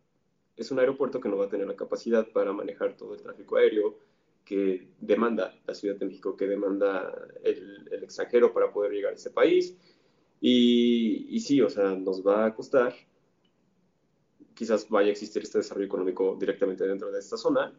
es 0.55 0.71
un 0.71 0.81
aeropuerto 0.81 1.19
que 1.19 1.31
no 1.31 1.39
va 1.39 1.47
a 1.47 1.49
tener 1.49 1.67
la 1.67 1.75
capacidad 1.75 2.29
para 2.29 2.53
manejar 2.53 2.95
todo 2.95 3.14
el 3.14 3.23
tráfico 3.23 3.57
aéreo 3.57 3.99
que 4.45 4.89
demanda 5.01 5.59
la 5.67 5.75
Ciudad 5.75 5.97
de 5.97 6.05
México, 6.05 6.37
que 6.37 6.47
demanda 6.47 7.11
el, 7.43 7.89
el 7.91 8.05
extranjero 8.05 8.53
para 8.53 8.71
poder 8.71 8.93
llegar 8.93 9.12
a 9.12 9.17
ese 9.17 9.31
país. 9.31 9.75
Y, 10.43 11.27
y, 11.35 11.41
sí, 11.41 11.62
o 11.62 11.71
sea, 11.71 11.95
nos 11.95 12.23
va 12.23 12.45
a 12.45 12.55
costar. 12.55 12.95
Quizás 14.53 14.87
vaya 14.91 15.09
a 15.09 15.12
existir 15.12 15.43
este 15.43 15.57
desarrollo 15.57 15.87
económico 15.87 16.37
directamente 16.39 16.87
dentro 16.87 17.11
de 17.11 17.19
esta 17.19 17.39
zona. 17.39 17.73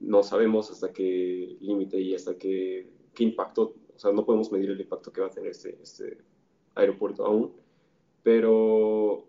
No 0.00 0.22
sabemos 0.22 0.70
hasta 0.70 0.92
qué 0.92 1.56
límite 1.58 1.98
y 1.98 2.14
hasta 2.14 2.36
qué, 2.36 2.90
qué 3.14 3.24
impacto, 3.24 3.76
o 3.96 3.98
sea, 3.98 4.12
no 4.12 4.26
podemos 4.26 4.52
medir 4.52 4.72
el 4.72 4.80
impacto 4.82 5.10
que 5.10 5.22
va 5.22 5.28
a 5.28 5.30
tener 5.30 5.52
este, 5.52 5.78
este 5.82 6.18
aeropuerto 6.74 7.24
aún 7.24 7.63
pero 8.24 9.28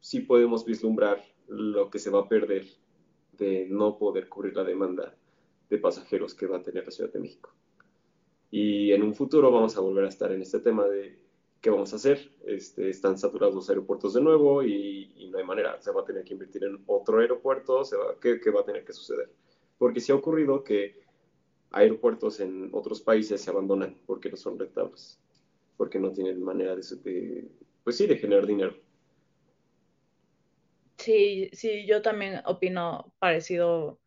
sí 0.00 0.20
podemos 0.20 0.64
vislumbrar 0.64 1.22
lo 1.46 1.90
que 1.90 2.00
se 2.00 2.10
va 2.10 2.20
a 2.20 2.28
perder 2.28 2.66
de 3.38 3.66
no 3.68 3.98
poder 3.98 4.28
cubrir 4.28 4.56
la 4.56 4.64
demanda 4.64 5.14
de 5.70 5.78
pasajeros 5.78 6.34
que 6.34 6.46
va 6.46 6.56
a 6.56 6.62
tener 6.62 6.84
la 6.84 6.90
Ciudad 6.90 7.12
de 7.12 7.20
México. 7.20 7.54
Y 8.50 8.92
en 8.92 9.02
un 9.02 9.14
futuro 9.14 9.50
vamos 9.50 9.76
a 9.76 9.80
volver 9.80 10.04
a 10.06 10.08
estar 10.08 10.32
en 10.32 10.42
este 10.42 10.60
tema 10.60 10.86
de 10.86 11.18
qué 11.60 11.70
vamos 11.70 11.92
a 11.92 11.96
hacer. 11.96 12.30
Este, 12.46 12.88
están 12.88 13.18
saturados 13.18 13.54
los 13.54 13.68
aeropuertos 13.68 14.14
de 14.14 14.22
nuevo 14.22 14.62
y, 14.62 15.28
no 15.30 15.38
hay 15.38 15.44
manera. 15.44 15.80
Se 15.80 15.90
va 15.90 16.02
a 16.02 16.04
tener 16.04 16.24
que 16.24 16.34
invertir 16.34 16.64
en 16.64 16.82
otro 16.86 17.20
aeropuerto. 17.20 17.84
Se 17.84 17.96
va, 17.96 18.16
¿qué, 18.20 18.40
¿qué, 18.40 18.50
va 18.50 18.60
a 18.60 18.64
tener 18.64 18.84
que 18.84 18.92
suceder? 18.92 19.30
Porque 19.78 20.00
sí 20.00 20.12
ha 20.12 20.14
ocurrido 20.14 20.64
que 20.64 21.00
aeropuertos 21.70 22.40
en 22.40 22.70
otros 22.72 23.00
países 23.00 23.40
se 23.40 23.50
abandonan 23.50 23.96
porque 24.06 24.30
no 24.30 24.36
son 24.36 24.58
rentables, 24.58 25.18
porque 25.78 25.98
no 25.98 26.12
tienen 26.12 26.42
manera 26.42 26.76
de, 26.76 26.82
de 26.82 27.50
pues 27.84 27.96
sí, 27.96 28.06
de 28.06 28.16
generar 28.16 28.46
dinero. 28.46 28.76
Sí, 30.98 31.50
sí, 31.52 31.86
yo 31.86 32.00
también 32.00 32.42
opino 32.44 33.14
parecido 33.18 34.00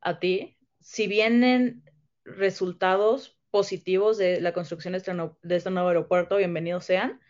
a 0.00 0.18
ti. 0.18 0.56
Si 0.80 1.06
vienen 1.06 1.84
resultados 2.24 3.38
positivos 3.50 4.18
de 4.18 4.40
la 4.40 4.52
construcción 4.52 4.92
de 4.92 4.98
este, 4.98 5.12
de 5.42 5.56
este 5.56 5.70
nuevo 5.70 5.88
aeropuerto, 5.88 6.36
bienvenidos 6.36 6.84
sean. 6.84 7.20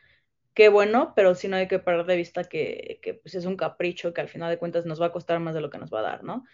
Qué 0.55 0.68
bueno, 0.68 1.12
pero 1.14 1.34
sí 1.34 1.49
no 1.49 1.57
hay 1.57 1.68
que 1.68 1.78
perder 1.78 2.07
de 2.07 2.16
vista 2.16 2.44
que, 2.44 3.01
que 3.03 3.14
pues 3.14 3.34
es 3.34 3.44
un 3.44 3.57
capricho 3.57 4.12
que 4.12 4.20
al 4.20 4.28
final 4.28 4.51
de 4.51 4.59
cuentas 4.59 4.86
nos 4.86 5.01
va 5.01 5.07
a 5.07 5.12
costar 5.12 5.40
más 5.40 5.55
de 5.55 5.61
lo 5.61 5.70
que 5.70 5.78
nos 5.78 5.92
va 5.92 6.01
a 6.01 6.03
dar, 6.03 6.24
¿no? 6.24 6.44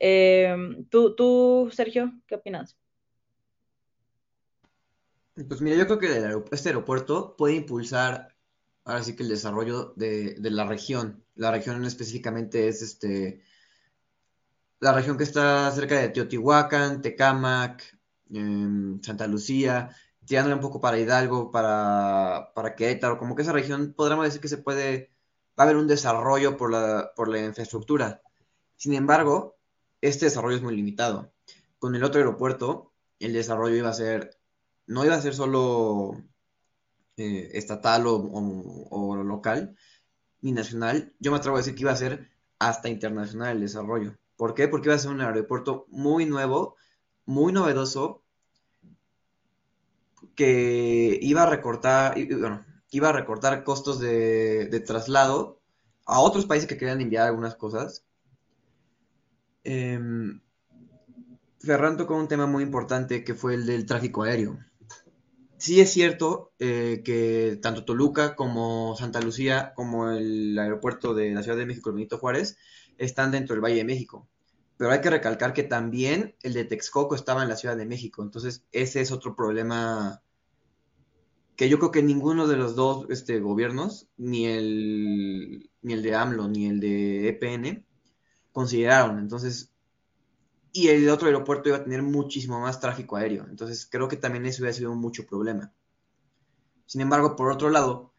Eh, 0.00 0.54
¿tú, 0.90 1.14
tú, 1.14 1.70
Sergio, 1.72 2.12
qué 2.26 2.36
opinas? 2.36 2.78
Pues 5.34 5.60
mira, 5.60 5.76
yo 5.76 5.86
creo 5.86 5.98
que 5.98 6.54
este 6.54 6.68
aeropuerto 6.68 7.36
puede 7.36 7.56
impulsar 7.56 8.33
ahora 8.84 9.02
sí 9.02 9.16
que 9.16 9.22
el 9.22 9.28
desarrollo 9.28 9.94
de, 9.96 10.34
de 10.34 10.50
la 10.50 10.66
región. 10.66 11.24
La 11.34 11.50
región 11.50 11.84
específicamente 11.84 12.68
es 12.68 12.82
este 12.82 13.42
la 14.84 14.92
región 14.92 15.16
que 15.16 15.24
está 15.24 15.70
cerca 15.72 15.98
de 15.98 16.10
Teotihuacán, 16.10 17.00
Tecámac, 17.00 17.98
em, 18.30 19.00
Santa 19.02 19.26
Lucía, 19.26 19.90
tirándole 20.26 20.56
un 20.56 20.60
poco 20.60 20.78
para 20.80 20.98
Hidalgo, 20.98 21.50
para, 21.50 22.52
para 22.54 22.74
Querétaro, 22.74 23.18
como 23.18 23.34
que 23.34 23.42
esa 23.42 23.52
región 23.52 23.94
podríamos 23.96 24.26
decir 24.26 24.42
que 24.42 24.48
se 24.48 24.58
puede, 24.58 25.10
va 25.58 25.64
a 25.64 25.66
haber 25.66 25.76
un 25.76 25.86
desarrollo 25.86 26.58
por 26.58 26.70
la, 26.70 27.12
por 27.16 27.28
la 27.28 27.38
infraestructura. 27.40 28.22
Sin 28.76 28.92
embargo, 28.94 29.56
este 30.02 30.26
desarrollo 30.26 30.56
es 30.56 30.62
muy 30.62 30.76
limitado. 30.76 31.32
Con 31.78 31.94
el 31.94 32.04
otro 32.04 32.20
aeropuerto, 32.20 32.92
el 33.20 33.32
desarrollo 33.32 33.76
iba 33.76 33.88
a 33.88 33.94
ser, 33.94 34.38
no 34.86 35.04
iba 35.04 35.14
a 35.14 35.22
ser 35.22 35.34
solo 35.34 36.22
eh, 37.16 37.50
estatal 37.54 38.04
o, 38.06 39.16
local, 39.24 39.76
ni 40.40 40.52
nacional, 40.52 41.14
yo 41.20 41.30
me 41.30 41.38
atrevo 41.38 41.56
a 41.56 41.60
decir 41.60 41.74
que 41.74 41.82
iba 41.82 41.92
a 41.92 41.96
ser 41.96 42.30
hasta 42.58 42.88
internacional 42.88 43.56
el 43.56 43.60
desarrollo. 43.62 44.18
¿Por 44.36 44.54
qué? 44.54 44.68
Porque 44.68 44.88
iba 44.88 44.96
a 44.96 44.98
ser 44.98 45.10
un 45.12 45.20
aeropuerto 45.20 45.86
muy 45.88 46.26
nuevo, 46.26 46.76
muy 47.24 47.52
novedoso, 47.52 48.22
que 50.34 51.18
iba 51.22 51.44
a 51.44 51.50
recortar, 51.50 52.16
bueno, 52.38 52.64
iba 52.90 53.10
a 53.10 53.12
recortar 53.12 53.64
costos 53.64 54.00
de, 54.00 54.82
traslado 54.86 55.60
a 56.06 56.20
otros 56.20 56.46
países 56.46 56.68
que 56.68 56.76
querían 56.76 57.00
enviar 57.00 57.26
algunas 57.26 57.54
cosas. 57.54 58.04
Eh, 59.62 59.98
Ferran 61.64 61.96
tocó 61.96 62.16
un 62.16 62.28
tema 62.28 62.46
muy 62.46 62.62
importante 62.62 63.24
que 63.24 63.34
fue 63.34 63.54
el 63.54 63.66
del 63.66 63.86
tráfico 63.86 64.22
aéreo. 64.22 64.58
Sí 65.64 65.80
es 65.80 65.90
cierto 65.90 66.52
eh, 66.58 67.00
que 67.06 67.58
tanto 67.62 67.86
Toluca 67.86 68.36
como 68.36 68.94
Santa 68.96 69.22
Lucía, 69.22 69.72
como 69.74 70.10
el 70.10 70.58
aeropuerto 70.58 71.14
de 71.14 71.32
la 71.32 71.42
Ciudad 71.42 71.56
de 71.56 71.64
México, 71.64 71.88
el 71.88 71.94
Benito 71.94 72.18
Juárez, 72.18 72.58
están 72.98 73.30
dentro 73.30 73.54
del 73.54 73.64
Valle 73.64 73.76
de 73.76 73.84
México. 73.84 74.28
Pero 74.76 74.90
hay 74.90 75.00
que 75.00 75.08
recalcar 75.08 75.54
que 75.54 75.62
también 75.62 76.34
el 76.42 76.52
de 76.52 76.66
Texcoco 76.66 77.14
estaba 77.14 77.42
en 77.42 77.48
la 77.48 77.56
Ciudad 77.56 77.78
de 77.78 77.86
México. 77.86 78.22
Entonces, 78.22 78.66
ese 78.72 79.00
es 79.00 79.10
otro 79.10 79.34
problema 79.34 80.20
que 81.56 81.70
yo 81.70 81.78
creo 81.78 81.90
que 81.90 82.02
ninguno 82.02 82.46
de 82.46 82.58
los 82.58 82.76
dos 82.76 83.06
este, 83.08 83.40
gobiernos, 83.40 84.06
ni 84.18 84.44
el, 84.44 85.70
ni 85.80 85.94
el 85.94 86.02
de 86.02 86.14
AMLO, 86.14 86.46
ni 86.46 86.66
el 86.66 86.78
de 86.78 87.28
EPN, 87.30 87.86
consideraron. 88.52 89.18
Entonces, 89.18 89.72
y 90.76 90.88
el 90.88 91.08
otro 91.08 91.28
aeropuerto 91.28 91.68
iba 91.68 91.78
a 91.78 91.84
tener 91.84 92.02
muchísimo 92.02 92.58
más 92.60 92.80
tráfico 92.80 93.14
aéreo. 93.16 93.46
Entonces, 93.48 93.86
creo 93.86 94.08
que 94.08 94.16
también 94.16 94.44
eso 94.44 94.60
hubiera 94.60 94.76
sido 94.76 94.92
mucho 94.96 95.24
problema. 95.24 95.72
Sin 96.84 97.00
embargo, 97.00 97.36
por 97.36 97.52
otro 97.52 97.70
lado, 97.70 98.12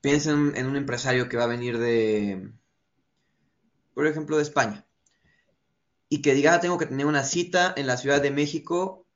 piensen 0.00 0.54
en 0.56 0.66
un 0.66 0.76
empresario 0.76 1.28
que 1.28 1.36
va 1.36 1.44
a 1.44 1.48
venir 1.48 1.78
de, 1.78 2.50
por 3.92 4.06
ejemplo, 4.06 4.38
de 4.38 4.42
España, 4.42 4.86
y 6.08 6.22
que 6.22 6.32
diga, 6.32 6.54
ah, 6.54 6.60
tengo 6.60 6.78
que 6.78 6.86
tener 6.86 7.04
una 7.04 7.24
cita 7.24 7.74
en 7.76 7.86
la 7.86 7.98
Ciudad 7.98 8.22
de 8.22 8.30
México, 8.30 9.06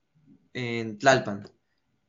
en 0.53 0.99
Tlalpan, 0.99 1.51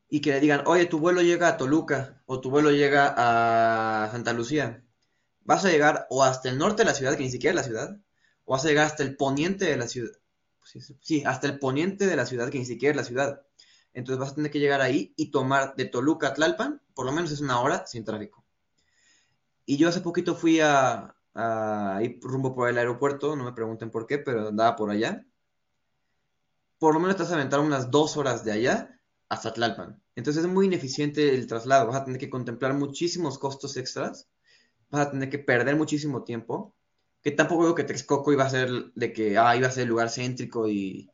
y 0.09 0.19
que 0.19 0.31
le 0.31 0.41
digan, 0.41 0.63
oye, 0.65 0.85
tu 0.85 0.99
vuelo 0.99 1.21
llega 1.21 1.47
a 1.47 1.55
Toluca, 1.55 2.21
o 2.25 2.41
tu 2.41 2.49
vuelo 2.49 2.71
llega 2.71 3.13
a 3.15 4.11
Santa 4.11 4.33
Lucía, 4.33 4.83
vas 5.45 5.63
a 5.63 5.69
llegar 5.69 6.07
o 6.09 6.23
hasta 6.23 6.49
el 6.49 6.57
norte 6.57 6.83
de 6.83 6.87
la 6.87 6.93
ciudad, 6.93 7.15
que 7.15 7.23
ni 7.23 7.31
siquiera 7.31 7.51
es 7.51 7.55
la 7.55 7.63
ciudad, 7.63 7.97
o 8.43 8.51
vas 8.51 8.65
a 8.65 8.67
llegar 8.67 8.85
hasta 8.85 9.03
el 9.03 9.15
poniente 9.15 9.63
de 9.63 9.77
la 9.77 9.87
ciudad, 9.87 10.11
sí, 10.63 11.23
hasta 11.25 11.47
el 11.47 11.59
poniente 11.59 12.07
de 12.07 12.15
la 12.15 12.25
ciudad, 12.25 12.49
que 12.49 12.59
ni 12.59 12.65
siquiera 12.65 12.91
es 12.91 12.97
la 12.97 13.03
ciudad. 13.03 13.41
Entonces 13.93 14.19
vas 14.19 14.31
a 14.31 14.35
tener 14.35 14.51
que 14.51 14.59
llegar 14.59 14.81
ahí 14.81 15.13
y 15.15 15.29
tomar 15.29 15.75
de 15.75 15.85
Toluca 15.85 16.29
a 16.29 16.33
Tlalpan, 16.33 16.81
por 16.93 17.05
lo 17.05 17.11
menos 17.11 17.31
es 17.31 17.41
una 17.41 17.61
hora 17.61 17.85
sin 17.85 18.03
tráfico. 18.03 18.43
Y 19.65 19.77
yo 19.77 19.87
hace 19.89 20.01
poquito 20.01 20.35
fui 20.35 20.59
a, 20.59 21.15
ir 22.01 22.19
rumbo 22.21 22.53
por 22.55 22.69
el 22.69 22.77
aeropuerto, 22.77 23.35
no 23.35 23.43
me 23.43 23.53
pregunten 23.53 23.91
por 23.91 24.07
qué, 24.07 24.17
pero 24.17 24.49
andaba 24.49 24.75
por 24.75 24.89
allá. 24.89 25.25
Por 26.79 26.93
lo 26.93 26.99
menos 26.99 27.15
te 27.15 27.23
vas 27.23 27.31
a 27.31 27.35
aventar 27.35 27.59
unas 27.59 27.91
dos 27.91 28.17
horas 28.17 28.43
de 28.43 28.51
allá 28.51 28.99
hasta 29.29 29.53
Tlalpan. 29.53 30.01
Entonces 30.15 30.43
es 30.43 30.49
muy 30.49 30.65
ineficiente 30.65 31.33
el 31.33 31.47
traslado, 31.47 31.87
vas 31.87 31.95
a 31.95 32.05
tener 32.05 32.19
que 32.19 32.29
contemplar 32.29 32.73
muchísimos 32.73 33.39
costos 33.39 33.77
extras, 33.77 34.27
vas 34.89 35.07
a 35.07 35.11
tener 35.11 35.29
que 35.29 35.39
perder 35.39 35.75
muchísimo 35.75 36.23
tiempo, 36.23 36.75
que 37.23 37.31
tampoco 37.31 37.63
veo 37.63 37.75
que 37.75 37.85
Texcoco 37.85 38.33
iba 38.33 38.43
a 38.43 38.49
ser 38.49 38.69
de 38.95 39.13
que 39.13 39.37
ah, 39.37 39.55
iba 39.55 39.67
a 39.67 39.71
ser 39.71 39.83
el 39.83 39.89
lugar 39.89 40.09
céntrico 40.09 40.67
y 40.67 41.09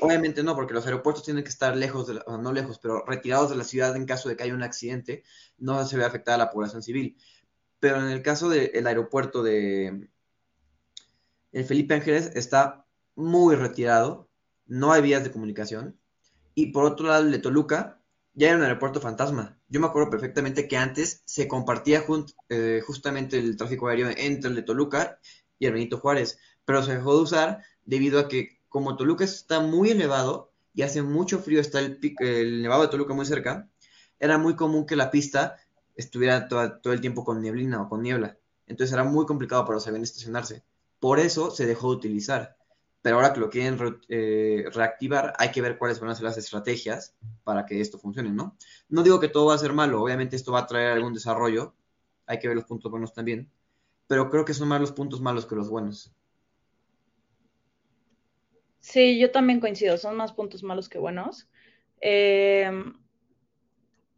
obviamente 0.00 0.42
no, 0.42 0.54
porque 0.54 0.74
los 0.74 0.86
aeropuertos 0.86 1.24
tienen 1.24 1.44
que 1.44 1.50
estar 1.50 1.76
lejos, 1.76 2.06
de 2.06 2.20
no 2.26 2.52
lejos, 2.52 2.78
pero 2.78 3.04
retirados 3.06 3.50
de 3.50 3.56
la 3.56 3.64
ciudad 3.64 3.94
en 3.94 4.06
caso 4.06 4.28
de 4.28 4.36
que 4.36 4.44
haya 4.44 4.54
un 4.54 4.62
accidente, 4.62 5.22
no 5.58 5.84
se 5.86 5.96
ve 5.96 6.04
afectada 6.04 6.36
a 6.36 6.38
la 6.38 6.50
población 6.50 6.82
civil. 6.82 7.16
Pero 7.78 7.98
en 8.00 8.10
el 8.10 8.22
caso 8.22 8.48
del 8.48 8.86
aeropuerto 8.86 9.42
de 9.42 10.08
el 11.52 11.64
Felipe 11.64 11.94
Ángeles 11.94 12.30
está 12.34 12.86
muy 13.14 13.54
retirado, 13.56 14.30
no 14.66 14.92
hay 14.92 15.02
vías 15.02 15.24
de 15.24 15.32
comunicación. 15.32 15.98
Y 16.54 16.66
por 16.72 16.84
otro 16.84 17.08
lado, 17.08 17.24
el 17.24 17.32
de 17.32 17.38
Toluca 17.38 18.00
ya 18.34 18.48
era 18.48 18.56
un 18.56 18.62
aeropuerto 18.62 19.00
fantasma. 19.00 19.58
Yo 19.68 19.80
me 19.80 19.86
acuerdo 19.86 20.10
perfectamente 20.10 20.68
que 20.68 20.76
antes 20.76 21.22
se 21.24 21.48
compartía 21.48 22.04
eh, 22.48 22.80
justamente 22.86 23.38
el 23.38 23.56
tráfico 23.56 23.88
aéreo 23.88 24.08
entre 24.16 24.50
el 24.50 24.56
de 24.56 24.62
Toluca 24.62 25.18
y 25.60 25.66
el 25.66 25.74
Benito 25.74 25.98
Juárez, 25.98 26.40
pero 26.64 26.82
se 26.82 26.96
dejó 26.96 27.14
de 27.14 27.22
usar 27.22 27.62
debido 27.84 28.18
a 28.18 28.26
que 28.26 28.58
como 28.68 28.96
Toluca 28.96 29.24
está 29.24 29.60
muy 29.60 29.90
elevado 29.90 30.50
y 30.74 30.82
hace 30.82 31.02
mucho 31.02 31.38
frío, 31.38 31.60
está 31.60 31.78
el, 31.78 32.00
el 32.18 32.62
nevado 32.62 32.82
de 32.82 32.88
Toluca 32.88 33.14
muy 33.14 33.26
cerca, 33.26 33.68
era 34.18 34.38
muy 34.38 34.56
común 34.56 34.86
que 34.86 34.96
la 34.96 35.10
pista 35.10 35.56
estuviera 35.94 36.48
todo, 36.48 36.92
el 36.92 37.00
tiempo 37.00 37.24
con 37.24 37.40
neblina 37.40 37.82
o 37.82 37.88
con 37.88 38.02
niebla. 38.02 38.36
Entonces 38.66 38.92
era 38.92 39.04
muy 39.04 39.26
complicado 39.26 39.64
para 39.64 39.74
los 39.74 39.86
aviones 39.86 40.10
estacionarse. 40.10 40.62
Por 40.98 41.18
eso 41.18 41.50
se 41.50 41.66
dejó 41.66 41.90
de 41.90 41.96
utilizar. 41.96 42.56
Pero 43.02 43.16
ahora 43.16 43.32
que 43.32 43.40
lo 43.40 43.48
quieren 43.48 43.78
eh, 44.08 44.66
reactivar, 44.72 45.32
hay 45.38 45.50
que 45.50 45.62
ver 45.62 45.78
cuáles 45.78 45.98
van 46.00 46.10
a 46.10 46.14
ser 46.14 46.24
las 46.24 46.36
estrategias 46.36 47.14
para 47.44 47.64
que 47.64 47.80
esto 47.80 47.98
funcione, 47.98 48.30
¿no? 48.30 48.56
No 48.90 49.02
digo 49.02 49.18
que 49.18 49.28
todo 49.28 49.46
va 49.46 49.54
a 49.54 49.58
ser 49.58 49.72
malo, 49.72 50.02
obviamente 50.02 50.36
esto 50.36 50.52
va 50.52 50.60
a 50.60 50.66
traer 50.66 50.92
algún 50.92 51.14
desarrollo, 51.14 51.74
hay 52.26 52.38
que 52.38 52.48
ver 52.48 52.58
los 52.58 52.66
puntos 52.66 52.90
buenos 52.90 53.14
también, 53.14 53.50
pero 54.10 54.28
creo 54.28 54.44
que 54.44 54.54
son 54.54 54.66
más 54.66 54.80
los 54.80 54.90
puntos 54.90 55.20
malos 55.20 55.46
que 55.46 55.54
los 55.54 55.70
buenos. 55.70 56.12
Sí, 58.80 59.20
yo 59.20 59.30
también 59.30 59.60
coincido, 59.60 59.96
son 59.98 60.16
más 60.16 60.32
puntos 60.32 60.64
malos 60.64 60.88
que 60.88 60.98
buenos. 60.98 61.48
Eh, 62.00 62.72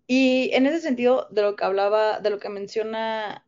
y 0.07 0.49
en 0.55 0.65
ese 0.65 0.81
sentido, 0.81 1.29
de 1.31 1.43
lo 1.43 1.57
que 1.57 1.65
hablaba, 1.67 2.21
de 2.21 2.31
lo 2.31 2.39
que 2.39 2.49
menciona 2.49 3.45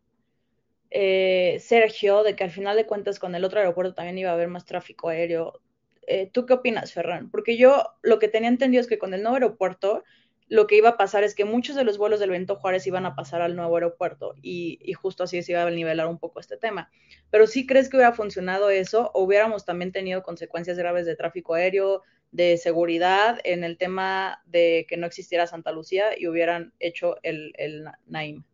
eh, 0.91 1.57
Sergio, 1.61 2.23
de 2.23 2.37
que 2.37 2.45
al 2.45 2.51
final 2.51 2.77
de 2.77 2.85
cuentas 2.85 3.19
con 3.19 3.35
el 3.35 3.43
otro 3.43 3.61
aeropuerto 3.61 3.95
también 3.95 4.19
iba 4.19 4.29
a 4.29 4.35
haber 4.35 4.49
más 4.49 4.67
tráfico 4.67 5.09
aéreo, 5.09 5.63
eh, 6.07 6.29
¿tú 6.31 6.45
qué 6.45 6.53
opinas, 6.53 6.93
Ferran? 6.93 7.31
Porque 7.31 7.57
yo 7.57 7.85
lo 8.03 8.19
que 8.19 8.29
tenía 8.29 8.51
entendido 8.51 8.83
es 8.83 8.87
que 8.87 8.99
con 8.99 9.15
el 9.15 9.23
nuevo 9.23 9.37
aeropuerto 9.37 10.05
lo 10.49 10.67
que 10.67 10.77
iba 10.77 10.91
a 10.91 10.97
pasar 10.97 11.25
es 11.25 11.35
que 11.35 11.45
muchos 11.45 11.75
de 11.75 11.85
los 11.85 11.99
vuelos 11.99 12.21
del 12.21 12.31
Benito 12.31 12.57
Juárez 12.57 12.87
iban 12.87 13.07
a 13.07 13.15
pasar 13.15 13.41
al 13.41 13.57
nuevo 13.57 13.77
aeropuerto 13.77 14.35
y, 14.43 14.79
justo 14.95 15.25
así 15.25 15.43
se 15.43 15.53
iba 15.53 15.63
a 15.63 15.71
nivelar 15.71 16.07
un 16.07 16.19
poco 16.19 16.41
este 16.41 16.57
tema. 16.57 16.91
Pero 17.31 17.47
¿sí 17.47 17.67
crees 17.67 17.89
que 17.89 17.97
hubiera 17.97 18.13
funcionado 18.13 18.71
eso 18.71 19.11
o 19.15 19.25
hubiéramos 19.25 19.65
también 19.65 19.93
tenido 19.93 20.23
consecuencias 20.23 20.77
graves 20.77 21.07
de 21.07 21.17
tráfico 21.17 21.55
aéreo, 21.55 22.03
de 22.31 22.57
seguridad 22.57 23.39
en 23.45 23.65
el 23.65 23.79
tema 23.79 24.43
de 24.47 24.87
que 24.89 24.97
no 24.97 25.07
existiera 25.07 25.47
Santa 25.47 25.73
Lucía 25.73 26.19
y 26.19 26.27
hubieran 26.27 26.73
hecho 26.81 27.17
el, 27.23 27.53
el 27.57 27.87
Naim. 28.07 28.45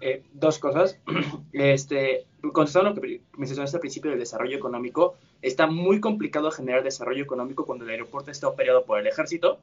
Eh, 0.00 0.22
dos 0.32 0.58
cosas. 0.58 1.00
Este, 1.52 2.26
contestando 2.52 2.90
lo 2.90 3.00
que 3.00 3.22
mencionaste 3.36 3.78
al 3.78 3.80
principio 3.80 4.10
del 4.10 4.20
desarrollo 4.20 4.56
económico, 4.56 5.16
está 5.42 5.66
muy 5.66 5.98
complicado 5.98 6.50
generar 6.50 6.84
desarrollo 6.84 7.24
económico 7.24 7.66
cuando 7.66 7.84
el 7.84 7.90
aeropuerto 7.90 8.30
está 8.30 8.46
operado 8.46 8.84
por 8.84 9.00
el 9.00 9.06
ejército 9.08 9.60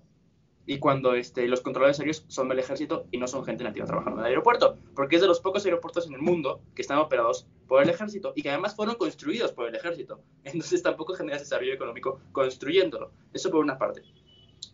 y 0.66 0.80
cuando 0.80 1.14
este, 1.14 1.48
los 1.48 1.62
controladores 1.62 2.00
aéreos 2.00 2.26
son 2.28 2.50
del 2.50 2.60
ejército 2.60 3.06
y 3.12 3.18
no 3.18 3.28
son 3.28 3.46
gente 3.46 3.64
nativa 3.64 3.86
trabajando 3.86 4.20
en 4.20 4.26
el 4.26 4.32
aeropuerto, 4.32 4.78
porque 4.96 5.18
es 5.18 5.22
de 5.22 5.28
los 5.28 5.40
pocos 5.40 5.64
aeropuertos 5.66 6.08
en 6.08 6.14
el 6.14 6.22
mundo 6.22 6.62
que 6.74 6.82
están 6.82 6.98
operados 6.98 7.48
por 7.68 7.84
el 7.84 7.90
ejército 7.90 8.34
y 8.36 8.42
que 8.42 8.50
además 8.50 8.76
fueron 8.76 8.96
construidos 8.96 9.52
por 9.52 9.68
el 9.68 9.76
ejército. 9.76 10.22
Entonces 10.44 10.82
tampoco 10.82 11.14
generas 11.14 11.42
desarrollo 11.42 11.74
económico 11.74 12.20
construyéndolo. 12.32 13.12
Eso 13.34 13.52
por 13.52 13.64
una 13.64 13.78
parte. 13.78 14.02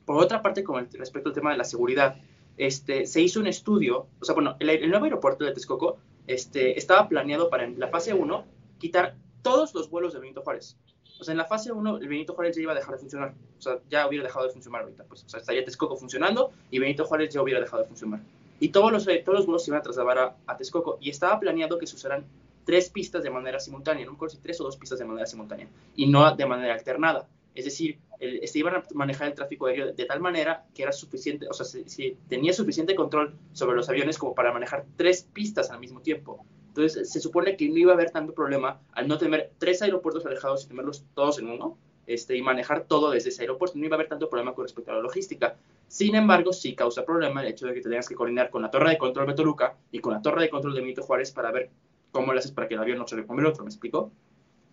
Por 0.06 0.18
otra 0.18 0.42
parte, 0.42 0.64
con 0.64 0.88
respecto 0.94 1.30
al 1.30 1.36
tema 1.36 1.52
de 1.52 1.58
la 1.58 1.64
seguridad, 1.64 2.18
este, 2.58 3.06
se 3.06 3.22
hizo 3.22 3.40
un 3.40 3.48
estudio, 3.48 4.08
o 4.20 4.26
sea, 4.26 4.36
bueno, 4.36 4.56
el, 4.60 4.90
nuevo 4.90 5.06
aeropuerto 5.06 5.46
de 5.46 5.52
Texcoco 5.52 5.98
este, 6.28 6.78
estaba 6.78 7.08
planeado 7.08 7.50
para 7.50 7.64
en 7.64 7.80
la 7.80 7.88
fase 7.88 8.14
1 8.14 8.46
quitar 8.78 9.16
todos 9.42 9.74
los 9.74 9.90
vuelos 9.90 10.14
de 10.14 10.20
Benito 10.20 10.42
Juárez. 10.42 10.78
O 11.22 11.32
en 11.32 11.38
la 11.38 11.46
fase 11.46 11.72
1 11.72 11.98
el 11.98 12.08
Benito 12.08 12.34
Juárez 12.34 12.56
ya 12.56 12.64
iba 12.64 12.72
a 12.72 12.76
dejar 12.76 12.96
de 12.96 13.00
funcionar. 13.00 13.34
O 13.60 13.62
sea, 13.62 13.78
ya 13.90 14.08
hubiera 14.08 14.24
dejado 14.24 14.48
de 14.48 14.52
funcionar 14.52 14.82
ahorita. 14.82 15.04
Pues, 15.04 15.24
o 15.24 15.30
sea, 15.30 15.40
estaría 15.40 15.64
Texcoco 15.64 15.96
funcionando 15.96 16.52
y 16.72 16.80
Benito 16.80 17.06
Juárez 17.06 17.32
ya 17.32 17.44
hubiera 17.44 17.60
dejado 17.60 17.84
de 17.84 17.88
funcionar. 17.88 18.22
Y 18.60 18.70
todos 18.70 18.92
los, 18.92 19.06
todos 19.06 19.38
los 19.38 19.46
vuelos 19.46 19.64
se 19.64 19.70
iban 19.70 19.82
a 19.82 19.84
trasladar 19.84 20.36
a, 20.48 20.58
Texcoco. 20.58 20.98
Y 21.00 21.12
estaba 21.12 21.40
planeado 21.40 21.78
que 21.78 21.86
se 21.86 21.96
usaran 21.96 22.26
tres 22.66 22.90
pistas 22.90 23.22
de 23.22 23.30
manera 23.30 23.60
simultánea. 23.60 24.06
No 24.06 24.12
me 24.12 24.16
acuerdo 24.16 24.36
si 24.36 24.42
tres 24.42 24.60
o 24.62 24.64
dos 24.64 24.78
pistas 24.78 24.98
de 24.98 25.06
manera 25.06 25.28
simultánea. 25.28 25.68
Y 25.96 26.08
no 26.08 26.36
de 26.36 26.46
manera 26.48 26.74
alternada. 26.74 27.28
Es 27.54 27.66
decir, 27.66 28.00
se 28.20 28.60
iban 28.60 28.76
a 28.76 28.84
manejar 28.94 29.28
el 29.28 29.34
tráfico 29.34 29.68
aéreo 29.68 29.94
de, 29.94 30.06
tal 30.06 30.22
manera 30.22 30.66
que 30.74 30.84
era 30.84 30.92
suficiente, 30.92 31.48
o 31.50 31.54
sea, 31.54 31.66
si, 31.66 32.18
tenía 32.30 32.54
suficiente 32.54 32.96
control 32.96 33.36
sobre 33.52 33.76
los 33.76 33.90
aviones 33.90 34.18
como 34.18 34.34
para 34.34 34.54
manejar 34.54 34.86
tres 34.96 35.28
pistas 35.34 35.70
al 35.70 35.80
mismo 35.80 36.02
tiempo. 36.02 36.46
Entonces, 36.72 37.12
se 37.12 37.20
supone 37.20 37.58
que 37.58 37.68
no 37.68 37.78
iba 37.78 37.92
a 37.92 37.96
haber 37.96 38.12
tanto 38.12 38.34
problema 38.34 38.80
al 38.94 39.10
no 39.10 39.18
tener 39.18 39.52
tres 39.58 39.82
aeropuertos 39.82 40.26
alejados 40.26 40.64
y 40.64 40.70
tenerlos 40.70 41.04
todos 41.14 41.38
en 41.40 41.50
uno, 41.50 41.78
este, 42.08 42.38
y 42.38 42.42
manejar 42.42 42.86
todo 42.86 43.12
desde 43.12 43.30
ese 43.30 43.42
aeropuerto. 43.42 43.78
No 43.78 43.86
iba 43.86 43.96
a 43.96 43.98
haber 43.98 44.08
tanto 44.08 44.30
problema 44.30 44.54
con 44.56 44.64
respecto 44.64 44.92
a 44.92 44.96
la 44.96 45.02
logística. 45.02 45.58
Sin 45.88 46.16
embargo, 46.16 46.54
sí 46.54 46.74
causa 46.74 47.04
problema 47.04 47.42
el 47.42 47.50
hecho 47.50 47.68
de 47.68 47.74
que 47.74 47.82
tengas 47.82 48.08
que 48.08 48.16
coordinar 48.16 48.50
con 48.50 48.62
la 48.62 48.72
torre 48.72 48.92
de 48.92 48.98
control 48.98 49.28
de 49.28 49.34
Toluca 49.34 49.76
y 49.92 50.00
con 50.00 50.14
la 50.14 50.22
torre 50.22 50.44
de 50.44 50.50
control 50.50 50.74
de 50.74 50.82
Benito 50.82 51.04
Juárez 51.04 51.32
para 51.32 51.52
ver 51.52 51.70
cómo 52.12 52.32
le 52.32 52.40
haces 52.40 52.52
para 52.52 52.70
que 52.70 52.76
el 52.76 52.80
avión 52.80 53.00
no 53.00 53.08
se 53.08 53.26
come 53.26 53.42
el 53.42 53.48
otro, 53.48 53.64
¿me 53.66 53.70
explico? 53.70 54.12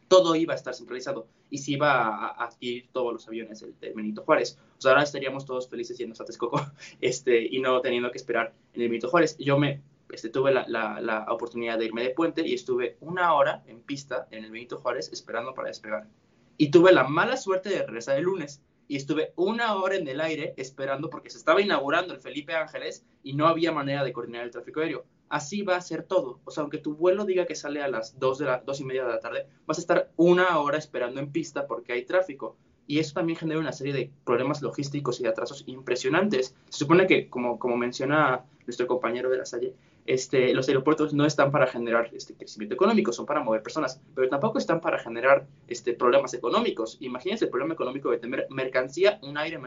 todo 0.08 0.34
iba 0.34 0.54
a 0.54 0.56
estar 0.56 0.74
centralizado 0.74 1.28
y 1.50 1.58
se 1.58 1.72
iba 1.72 2.08
a, 2.08 2.44
adquirir 2.44 2.88
todos 2.92 3.12
los 3.12 3.28
aviones 3.28 3.64
de, 3.80 3.92
Benito 3.92 4.22
Juárez. 4.22 4.58
O 4.78 4.80
sea, 4.80 4.92
ahora 4.92 5.04
estaríamos 5.04 5.44
todos 5.44 5.68
felices 5.68 5.96
yendo 5.98 6.20
a 6.20 6.24
Texcoco 6.24 6.60
este, 7.00 7.40
y 7.42 7.60
no 7.60 7.80
teniendo 7.80 8.10
que 8.10 8.18
esperar 8.18 8.52
en 8.72 8.82
el 8.82 8.88
Benito 8.88 9.08
Juárez. 9.08 9.36
Yo 9.38 9.58
me 9.58 9.82
este, 10.10 10.28
tuve 10.28 10.52
la, 10.52 10.66
la, 10.68 11.26
oportunidad 11.28 11.78
de 11.78 11.86
irme 11.86 12.02
de 12.02 12.10
puente 12.10 12.46
y 12.46 12.54
estuve 12.54 12.96
una 13.00 13.34
hora 13.34 13.62
en 13.66 13.80
pista 13.80 14.26
en 14.30 14.44
el 14.44 14.50
Benito 14.50 14.78
Juárez 14.78 15.10
esperando 15.12 15.54
para 15.54 15.68
despegar. 15.68 16.08
Y 16.56 16.70
tuve 16.70 16.92
la 16.92 17.04
mala 17.04 17.36
suerte 17.36 17.68
de 17.68 17.86
regresar 17.86 18.18
el 18.18 18.24
lunes 18.24 18.62
y 18.88 18.96
estuve 18.96 19.32
una 19.36 19.74
hora 19.74 19.96
en 19.96 20.08
el 20.08 20.20
aire 20.20 20.54
esperando 20.56 21.10
porque 21.10 21.30
se 21.30 21.38
estaba 21.38 21.60
inaugurando 21.60 22.14
el 22.14 22.20
Felipe 22.20 22.54
Ángeles 22.54 23.04
y 23.22 23.34
no 23.34 23.46
había 23.46 23.70
manera 23.70 24.02
de 24.02 24.12
coordinar 24.12 24.44
el 24.44 24.50
tráfico 24.50 24.80
aéreo 24.80 25.04
así 25.28 25.62
va 25.62 25.76
a 25.76 25.80
ser 25.80 26.02
todo. 26.02 26.40
O 26.44 26.50
sea, 26.50 26.62
aunque 26.62 26.78
tu 26.78 26.94
vuelo 26.94 27.24
diga 27.24 27.46
que 27.46 27.54
sale 27.54 27.82
a 27.82 27.88
las 27.88 28.18
2, 28.18 28.38
de 28.38 28.44
la, 28.46 28.58
dos 28.58 28.80
y 28.80 28.84
media 28.84 29.04
de 29.04 29.10
la 29.10 29.20
tarde, 29.20 29.46
vas 29.66 29.78
a 29.78 29.80
estar 29.80 30.10
una 30.16 30.58
hora 30.58 30.78
esperando 30.78 31.20
en 31.20 31.30
pista 31.30 31.66
porque 31.66 31.92
hay 31.92 32.04
tráfico. 32.04 32.56
Y 32.86 32.98
eso 33.00 33.14
también 33.14 33.38
genera 33.38 33.60
una 33.60 33.72
serie 33.72 33.92
de 33.92 34.10
problemas 34.24 34.62
logísticos 34.62 35.20
y 35.20 35.24
de 35.24 35.28
atrasos 35.28 35.62
impresionantes. 35.66 36.54
Se 36.70 36.78
supone 36.78 37.06
que, 37.06 37.28
como, 37.28 37.58
como 37.58 37.76
menciona 37.76 38.46
nuestro 38.66 38.86
compañero 38.86 39.28
de 39.28 39.38
la 39.38 39.44
Salle, 39.44 39.74
este, 40.08 40.54
los 40.54 40.66
aeropuertos 40.68 41.12
no 41.12 41.26
están 41.26 41.52
para 41.52 41.66
generar 41.66 42.08
este 42.14 42.34
crecimiento 42.34 42.74
económico, 42.74 43.12
son 43.12 43.26
para 43.26 43.42
mover 43.42 43.62
personas, 43.62 44.00
pero 44.14 44.28
tampoco 44.30 44.56
están 44.56 44.80
para 44.80 44.98
generar 44.98 45.46
este, 45.66 45.92
problemas 45.92 46.32
económicos. 46.32 46.96
Imagínense 47.00 47.44
el 47.44 47.50
problema 47.50 47.74
económico 47.74 48.10
de 48.10 48.16
tener 48.16 48.46
mercancía 48.48 49.18
un 49.22 49.36
aire, 49.36 49.60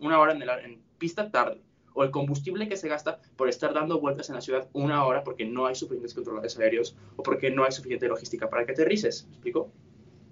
una 0.00 0.18
hora 0.18 0.32
en, 0.32 0.42
el, 0.42 0.48
en 0.48 0.82
pista 0.98 1.30
tarde 1.30 1.62
o 1.94 2.02
el 2.02 2.10
combustible 2.10 2.68
que 2.68 2.76
se 2.76 2.88
gasta 2.88 3.20
por 3.36 3.48
estar 3.48 3.72
dando 3.72 4.00
vueltas 4.00 4.28
en 4.28 4.34
la 4.34 4.40
ciudad 4.40 4.68
una 4.72 5.04
hora 5.04 5.22
porque 5.22 5.44
no 5.44 5.66
hay 5.66 5.76
suficientes 5.76 6.12
controladores 6.12 6.58
aéreos 6.58 6.96
o 7.16 7.22
porque 7.22 7.50
no 7.50 7.64
hay 7.64 7.70
suficiente 7.70 8.08
logística 8.08 8.50
para 8.50 8.66
que 8.66 8.72
aterrices. 8.72 9.26
¿Me 9.28 9.34
explico? 9.34 9.70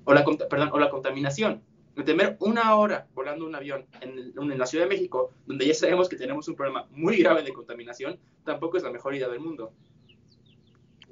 O 0.04 0.12
la, 0.12 0.24
perdón, 0.24 0.70
o 0.72 0.78
la 0.80 0.90
contaminación. 0.90 1.62
Temer 2.04 2.36
una 2.40 2.76
hora 2.76 3.06
volando 3.14 3.46
un 3.46 3.54
avión 3.54 3.86
en, 4.00 4.32
en, 4.36 4.58
la 4.58 4.66
Ciudad 4.66 4.84
de 4.84 4.90
México, 4.90 5.32
donde 5.46 5.66
ya 5.66 5.74
sabemos 5.74 6.08
que 6.08 6.16
tenemos 6.16 6.46
un 6.48 6.54
problema 6.54 6.86
muy 6.90 7.16
grave 7.16 7.42
de 7.42 7.52
contaminación, 7.52 8.18
tampoco 8.44 8.76
es 8.76 8.82
la 8.82 8.90
mejor 8.90 9.14
idea 9.14 9.28
del 9.28 9.40
mundo. 9.40 9.72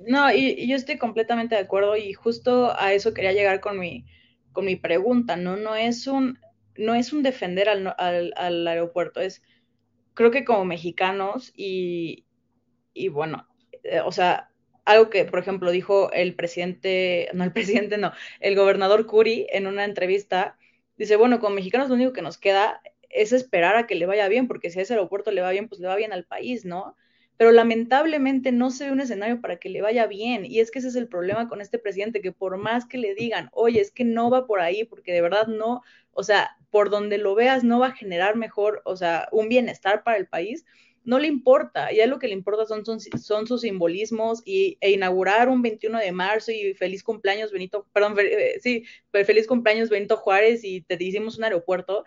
No, 0.06 0.32
y, 0.32 0.68
yo 0.68 0.76
estoy 0.76 0.98
completamente 0.98 1.54
de 1.54 1.62
acuerdo 1.62 1.96
y 1.96 2.12
justo 2.12 2.72
a 2.78 2.92
eso 2.92 3.14
quería 3.14 3.32
llegar 3.32 3.60
con 3.60 3.78
mi, 3.78 4.04
con 4.52 4.66
mi 4.66 4.76
pregunta, 4.76 5.36
¿no? 5.36 5.56
No 5.56 5.74
es 5.74 6.06
un, 6.06 6.38
no 6.76 6.94
es 6.94 7.12
un 7.12 7.22
defender 7.22 7.68
al, 7.68 7.94
al, 7.98 8.34
al 8.36 8.66
aeropuerto, 8.66 9.20
es 9.20 9.42
creo 10.14 10.30
que 10.30 10.44
como 10.44 10.64
mexicanos 10.64 11.52
y, 11.56 12.24
y 12.92 13.08
bueno, 13.08 13.48
eh, 13.82 14.00
o 14.00 14.12
sea, 14.12 14.50
algo 14.84 15.10
que, 15.10 15.24
por 15.24 15.38
ejemplo, 15.38 15.70
dijo 15.70 16.12
el 16.12 16.34
presidente, 16.34 17.28
no 17.34 17.44
el 17.44 17.52
presidente, 17.52 17.98
no, 17.98 18.12
el 18.40 18.56
gobernador 18.56 19.06
Curi 19.06 19.46
en 19.50 19.66
una 19.66 19.84
entrevista, 19.84 20.56
dice, 20.96 21.16
bueno, 21.16 21.40
como 21.40 21.56
mexicanos 21.56 21.88
lo 21.88 21.94
único 21.94 22.12
que 22.12 22.22
nos 22.22 22.38
queda 22.38 22.80
es 23.10 23.32
esperar 23.32 23.76
a 23.76 23.86
que 23.86 23.94
le 23.94 24.06
vaya 24.06 24.28
bien, 24.28 24.48
porque 24.48 24.70
si 24.70 24.78
a 24.78 24.82
ese 24.82 24.94
aeropuerto 24.94 25.30
le 25.30 25.40
va 25.40 25.50
bien, 25.50 25.68
pues 25.68 25.80
le 25.80 25.88
va 25.88 25.96
bien 25.96 26.12
al 26.12 26.24
país, 26.24 26.64
¿no? 26.64 26.96
Pero 27.36 27.52
lamentablemente 27.52 28.52
no 28.52 28.70
se 28.70 28.86
ve 28.86 28.92
un 28.92 29.00
escenario 29.00 29.40
para 29.40 29.56
que 29.58 29.68
le 29.68 29.82
vaya 29.82 30.06
bien. 30.06 30.44
Y 30.44 30.60
es 30.60 30.70
que 30.70 30.78
ese 30.80 30.88
es 30.88 30.96
el 30.96 31.08
problema 31.08 31.48
con 31.48 31.60
este 31.60 31.78
presidente, 31.78 32.20
que 32.20 32.32
por 32.32 32.56
más 32.56 32.86
que 32.86 32.98
le 32.98 33.14
digan, 33.14 33.50
oye, 33.52 33.80
es 33.80 33.90
que 33.90 34.04
no 34.04 34.30
va 34.30 34.46
por 34.46 34.60
ahí, 34.60 34.84
porque 34.84 35.12
de 35.12 35.20
verdad 35.20 35.46
no, 35.46 35.82
o 36.12 36.22
sea, 36.22 36.56
por 36.70 36.90
donde 36.90 37.18
lo 37.18 37.34
veas 37.34 37.64
no 37.64 37.78
va 37.80 37.88
a 37.88 37.92
generar 37.92 38.36
mejor, 38.36 38.82
o 38.84 38.96
sea, 38.96 39.28
un 39.32 39.48
bienestar 39.48 40.02
para 40.04 40.16
el 40.16 40.26
país, 40.26 40.64
no 41.04 41.18
le 41.18 41.28
importa. 41.28 41.92
Y 41.92 42.00
a 42.00 42.06
lo 42.06 42.18
que 42.18 42.28
le 42.28 42.34
importa 42.34 42.66
son, 42.66 42.84
son, 42.84 43.46
sus 43.46 43.60
simbolismos 43.60 44.42
y, 44.44 44.78
e 44.80 44.90
inaugurar 44.90 45.48
un 45.48 45.62
21 45.62 45.98
de 45.98 46.12
marzo 46.12 46.50
y 46.50 46.74
feliz 46.74 47.02
cumpleaños 47.02 47.52
Benito, 47.52 47.86
perdón, 47.92 48.16
eh, 48.18 48.84
feliz 49.24 49.46
cumpleaños 49.46 49.90
Benito 49.90 50.16
Juárez 50.16 50.64
y 50.64 50.80
te 50.80 51.02
hicimos 51.02 51.38
un 51.38 51.44
aeropuerto. 51.44 52.04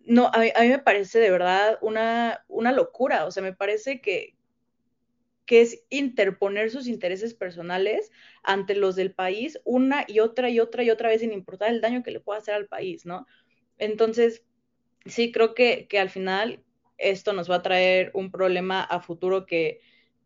No, 0.00 0.30
a 0.32 0.40
mí, 0.40 0.50
a 0.54 0.62
mí 0.62 0.68
me 0.68 0.78
parece 0.78 1.18
de 1.20 1.30
verdad 1.30 1.78
una, 1.80 2.44
una 2.48 2.72
locura. 2.72 3.26
O 3.26 3.30
sea, 3.30 3.42
me 3.42 3.54
parece 3.54 4.00
que, 4.00 4.34
que 5.46 5.62
es 5.62 5.82
interponer 5.88 6.70
sus 6.70 6.86
intereses 6.86 7.34
personales 7.34 8.12
ante 8.42 8.74
los 8.74 8.94
del 8.94 9.12
país 9.12 9.58
una 9.64 10.04
y 10.06 10.20
otra 10.20 10.50
y 10.50 10.60
otra 10.60 10.84
y 10.84 10.90
otra 10.90 11.08
vez 11.08 11.20
sin 11.22 11.32
importar 11.32 11.70
el 11.70 11.80
daño 11.80 12.02
que 12.02 12.10
le 12.10 12.20
pueda 12.20 12.38
hacer 12.38 12.54
al 12.54 12.66
país, 12.66 13.06
¿no? 13.06 13.26
Entonces, 13.78 14.44
sí, 15.06 15.32
creo 15.32 15.54
que, 15.54 15.86
que 15.88 15.98
al 15.98 16.10
final 16.10 16.62
esto 17.00 17.32
nos 17.32 17.50
va 17.50 17.56
a 17.56 17.62
traer 17.62 18.10
un 18.14 18.30
problema 18.30 18.82
a 18.82 19.00
futuro 19.00 19.46
que, 19.46 19.80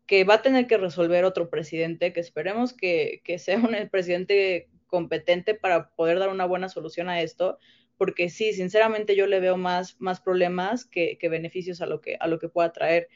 que 0.05 0.23
va 0.23 0.35
a 0.35 0.41
tener 0.41 0.67
que 0.67 0.77
resolver 0.77 1.25
otro 1.25 1.49
presidente, 1.49 2.13
que 2.13 2.19
esperemos 2.19 2.73
que, 2.73 3.21
que 3.23 3.39
sea 3.39 3.57
un 3.57 3.75
presidente 3.89 4.69
competente 4.87 5.55
para 5.55 5.89
poder 5.89 6.19
dar 6.19 6.29
una 6.29 6.45
buena 6.45 6.69
solución 6.69 7.09
a 7.09 7.21
esto, 7.21 7.57
porque 7.97 8.29
sí, 8.29 8.53
sinceramente 8.53 9.15
yo 9.15 9.27
le 9.27 9.39
veo 9.39 9.57
más, 9.57 9.99
más 9.99 10.21
problemas 10.21 10.85
que, 10.85 11.17
que 11.17 11.29
beneficios 11.29 11.81
a 11.81 11.85
lo 11.85 12.01
que, 12.01 12.17
a 12.19 12.27
lo 12.27 12.39
que 12.39 12.49
pueda 12.49 12.71
traer 12.71 13.07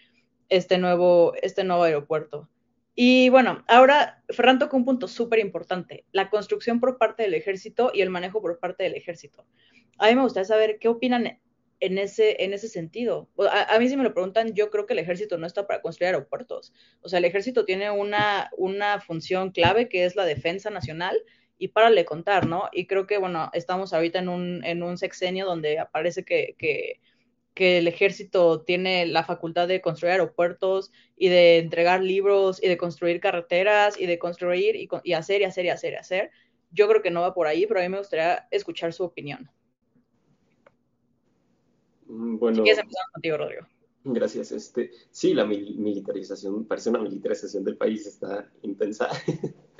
este 0.49 0.77
nuevo, 0.77 1.33
este 1.41 1.63
nuevo 1.63 1.83
aeropuerto. 1.83 2.49
Y 2.95 3.29
bueno, 3.29 3.63
ahora 3.67 4.23
Ferran 4.29 4.59
tocó 4.59 4.75
un 4.75 4.83
punto 4.83 5.07
súper 5.07 5.39
importante, 5.39 6.05
la 6.11 6.29
construcción 6.29 6.79
por 6.79 6.97
parte 6.97 7.23
del 7.23 7.33
ejército 7.33 7.91
y 7.93 8.01
el 8.01 8.09
manejo 8.09 8.41
por 8.41 8.59
parte 8.59 8.83
del 8.83 8.95
ejército. 8.95 9.45
A 9.97 10.07
mí 10.07 10.15
me 10.15 10.23
gustaría 10.23 10.45
saber 10.45 10.79
qué 10.79 10.87
opinan 10.87 11.39
en 11.79 11.97
ese, 11.97 12.43
en 12.43 12.53
ese 12.53 12.67
sentido. 12.67 13.29
A, 13.37 13.75
a, 13.75 13.79
mí 13.79 13.89
si 13.89 13.97
me 13.97 14.03
lo 14.03 14.13
preguntan, 14.13 14.53
yo 14.53 14.69
creo 14.69 14.85
que 14.85 14.93
el 14.93 14.99
ejército 14.99 15.37
no 15.37 15.47
está 15.47 15.67
para 15.67 15.81
construir 15.81 16.13
aeropuertos. 16.13 16.73
O 17.01 17.09
sea, 17.09 17.19
el 17.19 17.25
ejército 17.25 17.65
tiene 17.65 17.91
una, 17.91 18.49
una 18.57 18.99
función 19.01 19.51
clave 19.51 19.89
que 19.89 20.05
es 20.05 20.15
la 20.15 20.25
defensa 20.25 20.69
nacional 20.69 21.21
y 21.57 21.69
para 21.69 21.89
le 21.89 22.05
contar, 22.05 22.47
¿no? 22.47 22.69
Y 22.71 22.87
creo 22.87 23.05
que, 23.07 23.17
bueno, 23.17 23.49
estamos 23.53 23.93
ahorita 23.93 24.19
en 24.19 24.29
un, 24.29 24.63
en 24.65 24.83
un 24.83 24.97
sexenio 24.97 25.45
donde 25.45 25.79
aparece 25.79 26.23
que, 26.23 26.55
que 27.59 27.77
el 27.77 27.89
ejército 27.89 28.61
tiene 28.61 29.05
la 29.05 29.25
facultad 29.25 29.67
de 29.67 29.81
construir 29.81 30.13
aeropuertos 30.13 30.93
y 31.17 31.27
de 31.27 31.57
entregar 31.57 32.01
libros 32.01 32.63
y 32.63 32.69
de 32.69 32.77
construir 32.77 33.19
carreteras 33.19 33.99
y 33.99 34.05
de 34.05 34.17
construir 34.17 34.77
y, 34.77 35.13
hacer 35.13 35.41
y 35.41 35.43
hacer 35.43 35.65
y 35.65 35.69
hacer 35.69 35.91
y 35.91 35.95
hacer. 35.97 36.31
Yo 36.71 36.87
creo 36.87 37.01
que 37.01 37.11
no 37.11 37.19
va 37.19 37.33
por 37.33 37.47
ahí, 37.47 37.65
pero 37.65 37.81
a 37.81 37.83
mí 37.83 37.89
me 37.89 37.97
gustaría 37.97 38.47
escuchar 38.49 38.93
su 38.93 39.03
opinión. 39.03 39.51
Mm, 42.09 42.37
bueno, 42.37 42.57
si 42.57 42.63
quieres 42.63 42.79
empezar 42.79 43.05
contigo, 43.13 43.37
Rodrigo. 43.37 43.67
Gracias. 44.03 44.51
Este, 44.51 44.91
sí, 45.11 45.33
la 45.33 45.45
militarización, 45.45 46.65
parece 46.65 46.89
una 46.89 46.99
militarización 46.99 47.63
del 47.63 47.77
país, 47.77 48.05
está 48.07 48.51
intensa. 48.63 49.09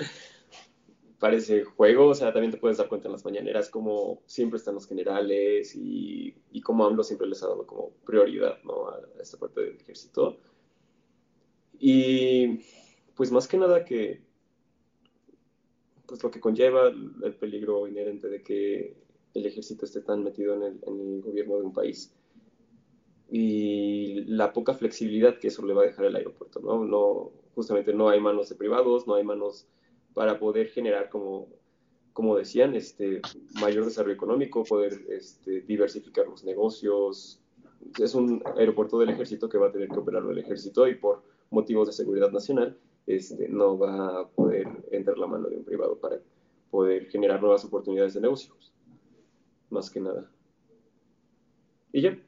parece 1.20 1.64
juego, 1.64 2.08
o 2.08 2.16
sea, 2.16 2.32
también 2.32 2.52
te 2.52 2.58
puedes 2.58 2.78
dar 2.78 2.88
cuenta 2.88 3.08
en 3.08 3.12
las 3.12 3.26
mañaneras 3.26 3.70
como 3.70 4.22
siempre 4.26 4.58
están 4.58 4.76
los 4.76 4.88
generales 4.88 5.76
y, 5.76 6.34
y 6.52 6.62
cómo 6.62 6.86
AMLO 6.86 7.04
siempre 7.04 7.28
les 7.28 7.44
ha 7.44 7.48
dado 7.48 7.68
como 7.68 7.90
prioridad, 8.06 8.64
¿no? 8.64 8.88
A, 8.88 9.02
esta 9.22 9.38
parte 9.38 9.62
del 9.62 9.76
ejército. 9.76 10.38
Y 11.78 12.60
pues 13.16 13.32
más 13.32 13.48
que 13.48 13.58
nada 13.58 13.84
que, 13.84 14.22
pues 16.06 16.24
lo 16.24 16.32
que 16.32 16.40
conlleva 16.40 16.88
el 16.88 17.36
peligro 17.36 17.88
inherente 17.88 18.30
de 18.30 18.42
que 18.42 18.96
el 19.34 19.46
ejército 19.46 19.86
esté 19.86 20.02
tan 20.02 20.24
metido 20.24 20.56
en 20.56 20.64
el, 20.64 20.80
en 20.88 21.00
el 21.00 21.22
gobierno 21.22 21.58
de 21.58 21.64
un 21.64 21.74
país 21.74 22.14
y 23.32 24.24
la 24.26 24.54
poca 24.54 24.74
flexibilidad 24.74 25.38
que 25.38 25.50
eso 25.50 25.66
le 25.66 25.74
va 25.74 25.84
a 25.84 25.86
dejar 25.86 26.06
el 26.06 26.16
aeropuerto, 26.16 26.60
¿no? 26.60 26.84
no 26.84 27.32
justamente 27.54 27.94
no 27.94 28.10
hay 28.10 28.20
manos 28.20 28.50
de 28.50 28.56
privados, 28.56 29.08
no 29.08 29.16
hay 29.16 29.24
manos 29.24 29.68
para 30.14 30.40
poder 30.40 30.70
generar 30.70 31.10
como 31.10 31.48
como 32.20 32.36
decían, 32.36 32.76
este, 32.76 33.22
mayor 33.62 33.86
desarrollo 33.86 34.14
económico, 34.14 34.66
poder 34.66 35.06
este, 35.08 35.62
diversificar 35.62 36.28
los 36.28 36.44
negocios. 36.44 37.42
Es 37.98 38.14
un 38.14 38.44
aeropuerto 38.58 39.00
del 39.00 39.12
ejército 39.12 39.48
que 39.48 39.58
va 39.58 39.68
a 39.68 39.72
tener 39.72 39.88
que 39.88 40.00
operarlo 40.00 40.32
el 40.32 40.40
ejército 40.40 40.86
y 40.90 40.96
por 40.96 41.24
motivos 41.50 41.88
de 41.88 41.94
seguridad 41.94 42.30
nacional 42.30 42.78
este, 43.08 43.48
no 43.48 43.78
va 43.78 44.20
a 44.20 44.28
poder 44.28 44.68
entrar 44.92 45.18
la 45.18 45.28
mano 45.28 45.48
de 45.48 45.56
un 45.56 45.64
privado 45.64 45.98
para 45.98 46.20
poder 46.70 47.06
generar 47.06 47.40
nuevas 47.40 47.64
oportunidades 47.64 48.16
de 48.16 48.20
negocios. 48.20 48.74
Más 49.70 49.90
que 49.90 50.02
nada. 50.02 50.30
Y 51.94 52.02
ya. 52.02 52.20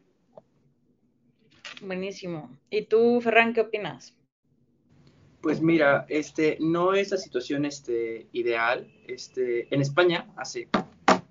Buenísimo. 1.82 2.50
¿Y 2.70 2.84
tú, 2.84 3.20
Ferran, 3.22 3.54
qué 3.54 3.62
opinas? 3.62 4.16
Pues 5.42 5.62
mira, 5.62 6.06
este, 6.08 6.58
no 6.60 6.94
es 6.94 7.10
la 7.10 7.18
situación 7.18 7.66
este, 7.66 8.28
ideal. 8.32 8.88
Este, 9.08 9.74
en 9.74 9.82
España, 9.82 10.32
hace 10.38 10.70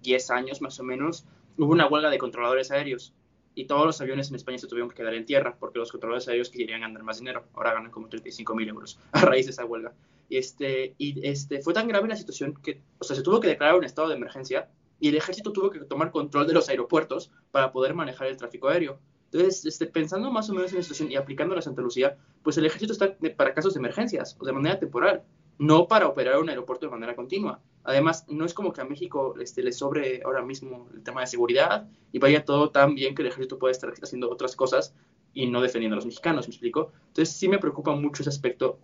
10 0.03 0.31
años 0.33 0.61
más 0.61 0.81
o 0.81 0.83
menos, 0.83 1.25
hubo 1.57 1.71
una 1.71 1.87
huelga 1.87 2.11
de 2.11 2.19
controladores 2.19 2.73
aéreos 2.73 3.15
y 3.55 3.67
todos 3.67 3.87
los 3.87 4.01
aviones 4.01 4.31
en 4.31 4.37
España 4.37 4.59
se 4.59 4.67
tuvieron 4.67 4.89
que 4.89 4.97
quedar 4.97 5.15
en 5.15 5.25
tierra 5.25 5.57
porque 5.59 5.79
los 5.79 5.93
controladores 5.93 6.27
aéreos 6.29 6.51
querían 6.51 6.81
ganar 6.81 7.03
más 7.05 7.19
dinero. 7.19 7.45
Ahora 7.55 7.75
ganan 7.75 7.93
como 7.93 8.09
35 8.09 8.55
mil 8.57 8.69
euros 8.69 8.99
a 9.13 9.21
raíz 9.21 9.47
de 9.47 9.53
esa 9.53 9.65
huelga. 9.65 9.93
Y, 10.29 10.39
este, 10.39 10.95
y 10.99 11.27
este, 11.27 11.61
fue 11.61 11.75
tan 11.75 11.87
grave 11.87 12.09
la 12.09 12.17
situación 12.17 12.55
que, 12.55 12.81
o 12.99 13.05
sea, 13.05 13.15
se 13.15 13.23
tuvo 13.23 13.41
que 13.41 13.49
declarar 13.49 13.77
un 13.77 13.85
estado 13.85 14.09
de 14.09 14.17
emergencia 14.17 14.69
y 14.99 15.09
el 15.09 15.17
ejército 15.17 15.53
tuvo 15.53 15.71
que 15.71 15.81
tomar 15.81 16.11
control 16.11 16.47
de 16.47 16.53
los 16.53 16.69
aeropuertos 16.69 17.33
para 17.51 17.73
poder 17.73 17.95
manejar 17.95 18.29
el 18.29 18.37
tráfico 18.37 18.69
aéreo. 18.69 18.99
Entonces, 19.33 19.65
este, 19.65 19.87
pensando 19.87 20.31
más 20.31 20.51
o 20.51 20.55
menos 20.55 20.73
en 20.73 20.79
la 20.79 20.83
situación 20.83 21.11
y 21.11 21.17
aplicando 21.17 21.55
la 21.55 21.63
Santa 21.63 21.83
Lucía, 21.83 22.17
pues 22.43 22.59
el 22.59 22.67
ejército 22.67 22.93
está 22.93 23.17
para 23.37 23.55
casos 23.55 23.75
de 23.75 23.79
emergencias 23.79 24.37
o 24.41 24.45
de 24.45 24.53
manera 24.53 24.79
temporal, 24.79 25.23
no 25.59 25.87
para 25.87 26.09
operar 26.09 26.39
un 26.41 26.49
aeropuerto 26.49 26.87
de 26.87 26.91
manera 26.91 27.15
continua. 27.15 27.61
Además, 27.85 28.25
no 28.29 28.45
es 28.45 28.55
como 28.55 28.73
que 28.73 28.81
a 28.81 28.85
México 28.85 29.35
este, 29.39 29.63
le 29.63 29.73
sobre 29.73 30.23
ahora 30.25 30.43
mismo 30.43 30.89
el 30.95 31.03
tema 31.03 31.21
de 31.21 31.29
seguridad 31.29 31.89
y 32.13 32.19
vaya 32.19 32.45
todo 32.45 32.71
tan 32.71 32.95
bien 32.95 33.15
que 33.15 33.23
el 33.23 33.29
ejército 33.29 33.59
pueda 33.59 33.71
estar 33.71 33.93
haciendo 34.03 34.29
otras 34.31 34.57
cosas 34.57 34.95
y 35.33 35.47
no 35.47 35.61
defendiendo 35.61 35.95
a 35.95 35.99
los 35.99 36.07
mexicanos, 36.07 36.49
¿me 36.49 36.53
explico? 36.53 36.93
Entonces, 37.09 37.37
sí 37.37 37.49
me 37.49 37.59
preocupa 37.59 37.95
mucho 37.95 38.23
ese 38.23 38.31
aspecto 38.31 38.81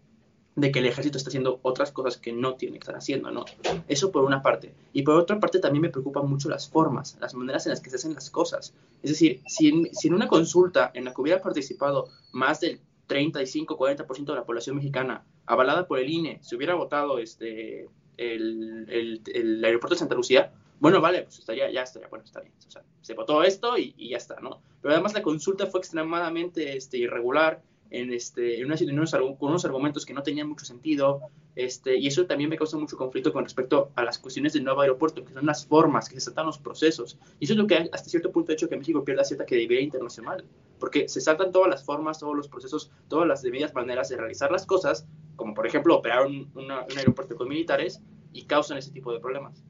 de 0.56 0.72
que 0.72 0.78
el 0.78 0.86
ejército 0.86 1.18
está 1.18 1.28
haciendo 1.28 1.60
otras 1.62 1.92
cosas 1.92 2.16
que 2.16 2.32
no 2.32 2.54
tiene 2.54 2.78
que 2.78 2.84
estar 2.84 2.96
haciendo, 2.96 3.30
¿no? 3.30 3.44
Eso 3.88 4.10
por 4.10 4.24
una 4.24 4.42
parte. 4.42 4.74
Y 4.94 5.02
por 5.02 5.16
otra 5.16 5.38
parte 5.38 5.58
también 5.58 5.82
me 5.82 5.90
preocupan 5.90 6.28
mucho 6.28 6.48
las 6.48 6.68
formas, 6.68 7.18
las 7.20 7.34
maneras 7.34 7.66
en 7.66 7.70
las 7.70 7.80
que 7.80 7.90
se 7.90 7.96
hacen 7.96 8.14
las 8.14 8.30
cosas. 8.30 8.72
Es 9.02 9.10
decir, 9.10 9.42
si 9.46 9.68
en, 9.68 10.14
una 10.14 10.28
consulta 10.28 10.90
en 10.94 11.04
la 11.04 11.12
que 11.12 11.20
hubiera 11.20 11.42
participado 11.42 12.08
más 12.32 12.60
del 12.60 12.80
35-40% 13.06 14.24
de 14.24 14.34
la 14.34 14.44
población 14.44 14.76
mexicana, 14.76 15.26
avalada 15.44 15.86
por 15.86 15.98
el 15.98 16.08
INE, 16.08 16.38
se 16.42 16.56
hubiera 16.56 16.74
votado 16.74 17.18
este, 17.18 17.90
el, 18.16 18.86
el, 18.88 19.20
el, 19.34 19.62
aeropuerto 19.62 19.94
de 19.94 19.98
Santa 19.98 20.14
Lucía, 20.14 20.52
bueno, 20.80 21.02
vale, 21.02 21.22
pues 21.22 21.38
estaría, 21.38 21.70
ya 21.70 21.82
estaría, 21.82 22.08
bueno, 22.08 22.24
está 22.24 22.40
bien. 22.40 22.54
O 22.66 22.70
sea, 22.70 22.82
se 23.02 23.12
votó 23.12 23.42
esto 23.42 23.76
y, 23.76 23.94
y 23.98 24.10
ya 24.10 24.16
está, 24.16 24.40
¿no? 24.40 24.62
Pero 24.80 24.94
además 24.94 25.12
la 25.12 25.22
consulta 25.22 25.66
fue 25.66 25.80
extremadamente 25.80 26.76
este, 26.78 26.96
irregular, 26.96 27.60
en, 27.90 28.12
este, 28.12 28.60
en, 28.60 28.66
una, 28.66 28.74
en 28.74 29.36
con 29.36 29.50
unos 29.50 29.64
argumentos 29.64 30.04
que 30.04 30.12
no 30.12 30.22
tenían 30.22 30.48
mucho 30.48 30.64
sentido, 30.64 31.20
este, 31.54 31.96
y 31.96 32.06
eso 32.06 32.26
también 32.26 32.50
me 32.50 32.56
causa 32.56 32.76
mucho 32.76 32.96
conflicto 32.96 33.32
con 33.32 33.44
respecto 33.44 33.90
a 33.94 34.04
las 34.04 34.18
cuestiones 34.18 34.52
del 34.52 34.64
nuevo 34.64 34.80
aeropuerto, 34.80 35.24
que 35.24 35.32
son 35.32 35.46
las 35.46 35.66
formas, 35.66 36.08
que 36.08 36.16
se 36.16 36.20
saltan 36.22 36.46
los 36.46 36.58
procesos. 36.58 37.18
Y 37.40 37.44
eso 37.44 37.54
es 37.54 37.58
lo 37.58 37.66
que 37.66 37.88
hasta 37.92 38.08
cierto 38.08 38.30
punto 38.32 38.52
ha 38.52 38.54
hecho 38.54 38.68
que 38.68 38.76
México 38.76 39.04
pierda 39.04 39.24
cierta 39.24 39.46
credibilidad 39.46 39.82
internacional, 39.82 40.44
porque 40.78 41.08
se 41.08 41.20
saltan 41.20 41.52
todas 41.52 41.70
las 41.70 41.84
formas, 41.84 42.18
todos 42.18 42.36
los 42.36 42.48
procesos, 42.48 42.90
todas 43.08 43.26
las 43.26 43.42
debidas 43.42 43.74
maneras 43.74 44.08
de 44.08 44.16
realizar 44.16 44.50
las 44.50 44.66
cosas, 44.66 45.06
como 45.36 45.54
por 45.54 45.66
ejemplo 45.66 45.96
operar 45.96 46.26
un, 46.26 46.50
un 46.54 46.70
aeropuerto 46.70 47.36
con 47.36 47.48
militares, 47.48 48.02
y 48.32 48.44
causan 48.44 48.76
ese 48.76 48.90
tipo 48.90 49.12
de 49.12 49.20
problemas. 49.20 49.64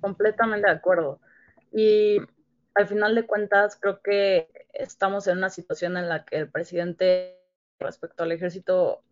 Completamente 0.00 0.66
de 0.66 0.74
acuerdo. 0.74 1.20
Y 1.72 2.18
al 2.74 2.88
final 2.88 3.14
de 3.14 3.26
cuentas, 3.26 3.76
creo 3.80 4.00
que 4.02 4.48
estamos 4.72 5.26
en 5.26 5.38
una 5.38 5.50
situación 5.50 5.96
en 5.96 6.08
la 6.08 6.24
que 6.24 6.36
el 6.36 6.50
presidente 6.50 7.40
respecto 7.78 8.24
al 8.24 8.32
ejército 8.32 9.02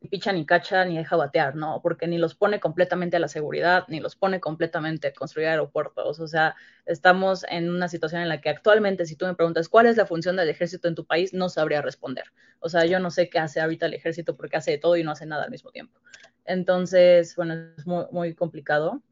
ni 0.00 0.08
picha 0.08 0.32
ni 0.32 0.44
cacha 0.44 0.84
ni 0.84 0.96
deja 0.96 1.16
batear, 1.16 1.54
¿no? 1.54 1.80
Porque 1.82 2.08
ni 2.08 2.18
los 2.18 2.34
pone 2.34 2.58
completamente 2.58 3.16
a 3.16 3.20
la 3.20 3.28
seguridad, 3.28 3.84
ni 3.88 4.00
los 4.00 4.16
pone 4.16 4.40
completamente 4.40 5.08
a 5.08 5.12
construir 5.12 5.48
aeropuertos. 5.48 6.18
O 6.18 6.26
sea, 6.26 6.56
estamos 6.86 7.44
en 7.48 7.70
una 7.70 7.88
situación 7.88 8.22
en 8.22 8.28
la 8.28 8.40
que 8.40 8.48
actualmente, 8.50 9.06
si 9.06 9.14
tú 9.16 9.26
me 9.26 9.34
preguntas 9.34 9.68
cuál 9.68 9.86
es 9.86 9.96
la 9.96 10.06
función 10.06 10.36
del 10.36 10.48
ejército 10.48 10.88
en 10.88 10.96
tu 10.96 11.06
país, 11.06 11.32
no 11.34 11.48
sabría 11.48 11.82
responder. 11.82 12.24
O 12.58 12.68
sea, 12.68 12.84
yo 12.86 12.98
no 12.98 13.10
sé 13.10 13.28
qué 13.30 13.38
hace 13.38 13.60
ahorita 13.60 13.86
el 13.86 13.94
ejército 13.94 14.36
porque 14.36 14.56
hace 14.56 14.72
de 14.72 14.78
todo 14.78 14.96
y 14.96 15.04
no 15.04 15.12
hace 15.12 15.26
nada 15.26 15.44
al 15.44 15.50
mismo 15.50 15.70
tiempo. 15.70 16.00
Entonces, 16.44 17.36
bueno, 17.36 17.54
es 17.76 17.86
muy, 17.86 18.04
muy 18.10 18.34
complicado. 18.34 19.02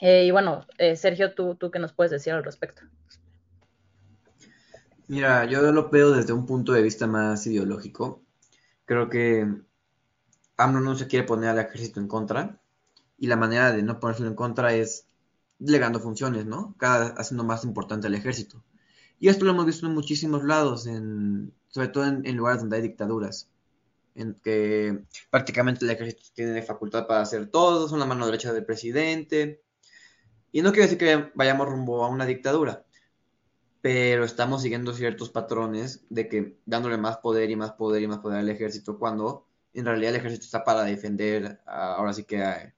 Eh, 0.00 0.24
y 0.24 0.30
bueno, 0.32 0.66
eh, 0.78 0.96
Sergio, 0.96 1.34
¿tú, 1.34 1.54
¿tú 1.54 1.70
qué 1.70 1.78
nos 1.78 1.92
puedes 1.92 2.10
decir 2.10 2.32
al 2.32 2.42
respecto? 2.42 2.82
Mira, 5.08 5.44
yo 5.46 5.60
lo 5.72 5.90
veo 5.90 6.10
desde 6.12 6.32
un 6.32 6.46
punto 6.46 6.72
de 6.72 6.82
vista 6.82 7.06
más 7.06 7.46
ideológico. 7.46 8.22
Creo 8.84 9.08
que 9.08 9.46
AMLO 10.56 10.80
no 10.80 10.96
se 10.96 11.06
quiere 11.06 11.26
poner 11.26 11.50
al 11.50 11.58
ejército 11.58 12.00
en 12.00 12.08
contra 12.08 12.60
y 13.18 13.26
la 13.26 13.36
manera 13.36 13.72
de 13.72 13.82
no 13.82 14.00
ponérselo 14.00 14.28
en 14.28 14.34
contra 14.34 14.74
es 14.74 15.06
delegando 15.58 16.00
funciones, 16.00 16.46
¿no? 16.46 16.74
Cada 16.78 17.08
haciendo 17.16 17.44
más 17.44 17.64
importante 17.64 18.06
al 18.06 18.14
ejército. 18.14 18.62
Y 19.20 19.28
esto 19.28 19.44
lo 19.44 19.52
hemos 19.52 19.66
visto 19.66 19.86
en 19.86 19.94
muchísimos 19.94 20.42
lados, 20.44 20.86
en, 20.86 21.52
sobre 21.68 21.88
todo 21.88 22.04
en, 22.06 22.36
lugares 22.36 22.60
donde 22.60 22.76
hay 22.76 22.82
dictaduras, 22.82 23.48
en 24.16 24.34
que 24.42 25.04
prácticamente 25.30 25.84
el 25.84 25.92
ejército 25.92 26.22
tiene 26.34 26.62
facultad 26.62 27.06
para 27.06 27.20
hacer 27.20 27.48
todo, 27.48 27.88
son 27.88 28.00
la 28.00 28.06
mano 28.06 28.26
derecha 28.26 28.52
del 28.52 28.64
presidente. 28.64 29.62
Y 30.50 30.62
no 30.62 30.72
quiere 30.72 30.88
decir 30.88 30.98
que 30.98 31.30
vayamos 31.34 31.68
rumbo 31.68 32.04
a 32.04 32.08
una 32.08 32.26
dictadura, 32.26 32.84
pero 33.82 34.24
estamos 34.24 34.62
siguiendo 34.62 34.94
ciertos 34.94 35.28
patrones 35.28 36.04
de 36.08 36.28
que 36.28 36.56
dándole 36.64 36.96
más 36.96 37.18
poder 37.18 37.50
y 37.50 37.56
más 37.56 37.72
poder 37.72 38.02
y 38.02 38.06
más 38.06 38.20
poder 38.20 38.38
al 38.38 38.48
ejército 38.48 38.96
cuando 38.96 39.44
en 39.74 39.84
realidad 39.84 40.10
el 40.10 40.20
ejército 40.20 40.44
está 40.44 40.64
para 40.64 40.84
defender 40.84 41.60
ahora 41.66 42.12
sí 42.12 42.24
que 42.24 42.42
a, 42.42 42.74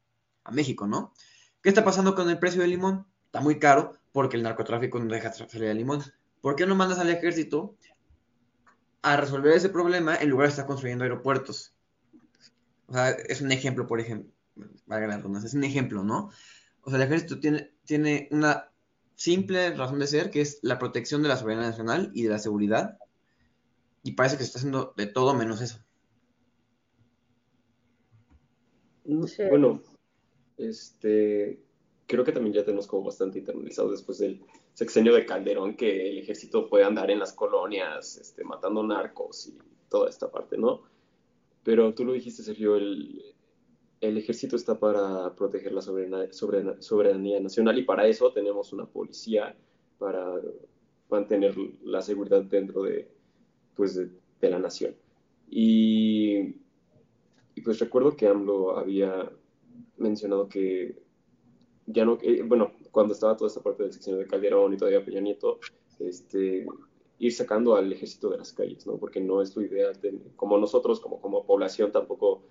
México, 0.51 0.87
¿no? 0.87 1.15
¿Qué 1.63 1.71
está 1.71 1.85
pasando 1.85 2.15
con 2.15 2.29
el 2.29 2.39
precio 2.39 2.61
del 2.61 2.71
limón? 2.71 3.07
Está 3.27 3.41
muy 3.41 3.59
caro 3.59 3.97
porque 4.13 4.37
el 4.37 4.43
narcotráfico 4.43 4.99
no 4.99 5.13
deja 5.13 5.33
salir 5.33 5.65
el 5.65 5.79
limón. 5.79 6.03
¿Por 6.43 6.55
qué 6.55 6.67
no 6.67 6.75
mandas 6.75 6.99
al 6.99 7.09
ejército 7.09 7.77
a 9.01 9.17
resolver 9.17 9.53
ese 9.53 9.71
problema 9.71 10.17
en 10.17 10.29
lugar 10.29 10.49
de 10.49 10.51
estar 10.51 10.67
construyendo 10.67 11.05
aeropuertos? 11.05 11.73
O 12.89 12.93
sea, 12.93 13.11
es 13.11 13.41
un 13.41 13.53
ejemplo, 13.53 13.87
por 13.87 14.01
ejemplo, 14.01 14.31
es 15.43 15.55
un 15.55 15.65
ejemplo, 15.65 16.05
¿no? 16.05 16.31
O 16.83 16.91
sea, 16.91 16.99
el 16.99 17.05
ejército 17.05 17.41
tiene, 17.41 17.73
tiene 17.87 18.29
una 18.31 18.71
simple 19.15 19.75
razón 19.75 19.99
de 19.99 20.07
ser, 20.07 20.31
que 20.31 20.41
es 20.41 20.59
la 20.63 20.79
protección 20.79 21.23
de 21.23 21.29
la 21.29 21.37
soberanía 21.37 21.71
nacional 21.71 22.11
y 22.15 22.23
de 22.23 22.31
la 22.31 22.39
seguridad. 22.39 22.99
Y 24.03 24.13
parece 24.13 24.37
que 24.37 24.43
se 24.43 24.49
está 24.49 24.59
haciendo 24.59 24.93
de 24.97 25.07
todo 25.07 25.35
menos 25.35 25.61
eso. 25.61 25.79
Bueno, 29.05 29.83
este, 30.57 31.61
creo 32.07 32.25
que 32.25 32.33
también 32.33 32.55
ya 32.55 32.65
tenemos 32.65 32.87
como 32.87 33.05
bastante 33.05 33.39
internalizado 33.39 33.91
después 33.91 34.19
del 34.19 34.43
sexenio 34.73 35.15
de 35.15 35.27
Calderón 35.27 35.77
que 35.77 36.11
el 36.11 36.19
ejército 36.19 36.69
puede 36.69 36.85
andar 36.85 37.11
en 37.11 37.19
las 37.19 37.33
colonias, 37.33 38.17
este, 38.17 38.45
matando 38.45 38.83
narcos 38.83 39.47
y 39.47 39.59
toda 39.89 40.09
esta 40.09 40.31
parte, 40.31 40.59
¿no? 40.59 40.83
Pero 41.63 41.95
tú 41.95 42.05
lo 42.05 42.13
dijiste, 42.13 42.43
Sergio, 42.43 42.77
el, 42.77 43.35
el 44.09 44.19
ejército 44.19 44.57
está 44.57 44.79
para 44.79 45.35
proteger 45.35 45.73
la 45.73 45.81
soberanía, 45.81 47.41
nacional 47.41 47.79
y 47.79 47.85
para 47.85 48.07
eso 48.07 48.33
tenemos 48.33 48.73
una 48.73 48.87
policía 48.87 49.57
para 49.99 50.41
mantener 51.09 51.57
la 51.83 52.03
seguridad 52.03 52.43
dentro 52.43 52.83
de, 52.83 53.09
pues, 53.75 53.95
de, 53.97 54.11
la 54.51 54.59
nación. 54.59 54.95
Y, 55.49 56.55
pues 57.65 57.79
recuerdo 57.79 58.15
que 58.15 58.27
AMLO 58.27 58.77
había 58.77 59.31
mencionado 59.97 60.49
que 60.49 61.03
ya 61.87 62.05
no, 62.05 62.19
eh, 62.21 62.43
bueno, 62.43 62.73
cuando 62.91 63.15
estaba 63.15 63.37
toda 63.37 63.49
esta 63.49 63.63
parte 63.63 63.85
del 63.85 63.93
sección 63.93 64.19
de 64.19 64.27
Calderón 64.27 64.75
y 64.75 64.77
todavía 64.77 65.05
Peña 65.05 65.21
Nieto, 65.21 65.61
este, 65.99 66.67
ir 67.19 67.33
sacando 67.33 67.75
al 67.77 67.91
ejército 67.91 68.29
de 68.29 68.39
las 68.39 68.53
calles, 68.53 68.87
¿no? 68.87 68.99
Porque 68.99 69.21
no 69.21 69.41
es 69.41 69.57
lo 69.57 69.63
ideal, 69.63 69.99
como 70.37 70.59
nosotros, 70.59 71.01
como, 71.01 71.23
como 71.23 71.47
población, 71.47 71.91
tampoco 71.91 72.43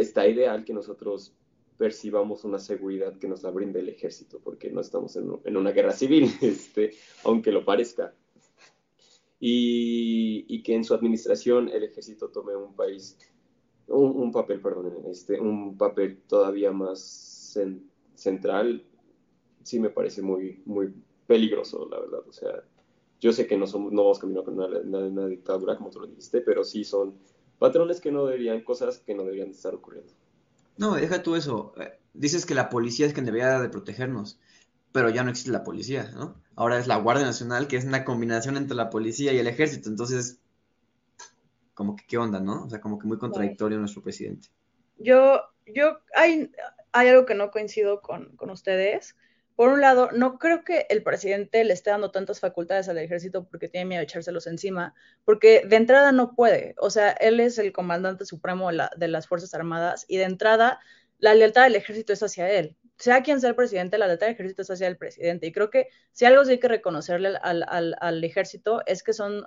está 0.00 0.26
ideal 0.26 0.64
que 0.64 0.72
nosotros 0.72 1.34
percibamos 1.76 2.44
una 2.44 2.58
seguridad 2.58 3.16
que 3.18 3.28
nos 3.28 3.42
la 3.42 3.50
brinde 3.50 3.80
el 3.80 3.88
ejército, 3.88 4.40
porque 4.42 4.70
no 4.70 4.80
estamos 4.80 5.16
en, 5.16 5.56
una 5.56 5.70
guerra 5.70 5.92
civil, 5.92 6.30
este, 6.42 6.92
aunque 7.24 7.52
lo 7.52 7.64
parezca. 7.64 8.14
y, 9.40 10.62
que 10.62 10.74
en 10.74 10.84
su 10.84 10.92
administración 10.92 11.68
el 11.68 11.84
ejército 11.84 12.28
tome 12.28 12.56
un 12.56 12.74
país, 12.74 13.16
un, 13.86 14.32
papel, 14.32 14.60
perdón, 14.60 14.92
este, 15.10 15.40
un 15.40 15.78
papel 15.78 16.18
todavía 16.26 16.72
más 16.72 17.56
central, 18.14 18.84
sí 19.62 19.80
me 19.80 19.90
parece 19.90 20.20
muy, 20.20 20.60
muy 20.66 20.92
peligroso, 21.26 21.88
la 21.90 22.00
verdad. 22.00 22.20
O 22.28 22.32
sea, 22.32 22.64
yo 23.20 23.32
sé 23.32 23.46
que 23.46 23.56
no, 23.56 23.66
somos, 23.66 23.92
no 23.92 24.02
vamos 24.02 24.18
caminando 24.18 24.44
con 24.44 24.58
una, 24.58 25.08
una, 25.08 25.26
dictadura, 25.26 25.76
como 25.76 25.90
tú 25.90 26.00
lo 26.00 26.06
dijiste, 26.06 26.40
pero 26.40 26.64
sí 26.64 26.84
son 26.84 27.14
patrones 27.58 28.00
que 28.00 28.12
no 28.12 28.26
deberían, 28.26 28.62
cosas 28.62 28.98
que 28.98 29.14
no 29.14 29.24
deberían 29.24 29.50
estar 29.50 29.74
ocurriendo. 29.74 30.12
No, 30.76 30.94
deja 30.94 31.22
tú 31.22 31.36
eso. 31.36 31.74
Eh, 31.78 31.98
dices 32.14 32.46
que 32.46 32.54
la 32.54 32.68
policía 32.68 33.06
es 33.06 33.12
quien 33.12 33.26
debería 33.26 33.60
de 33.60 33.68
protegernos, 33.68 34.38
pero 34.92 35.10
ya 35.10 35.24
no 35.24 35.30
existe 35.30 35.50
la 35.50 35.64
policía, 35.64 36.10
¿no? 36.14 36.40
Ahora 36.54 36.78
es 36.78 36.86
la 36.86 36.96
Guardia 36.96 37.26
Nacional, 37.26 37.68
que 37.68 37.76
es 37.76 37.84
una 37.84 38.04
combinación 38.04 38.56
entre 38.56 38.76
la 38.76 38.90
policía 38.90 39.32
y 39.32 39.38
el 39.38 39.46
ejército. 39.46 39.88
Entonces, 39.88 40.40
como 41.74 41.96
que 41.96 42.04
qué 42.06 42.18
onda, 42.18 42.40
¿no? 42.40 42.64
O 42.64 42.70
sea, 42.70 42.80
como 42.80 42.98
que 42.98 43.06
muy 43.06 43.18
contradictorio 43.18 43.78
nuestro 43.78 44.02
presidente. 44.02 44.48
Yo, 44.98 45.42
yo, 45.66 45.98
hay, 46.14 46.50
hay 46.92 47.08
algo 47.08 47.26
que 47.26 47.34
no 47.34 47.50
coincido 47.50 48.00
con, 48.00 48.34
con 48.36 48.50
ustedes 48.50 49.16
por 49.58 49.70
un 49.70 49.80
lado, 49.80 50.10
no 50.12 50.38
creo 50.38 50.62
que 50.62 50.86
el 50.88 51.02
presidente 51.02 51.64
le 51.64 51.72
esté 51.72 51.90
dando 51.90 52.12
tantas 52.12 52.38
facultades 52.38 52.88
al 52.88 52.96
ejército 52.98 53.48
porque 53.48 53.68
tiene 53.68 53.86
miedo 53.86 53.98
de 53.98 54.04
echárselos 54.04 54.46
encima, 54.46 54.94
porque 55.24 55.64
de 55.66 55.74
entrada 55.74 56.12
no 56.12 56.36
puede. 56.36 56.76
O 56.78 56.90
sea, 56.90 57.10
él 57.10 57.40
es 57.40 57.58
el 57.58 57.72
comandante 57.72 58.24
supremo 58.24 58.70
de, 58.70 59.08
las 59.08 59.26
Fuerzas 59.26 59.54
Armadas 59.54 60.04
y 60.06 60.18
de 60.18 60.22
entrada 60.22 60.78
la 61.18 61.34
lealtad 61.34 61.64
del 61.64 61.74
ejército 61.74 62.12
es 62.12 62.22
hacia 62.22 62.48
él. 62.48 62.76
Sea 62.98 63.24
quien 63.24 63.40
sea 63.40 63.50
el 63.50 63.56
presidente, 63.56 63.98
la 63.98 64.06
lealtad 64.06 64.26
del 64.26 64.36
ejército 64.36 64.62
es 64.62 64.70
hacia 64.70 64.86
el 64.86 64.96
presidente. 64.96 65.48
Y 65.48 65.52
creo 65.52 65.70
que 65.70 65.88
si 66.12 66.24
algo 66.24 66.44
sí 66.44 66.52
hay 66.52 66.60
que 66.60 66.68
reconocerle 66.68 67.30
al, 67.42 68.22
ejército 68.22 68.86
es 68.86 69.02
que 69.02 69.12
son 69.12 69.44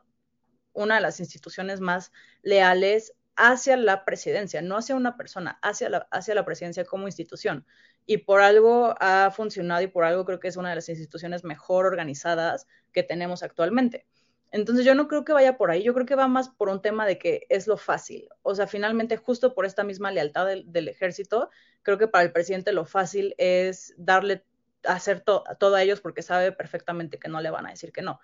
una 0.73 0.95
de 0.95 1.01
las 1.01 1.21
instituciones 1.21 1.79
más 1.79 2.11
leales 2.41 3.13
hacia 3.37 3.77
la 3.77 4.03
presidencia, 4.03 4.61
no 4.61 4.75
hacia 4.75 4.93
una 4.93 5.15
persona, 5.15 5.57
hacia 5.61 5.87
la, 5.87 6.09
hacia 6.11 6.35
la 6.35 6.43
presidencia 6.43 6.83
como 6.83 7.07
institución 7.07 7.65
y 8.05 8.17
por 8.17 8.41
algo 8.41 8.95
ha 8.99 9.31
funcionado 9.31 9.81
y 9.81 9.87
por 9.87 10.03
algo 10.03 10.25
creo 10.25 10.39
que 10.39 10.47
es 10.47 10.57
una 10.57 10.69
de 10.69 10.75
las 10.75 10.89
instituciones 10.89 11.43
mejor 11.43 11.85
organizadas 11.85 12.67
que 12.91 13.03
tenemos 13.03 13.43
actualmente. 13.43 14.05
Entonces 14.51 14.83
yo 14.83 14.95
no 14.95 15.07
creo 15.07 15.23
que 15.23 15.31
vaya 15.31 15.57
por 15.57 15.71
ahí, 15.71 15.81
yo 15.81 15.93
creo 15.93 16.05
que 16.05 16.15
va 16.15 16.27
más 16.27 16.49
por 16.49 16.67
un 16.67 16.81
tema 16.81 17.05
de 17.05 17.17
que 17.17 17.45
es 17.49 17.67
lo 17.67 17.77
fácil. 17.77 18.27
O 18.41 18.53
sea, 18.53 18.67
finalmente 18.67 19.15
justo 19.15 19.53
por 19.53 19.65
esta 19.65 19.83
misma 19.83 20.11
lealtad 20.11 20.45
del, 20.45 20.87
ejército, 20.89 21.49
creo 21.83 21.97
que 21.97 22.07
para 22.07 22.25
el 22.25 22.33
presidente 22.33 22.73
lo 22.73 22.85
fácil 22.85 23.33
es 23.37 23.93
darle, 23.97 24.43
hacer 24.83 25.21
todo 25.21 25.75
a 25.75 25.83
ellos 25.83 26.01
porque 26.01 26.21
sabe 26.21 26.51
perfectamente 26.51 27.17
que 27.17 27.29
no 27.29 27.39
le 27.39 27.49
van 27.49 27.65
a 27.65 27.69
decir 27.69 27.93
que 27.93 28.01
no. 28.01 28.19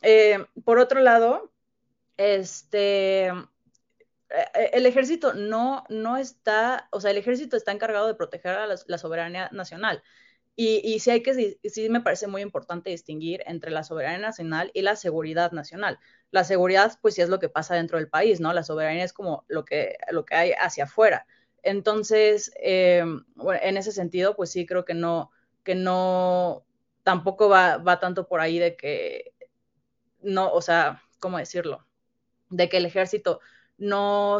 Eh, 0.00 0.46
por 0.64 0.78
otro 0.78 1.00
lado, 1.00 1.52
este, 2.16 3.30
el 4.72 4.86
ejército 4.86 5.34
no, 5.34 5.84
no 5.88 6.16
está, 6.16 6.88
o 6.92 7.00
sea, 7.00 7.10
el 7.10 7.16
ejército 7.16 7.56
está 7.56 7.72
encargado 7.72 8.06
de 8.06 8.14
proteger 8.14 8.52
a 8.52 8.66
la, 8.66 8.98
soberanía 8.98 9.48
nacional. 9.52 10.02
Y, 10.56 10.80
y, 10.84 11.00
sí 11.00 11.10
hay 11.10 11.22
que, 11.22 11.58
sí 11.64 11.88
me 11.88 12.00
parece 12.00 12.26
muy 12.26 12.42
importante 12.42 12.90
distinguir 12.90 13.42
entre 13.46 13.70
la 13.70 13.82
soberanía 13.82 14.18
nacional 14.18 14.70
y 14.74 14.82
la 14.82 14.96
seguridad 14.96 15.52
nacional. 15.52 15.98
La 16.30 16.44
seguridad, 16.44 16.98
pues 17.00 17.14
sí 17.14 17.22
es 17.22 17.28
lo 17.28 17.38
que 17.38 17.48
pasa 17.48 17.74
dentro 17.74 17.98
del 17.98 18.08
país, 18.08 18.40
¿no? 18.40 18.52
La 18.52 18.62
soberanía 18.62 19.04
es 19.04 19.12
como 19.12 19.44
lo 19.48 19.64
que, 19.64 19.96
lo 20.10 20.24
que 20.24 20.34
hay 20.34 20.52
hacia 20.52 20.84
afuera. 20.84 21.26
Entonces, 21.62 22.52
eh, 22.62 23.04
en 23.62 23.76
ese 23.76 23.92
sentido, 23.92 24.36
pues 24.36 24.50
sí 24.50 24.66
creo 24.66 24.84
que 24.84 24.94
no, 24.94 25.30
que 25.64 25.74
no, 25.74 26.64
tampoco 27.02 27.48
va, 27.48 27.78
va 27.78 28.00
tanto 28.00 28.28
por 28.28 28.40
ahí 28.40 28.58
de 28.58 28.76
que, 28.76 29.32
no, 30.22 30.52
o 30.52 30.62
sea, 30.62 31.02
¿cómo 31.20 31.38
decirlo? 31.38 31.86
De 32.50 32.68
que 32.68 32.78
el 32.78 32.86
ejército 32.86 33.40
no, 33.80 34.38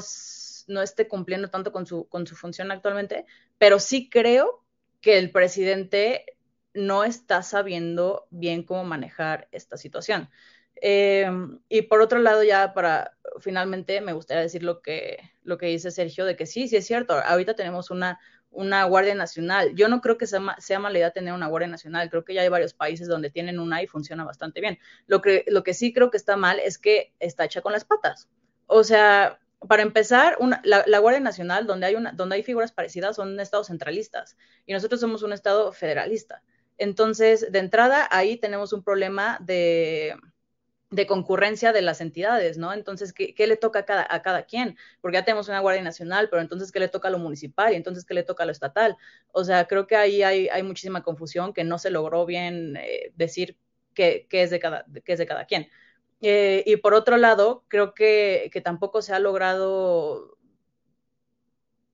no 0.69 0.83
esté 0.83 1.09
cumpliendo 1.09 1.49
tanto 1.49 1.73
con 1.73 1.87
su, 1.87 2.09
con 2.09 2.27
su 2.27 2.37
función 2.37 2.71
actualmente, 2.71 3.27
pero 3.59 3.81
sí 3.81 4.09
creo 4.09 4.65
que 5.01 5.19
el 5.19 5.33
presidente 5.33 6.27
no 6.75 7.05
está 7.05 7.43
sabiendo 7.43 8.29
bien 8.31 8.63
cómo 8.63 8.85
manejar 8.85 9.49
esta 9.51 9.77
situación. 9.77 10.29
Em, 10.77 11.59
y 11.69 11.83
por 11.83 12.01
otro 12.01 12.21
lado, 12.21 12.43
ya 12.45 12.73
para 12.75 13.13
finalmente 13.41 14.01
me 14.01 14.13
gustaría 14.13 14.43
decir 14.43 14.63
lo 14.63 14.81
que, 14.83 15.19
lo 15.43 15.59
que 15.59 15.67
dice 15.67 15.91
Sergio, 15.91 16.25
de 16.25 16.37
que 16.37 16.47
sí, 16.47 16.69
sí 16.69 16.77
es 16.77 16.87
cierto, 16.87 17.15
ahorita 17.15 17.55
tenemos 17.55 17.91
una, 17.91 18.19
una 18.51 18.85
Guardia 18.85 19.15
Nacional. 19.15 19.75
Yo 19.75 19.89
no 19.89 20.01
creo 20.01 20.19
que 20.19 20.27
sea, 20.27 20.41
sea, 20.59 20.79
mala 20.79 20.99
idea 20.99 21.11
tener 21.13 21.33
una 21.35 21.49
Guardia 21.49 21.69
Nacional, 21.69 22.11
creo 22.11 22.25
que 22.25 22.35
ya 22.35 22.43
hay 22.43 22.49
varios 22.49 22.75
países 22.75 23.09
donde 23.09 23.31
tienen 23.31 23.59
una 23.59 23.83
y 23.83 23.87
funciona 23.87 24.25
bastante 24.25 24.61
bien. 24.61 24.79
Lo 25.07 25.21
que, 25.23 25.45
lo 25.49 25.63
que 25.63 25.75
sí 25.75 25.93
creo 25.93 26.11
que 26.11 26.19
está 26.19 26.37
mal 26.37 26.61
es 26.61 26.79
que 26.79 27.13
está 27.19 27.45
hecha 27.45 27.63
con 27.63 27.73
las 27.73 27.85
patas. 27.85 28.29
O 28.73 28.85
sea, 28.85 29.41
para 29.69 29.83
empezar, 29.83 30.39
la, 30.63 30.99
Guardia 31.01 31.21
Nacional, 31.21 31.67
donde 31.67 31.87
hay, 31.87 31.97
una, 31.97 32.13
donde 32.13 32.37
hay 32.37 32.43
figuras 32.45 32.71
parecidas, 32.73 33.17
son 33.17 33.39
estados 33.41 33.67
centralistas 33.67 34.37
y 34.65 34.73
nosotros 34.73 35.01
somos 35.01 35.23
un 35.25 35.33
estado 35.33 35.73
federalista. 35.73 36.43
Entonces, 36.79 37.51
de 37.51 37.59
entrada, 37.59 38.07
ahí 38.13 38.37
tenemos 38.37 38.73
un 38.73 38.85
problema 38.85 39.39
de, 39.41 40.17
concurrencia 41.09 41.73
de 41.73 41.83
las 41.83 42.01
entidades, 42.01 42.59
¿no? 42.59 42.73
Entonces, 42.73 43.13
¿qué, 43.13 43.47
le 43.47 43.57
toca 43.57 43.81
a 43.81 43.85
cada, 43.85 44.07
a 44.09 44.23
cada, 44.23 44.45
quien? 44.45 44.77
Porque 45.01 45.17
ya 45.17 45.25
tenemos 45.25 45.49
una 45.49 45.61
Guardia 45.61 45.83
Nacional, 45.83 46.29
pero 46.31 46.41
entonces, 46.41 46.71
¿qué 46.71 46.79
le 46.79 46.89
toca 46.89 47.09
a 47.09 47.11
lo 47.11 47.19
municipal? 47.19 47.73
Y 47.73 47.77
entonces, 47.77 48.05
¿qué 48.05 48.15
le 48.15 48.23
toca 48.23 48.45
a 48.45 48.47
lo 48.47 48.53
estatal? 48.53 48.97
O 49.33 49.45
sea, 49.45 49.67
creo 49.67 49.87
que 49.89 49.97
ahí 49.97 50.23
hay, 50.23 50.63
muchísima 50.63 51.03
confusión 51.03 51.53
que 51.53 51.65
no 51.65 51.79
se 51.79 51.91
logró 51.91 52.25
bien 52.25 52.77
eh, 52.77 53.13
decir 53.17 53.59
qué, 53.95 54.27
es 54.31 54.51
de 54.51 54.61
cada, 54.61 54.87
qué 55.05 55.13
es 55.15 55.19
de 55.19 55.27
cada 55.27 55.45
quien. 55.47 55.69
Eh, 56.21 56.63
y 56.67 56.77
por 56.77 56.95
otro 56.95 57.17
lado, 57.17 57.65
creo 57.69 57.95
que, 57.95 58.51
tampoco 58.63 59.03
se 59.03 59.15
ha 59.15 59.19
logrado 59.19 60.37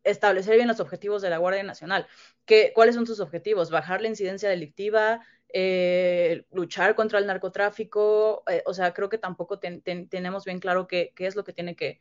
establecer 0.04 0.56
bien 0.56 0.68
los 0.68 0.80
objetivos 0.80 1.22
de 1.22 1.30
la 1.30 1.38
Guardia 1.38 1.62
Nacional. 1.62 2.06
¿Qué, 2.44 2.72
¿Cuáles 2.74 2.94
son 2.94 3.06
sus 3.06 3.20
objetivos? 3.20 3.70
Bajar 3.70 4.02
la 4.02 4.08
incidencia 4.08 4.48
delictiva, 4.48 5.20
eh, 5.52 6.44
luchar 6.52 6.94
contra 6.94 7.18
el 7.18 7.26
narcotráfico. 7.26 8.42
Eh, 8.48 8.62
o 8.66 8.74
sea, 8.74 8.92
creo 8.94 9.08
que 9.08 9.18
tampoco 9.18 9.58
tenemos 9.58 10.44
bien 10.44 10.60
claro 10.60 10.86
qué, 10.86 11.12
es 11.18 11.36
lo 11.36 11.44
que 11.44 11.52
tiene 11.52 11.76
que, 11.76 12.00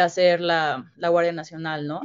hacer 0.00 0.40
la, 0.40 0.92
la, 0.96 1.08
Guardia 1.08 1.32
Nacional, 1.32 1.86
¿no? 1.86 2.02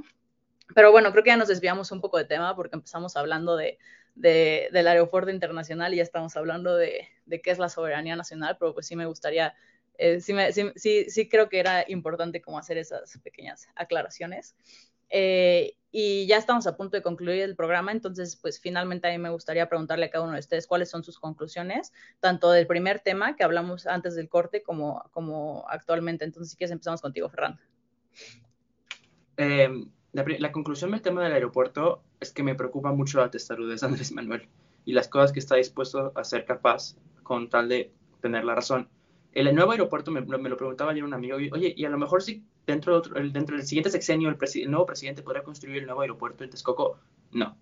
Pero 0.75 0.91
bueno, 0.91 1.11
creo 1.11 1.23
que 1.23 1.29
ya 1.29 1.37
nos 1.37 1.47
desviamos 1.47 1.91
un 1.91 2.01
poco 2.01 2.17
de 2.17 2.25
tema 2.25 2.55
porque 2.55 2.75
empezamos 2.75 3.15
hablando 3.15 3.55
de, 3.55 3.79
del 4.17 4.87
aeropuerto 4.87 5.29
internacional 5.31 5.93
y 5.93 5.97
ya 5.97 6.03
estamos 6.03 6.35
hablando 6.35 6.75
de, 6.75 7.07
qué 7.43 7.51
es 7.51 7.59
la 7.59 7.69
soberanía 7.69 8.15
nacional, 8.15 8.57
pero 8.59 8.73
pues 8.73 8.87
sí 8.87 8.95
me 8.95 9.05
gustaría, 9.05 9.53
eh, 9.97 10.19
sí, 10.21 10.33
sí, 11.07 11.29
creo 11.29 11.49
que 11.49 11.59
era 11.59 11.85
importante 11.87 12.41
como 12.41 12.57
hacer 12.57 12.77
esas 12.77 13.17
pequeñas 13.19 13.67
aclaraciones. 13.75 14.55
Eh, 15.09 15.75
y 15.91 16.27
ya 16.27 16.37
estamos 16.37 16.67
a 16.67 16.75
punto 16.75 16.97
de 16.97 17.03
concluir 17.03 17.41
el 17.41 17.55
programa, 17.55 17.91
entonces 17.91 18.35
pues 18.35 18.59
finalmente 18.59 19.07
a 19.07 19.11
mí 19.11 19.17
me 19.19 19.29
gustaría 19.29 19.69
preguntarle 19.69 20.07
a 20.07 20.09
cada 20.09 20.25
uno 20.25 20.33
de 20.33 20.39
ustedes 20.39 20.67
cuáles 20.67 20.89
son 20.89 21.03
sus 21.03 21.17
conclusiones, 21.17 21.93
tanto 22.19 22.51
del 22.51 22.67
primer 22.67 22.99
tema 22.99 23.35
que 23.35 23.43
hablamos 23.43 23.87
antes 23.87 24.15
del 24.15 24.27
corte 24.29 24.63
como, 24.63 25.09
como 25.11 25.65
actualmente. 25.69 26.25
Entonces 26.25 26.51
si 26.51 26.57
quieres 26.57 26.71
empezamos 26.71 27.01
contigo, 27.01 27.29
Fernando. 27.29 27.61
Eh, 29.37 29.69
la, 30.25 30.51
conclusión 30.51 30.91
del 30.91 31.01
tema 31.01 31.23
del 31.23 31.33
aeropuerto 31.33 32.01
es 32.19 32.31
que 32.31 32.43
me 32.43 32.55
preocupa 32.55 32.91
mucho 32.91 33.19
la 33.19 33.29
testarudez 33.29 33.81
de 33.81 33.87
Andrés 33.87 34.11
Manuel 34.11 34.47
y 34.85 34.93
las 34.93 35.07
cosas 35.07 35.31
que 35.31 35.39
está 35.39 35.55
dispuesto 35.55 36.11
a 36.15 36.23
ser 36.23 36.45
capaz 36.45 36.95
con 37.23 37.49
tal 37.49 37.69
de 37.69 37.91
tener 38.21 38.43
la 38.43 38.55
razón. 38.55 38.89
El 39.33 39.53
nuevo 39.53 39.71
aeropuerto, 39.71 40.09
me, 40.09 40.21
lo 40.21 40.57
preguntaba 40.57 40.91
ayer 40.91 41.03
un 41.03 41.13
amigo, 41.13 41.35
oye, 41.35 41.73
y 41.77 41.85
a 41.85 41.89
lo 41.89 41.97
mejor 41.99 42.23
si 42.23 42.43
dentro, 42.65 43.01
dentro 43.01 43.55
del 43.55 43.67
siguiente 43.67 43.91
sexenio 43.91 44.29
el, 44.29 44.71
nuevo 44.71 44.85
presidente 44.85 45.21
podrá 45.21 45.43
construir 45.43 45.77
el 45.77 45.85
nuevo 45.85 46.01
aeropuerto 46.01 46.43
en 46.43 46.49
Texcoco. 46.49 46.97
No. 47.31 47.55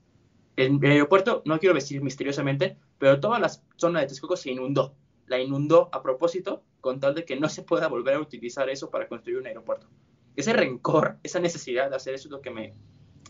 El, 0.55 0.79
el, 0.81 0.91
aeropuerto, 0.91 1.41
no 1.45 1.59
quiero 1.59 1.75
decir 1.75 2.01
misteriosamente, 2.01 2.77
pero 2.97 3.19
toda 3.19 3.39
la 3.39 3.49
zona 3.75 3.99
de 3.99 4.07
Texcoco 4.07 4.37
se 4.37 4.51
inundó. 4.51 4.95
La 5.27 5.39
inundó 5.39 5.89
a 5.91 6.01
propósito 6.01 6.63
con 6.79 6.99
tal 6.99 7.15
de 7.15 7.25
que 7.25 7.35
no 7.35 7.49
se 7.49 7.63
pueda 7.63 7.87
volver 7.87 8.15
a 8.15 8.19
utilizar 8.19 8.69
eso 8.69 8.89
para 8.89 9.09
construir 9.09 9.39
un 9.39 9.47
aeropuerto 9.47 9.87
ese 10.35 10.53
rencor, 10.53 11.17
esa 11.23 11.39
necesidad 11.39 11.89
de 11.89 11.95
hacer 11.95 12.13
eso 12.13 12.27
es 12.27 12.31
lo 12.31 12.41
que 12.41 12.51
me, 12.51 12.73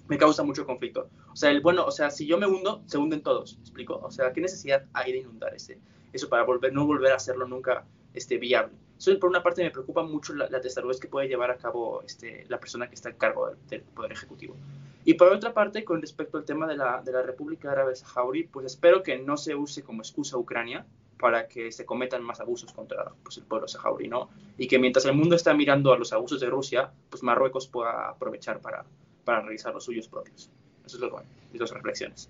me 0.08 0.18
causa 0.18 0.44
mucho 0.44 0.66
conflicto. 0.66 1.10
O 1.32 1.36
sea, 1.36 1.52
el 1.52 1.62
bueno, 1.62 1.86
o 1.86 1.92
sea, 1.92 2.10
si 2.10 2.26
yo 2.26 2.38
me 2.38 2.48
hundo, 2.48 2.84
se 2.86 2.98
hunden 2.98 3.22
todos, 3.22 3.58
¿me 3.58 3.62
explico? 3.62 4.00
O 4.04 4.12
sea, 4.12 4.34
¿qué 4.34 4.42
necesidad 4.42 4.86
hay 4.94 5.12
de 5.12 5.20
inundar 5.20 5.54
ese, 5.54 5.80
eso 6.14 6.30
para 6.30 6.44
volver, 6.44 6.74
no 6.74 6.86
volver 6.86 7.12
a 7.12 7.16
hacerlo 7.16 7.48
nunca 7.48 7.86
este, 8.14 8.38
viable? 8.38 8.74
Eso, 8.98 9.18
por 9.20 9.30
una 9.30 9.44
parte, 9.44 9.64
me 9.64 9.72
preocupa 9.72 10.04
mucho 10.04 10.34
la, 10.34 10.50
la 10.50 10.62
testarudez 10.62 11.00
que 11.00 11.08
puede 11.08 11.28
llevar 11.28 11.52
a 11.52 11.58
cabo 11.58 12.02
este, 12.04 12.46
la 12.48 12.60
persona 12.60 12.88
que 12.88 12.96
está 12.96 13.10
a 13.10 13.14
cargo 13.14 13.52
del, 13.68 13.82
Poder 13.82 14.12
Ejecutivo. 14.12 14.56
Y 15.04 15.16
por 15.16 15.32
otra 15.32 15.54
parte, 15.54 15.84
con 15.84 16.02
respecto 16.02 16.38
al 16.38 16.46
tema 16.46 16.66
de 16.66 16.78
la, 16.78 17.02
de 17.04 17.12
la 17.12 17.22
República 17.22 17.72
Árabe 17.72 17.96
Saharaui, 17.96 18.44
pues 18.44 18.66
espero 18.66 19.04
que 19.04 19.20
no 19.20 19.38
se 19.38 19.54
use 19.54 19.84
como 19.84 20.02
excusa 20.02 20.38
Ucrania, 20.38 20.86
para 21.20 21.48
que 21.48 21.72
se 21.72 21.86
cometan 21.86 22.24
más 22.24 22.40
abusos 22.40 22.74
contra 22.74 23.14
pues, 23.24 23.38
el 23.38 23.46
pueblo 23.46 23.68
saharaui, 23.68 24.08
¿no? 24.08 24.30
Y 24.58 24.68
que 24.68 24.80
mientras 24.80 25.06
el 25.06 25.14
mundo 25.14 25.36
está 25.36 25.54
mirando 25.54 25.94
a 25.94 25.98
los 25.98 26.12
abusos 26.14 26.40
de 26.40 26.50
Rusia, 26.50 26.92
pues 27.10 27.24
Marruecos 27.24 27.68
pueda 27.68 28.10
aprovechar 28.10 28.60
para, 28.62 28.86
para 29.24 29.42
realizar 29.42 29.74
los 29.74 29.86
suyos 29.86 30.08
propios. 30.08 30.50
Eso 30.86 30.98
es 30.98 31.02
lo 31.02 31.10
bueno, 31.10 31.28
mis 31.52 31.60
dos 31.60 31.72
reflexiones. 31.72 32.30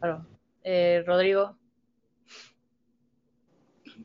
Claro. 0.00 0.24
Eh, 0.62 1.02
Rodrigo. 1.06 1.56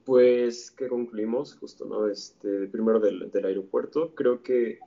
Pues, 0.04 0.72
¿qué 0.72 0.88
concluimos? 0.88 1.56
Justo, 1.56 1.86
¿no? 1.86 2.08
Este, 2.08 2.68
primero 2.68 2.99
del, 2.99 3.30
del 3.32 3.45
aeropuerto, 3.45 4.14
creo 4.16 4.41
que 4.41 4.80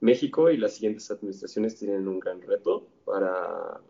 México 0.00 0.50
y 0.50 0.56
las 0.56 0.74
siguientes 0.74 1.10
administraciones 1.10 1.76
tienen 1.76 2.08
un 2.08 2.20
gran 2.20 2.40
reto 2.40 2.86
para 3.04 3.80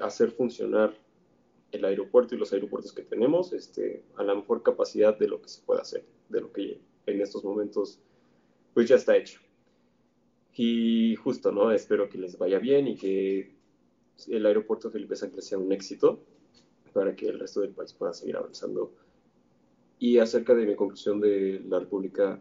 hacer 0.00 0.30
funcionar 0.30 0.94
el 1.72 1.84
aeropuerto 1.84 2.34
y 2.34 2.38
los 2.38 2.52
aeropuertos 2.52 2.92
que 2.92 3.02
tenemos 3.02 3.52
este, 3.52 4.02
a 4.16 4.22
la 4.22 4.34
mejor 4.34 4.62
capacidad 4.62 5.18
de 5.18 5.28
lo 5.28 5.42
que 5.42 5.48
se 5.48 5.62
puede 5.62 5.80
hacer, 5.80 6.04
de 6.28 6.40
lo 6.40 6.52
que 6.52 6.80
en 7.06 7.20
estos 7.20 7.44
momentos 7.44 8.00
pues 8.74 8.88
ya 8.88 8.96
está 8.96 9.16
hecho. 9.16 9.40
Y 10.54 11.14
justo, 11.16 11.52
¿no? 11.52 11.70
Espero 11.70 12.08
que 12.08 12.18
les 12.18 12.38
vaya 12.38 12.58
bien 12.58 12.88
y 12.88 12.96
que 12.96 13.54
el 14.26 14.46
aeropuerto 14.46 14.90
Felipe 14.90 15.14
Ángeles 15.20 15.46
sea 15.46 15.58
un 15.58 15.72
éxito 15.72 16.24
para 16.92 17.14
que 17.14 17.28
el 17.28 17.38
resto 17.38 17.60
del 17.60 17.70
país 17.70 17.92
pueda 17.92 18.12
seguir 18.12 18.36
avanzando. 18.36 18.92
Y 19.98 20.18
acerca 20.18 20.54
de 20.54 20.66
mi 20.66 20.74
conclusión 20.74 21.20
de 21.20 21.60
la 21.66 21.80
República 21.80 22.40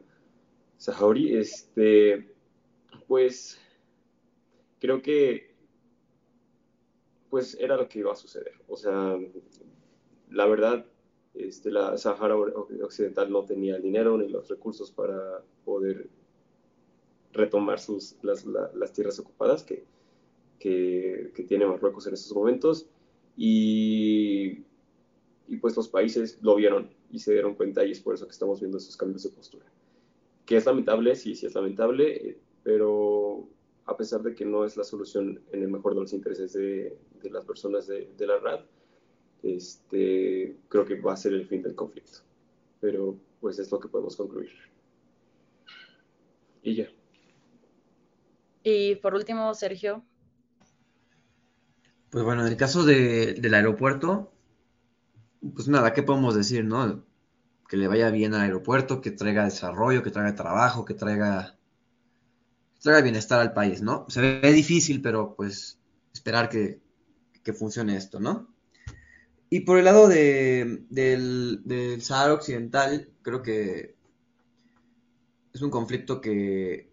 Saharaui, 0.78 1.36
este, 1.36 2.34
pues 3.08 3.60
creo 4.80 5.02
que 5.02 5.56
pues 7.30 7.58
era 7.60 7.78
lo 7.78 7.88
que 7.88 8.00
iba 8.00 8.12
a 8.12 8.16
suceder. 8.16 8.54
O 8.68 8.78
sea, 8.78 9.18
la 10.32 10.46
verdad, 10.46 10.86
este, 11.34 11.72
la 11.72 11.98
Sahara 11.98 12.36
Occidental 12.36 13.32
no 13.32 13.46
tenía 13.46 13.76
el 13.76 13.82
dinero 13.82 14.18
ni 14.18 14.28
los 14.30 14.48
recursos 14.48 14.92
para 14.92 15.44
poder 15.66 16.10
retomar 17.34 17.80
sus, 17.80 18.16
las, 18.24 18.46
las 18.46 18.94
tierras 18.94 19.20
ocupadas 19.20 19.64
que, 19.64 19.86
que, 20.60 21.32
que, 21.36 21.44
tiene 21.44 21.66
Marruecos 21.66 22.08
en 22.08 22.14
estos 22.14 22.36
momentos. 22.36 22.88
Y, 23.36 24.64
y 25.48 25.58
pues 25.62 25.76
los 25.76 25.88
países 25.88 26.40
lo 26.42 26.56
vieron 26.56 26.90
y 27.12 27.20
se 27.20 27.34
dieron 27.34 27.56
cuenta 27.56 27.86
y 27.86 27.92
es 27.92 28.00
por 28.00 28.16
eso 28.16 28.26
que 28.26 28.32
estamos 28.32 28.60
viendo 28.60 28.78
esos 28.78 28.98
cambios 28.98 29.24
de 29.24 29.30
postura. 29.30 29.66
Que 30.46 30.58
es 30.58 30.66
lamentable, 30.66 31.16
sí, 31.16 31.36
sí 31.36 31.46
es 31.46 31.54
lamentable, 31.54 32.38
pero 32.64 33.48
a 33.88 33.96
pesar 33.96 34.22
de 34.22 34.36
que 34.36 34.46
no 34.46 34.66
es 34.66 34.76
la 34.76 34.84
solución 34.84 35.42
en 35.52 35.64
el 35.64 35.70
mejor 35.70 35.96
de 35.96 36.02
los 36.02 36.14
intereses 36.14 36.54
de, 36.54 36.98
de 37.24 37.30
las 37.30 37.46
personas 37.46 37.88
de, 37.88 38.12
de, 38.18 38.28
la 38.28 38.38
RAD, 38.38 38.60
este, 39.44 40.58
creo 40.68 40.86
que 40.86 41.00
va 41.00 41.14
a 41.14 41.18
ser 41.18 41.34
el 41.34 41.48
fin 41.48 41.64
del 41.64 41.74
conflicto. 41.74 42.20
Pero 42.82 43.18
pues 43.40 43.58
es 43.60 43.72
lo 43.72 43.80
que 43.80 43.88
podemos 43.88 44.18
concluir. 44.18 44.52
Y 46.62 46.76
ya. 46.76 46.88
Y 48.62 48.96
por 48.96 49.16
último, 49.16 49.54
Sergio. 49.54 50.04
Pues 52.10 52.26
bueno, 52.26 52.46
en 52.46 52.52
el 52.52 52.58
caso 52.58 52.84
de, 52.84 53.36
del 53.36 53.54
aeropuerto, 53.54 54.34
pues 55.56 55.70
nada, 55.70 55.94
¿qué 55.94 56.04
podemos 56.04 56.36
decir, 56.36 56.66
no? 56.66 57.06
Que 57.70 57.78
le 57.78 57.88
vaya 57.88 58.10
bien 58.12 58.34
al 58.34 58.42
aeropuerto, 58.42 59.00
que 59.00 59.12
traiga 59.12 59.46
desarrollo, 59.46 60.04
que 60.04 60.12
traiga 60.12 60.36
trabajo, 60.36 60.84
que 60.84 60.94
traiga 60.94 61.57
traiga 62.80 63.02
bienestar 63.02 63.40
al 63.40 63.54
país, 63.54 63.82
¿no? 63.82 64.06
Se 64.10 64.22
ve 64.22 64.54
difícil, 64.54 65.02
pero 65.02 65.36
pues 65.36 65.80
esperar 66.14 66.50
que, 66.50 66.80
que 67.44 67.54
funcione 67.54 67.96
esto, 67.96 68.20
¿no? 68.20 68.54
Y 69.50 69.62
por 69.62 69.78
el 69.78 69.86
lado 69.86 70.08
de, 70.08 70.84
del, 70.90 71.62
del 71.64 72.02
Sahara 72.02 72.34
Occidental, 72.34 73.10
creo 73.22 73.42
que 73.42 73.96
es 75.54 75.62
un 75.62 75.70
conflicto 75.70 76.20
que, 76.20 76.90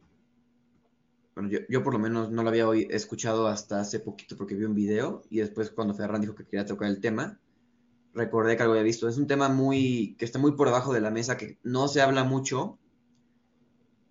bueno, 1.34 1.50
yo, 1.50 1.58
yo, 1.68 1.82
por 1.82 1.92
lo 1.92 1.98
menos 1.98 2.30
no 2.30 2.42
lo 2.42 2.48
había 2.48 2.68
hoy 2.68 2.86
escuchado 2.90 3.48
hasta 3.48 3.80
hace 3.80 3.98
poquito 3.98 4.36
porque 4.36 4.54
vi 4.54 4.64
un 4.64 4.74
video 4.74 5.22
y 5.30 5.38
después 5.38 5.70
cuando 5.70 5.94
Ferran 5.94 6.20
dijo 6.20 6.36
que 6.36 6.44
quería 6.44 6.64
tocar 6.64 6.88
el 6.88 7.00
tema, 7.00 7.40
recordé 8.14 8.56
que 8.56 8.62
algo 8.62 8.74
había 8.74 8.84
visto. 8.84 9.08
Es 9.08 9.18
un 9.18 9.26
tema 9.26 9.48
muy, 9.48 10.14
que 10.16 10.24
está 10.24 10.38
muy 10.38 10.52
por 10.52 10.68
debajo 10.68 10.92
de 10.92 11.00
la 11.00 11.10
mesa, 11.10 11.36
que 11.36 11.58
no 11.64 11.88
se 11.88 12.00
habla 12.00 12.22
mucho 12.22 12.78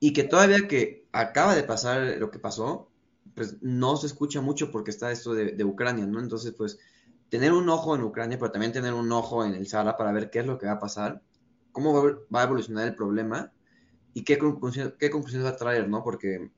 y 0.04 0.12
que 0.12 0.26
todavía 0.26 0.68
que 0.68 1.08
acaba 1.14 1.56
de 1.56 1.64
pasar 1.64 2.18
lo 2.20 2.30
que 2.30 2.38
pasó, 2.38 2.92
pues 3.36 3.62
no 3.62 3.96
se 3.96 4.08
escucha 4.08 4.42
mucho 4.42 4.70
porque 4.70 4.92
está 4.92 5.10
esto 5.14 5.34
de, 5.34 5.64
Ucrania, 5.64 6.06
¿no? 6.06 6.20
Entonces, 6.20 6.52
pues 6.52 6.78
tener 7.30 7.54
un 7.54 7.70
ojo 7.70 7.96
en 7.96 8.04
Ucrania, 8.04 8.38
pero 8.38 8.52
también 8.52 8.74
tener 8.74 8.94
un 8.94 9.10
ojo 9.14 9.46
en 9.46 9.54
el 9.54 9.66
Sahara 9.66 9.96
para 9.96 10.12
ver 10.12 10.30
qué 10.30 10.40
es 10.40 10.46
lo 10.46 10.58
que 10.58 10.66
va 10.66 10.74
a 10.74 10.80
pasar, 10.80 11.22
cómo 11.72 11.94
va 12.04 12.42
a 12.42 12.44
evolucionar 12.44 12.86
el 12.86 12.96
problema 12.96 13.54
y 14.14 14.26
qué, 14.26 14.38
conclusión, 14.38 14.94
qué 15.00 15.10
conclusiones 15.10 15.48
va 15.48 15.52
a 15.52 15.56
traer, 15.56 15.88
¿no? 15.88 16.04
Porque 16.04 16.52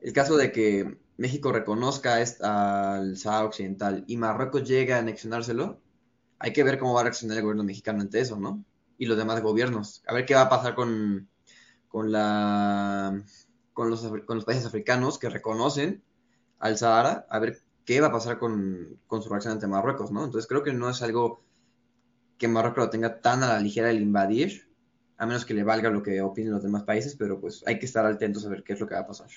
el 0.00 0.12
caso 0.12 0.36
de 0.36 0.50
que 0.50 0.98
México 1.18 1.52
reconozca 1.52 2.16
al 2.16 3.16
Sahara 3.16 3.46
Occidental 3.46 4.02
y 4.08 4.16
Marruecos 4.16 4.68
llegue 4.68 4.94
a 4.94 4.98
anexionárselo, 4.98 5.80
hay 6.40 6.52
que 6.52 6.64
ver 6.64 6.80
cómo 6.80 6.94
va 6.94 7.02
a 7.02 7.04
reaccionar 7.04 7.36
el 7.36 7.44
gobierno 7.44 7.62
mexicano 7.62 8.00
ante 8.00 8.18
eso, 8.18 8.36
¿no? 8.40 8.64
Y 8.98 9.06
los 9.06 9.16
demás 9.16 9.40
gobiernos. 9.42 10.02
A 10.08 10.14
ver 10.14 10.26
qué 10.26 10.34
va 10.34 10.42
a 10.42 10.48
pasar 10.48 10.74
con 10.74 11.28
con, 11.92 12.10
la, 12.10 13.22
con, 13.74 13.90
los, 13.90 14.00
con 14.24 14.36
los 14.36 14.44
países 14.46 14.64
africanos 14.64 15.18
que 15.18 15.28
reconocen 15.28 16.02
al 16.58 16.78
Sahara, 16.78 17.26
a 17.28 17.38
ver 17.38 17.58
qué 17.84 18.00
va 18.00 18.06
a 18.06 18.12
pasar 18.12 18.38
con, 18.38 18.98
con, 19.06 19.22
su 19.22 19.28
reacción 19.28 19.52
ante 19.52 19.66
Marruecos, 19.66 20.10
¿no? 20.10 20.24
Entonces 20.24 20.48
creo 20.48 20.62
que 20.62 20.72
no 20.72 20.88
es 20.88 21.02
algo 21.02 21.44
que 22.38 22.48
Marruecos 22.48 22.84
lo 22.84 22.90
tenga 22.90 23.20
tan 23.20 23.42
a 23.42 23.48
la 23.48 23.60
ligera 23.60 23.90
el 23.90 24.00
invadir, 24.00 24.68
a 25.18 25.26
menos 25.26 25.44
que 25.44 25.52
le 25.52 25.64
valga 25.64 25.90
lo 25.90 26.02
que 26.02 26.22
opinen 26.22 26.52
los 26.52 26.62
demás 26.62 26.84
países, 26.84 27.14
pero 27.14 27.38
pues 27.38 27.62
hay 27.66 27.78
que 27.78 27.86
estar 27.86 28.06
atentos 28.06 28.46
a 28.46 28.48
ver 28.48 28.64
qué 28.64 28.72
es 28.72 28.80
lo 28.80 28.86
que 28.86 28.94
va 28.94 29.00
a 29.00 29.06
pasar. 29.06 29.28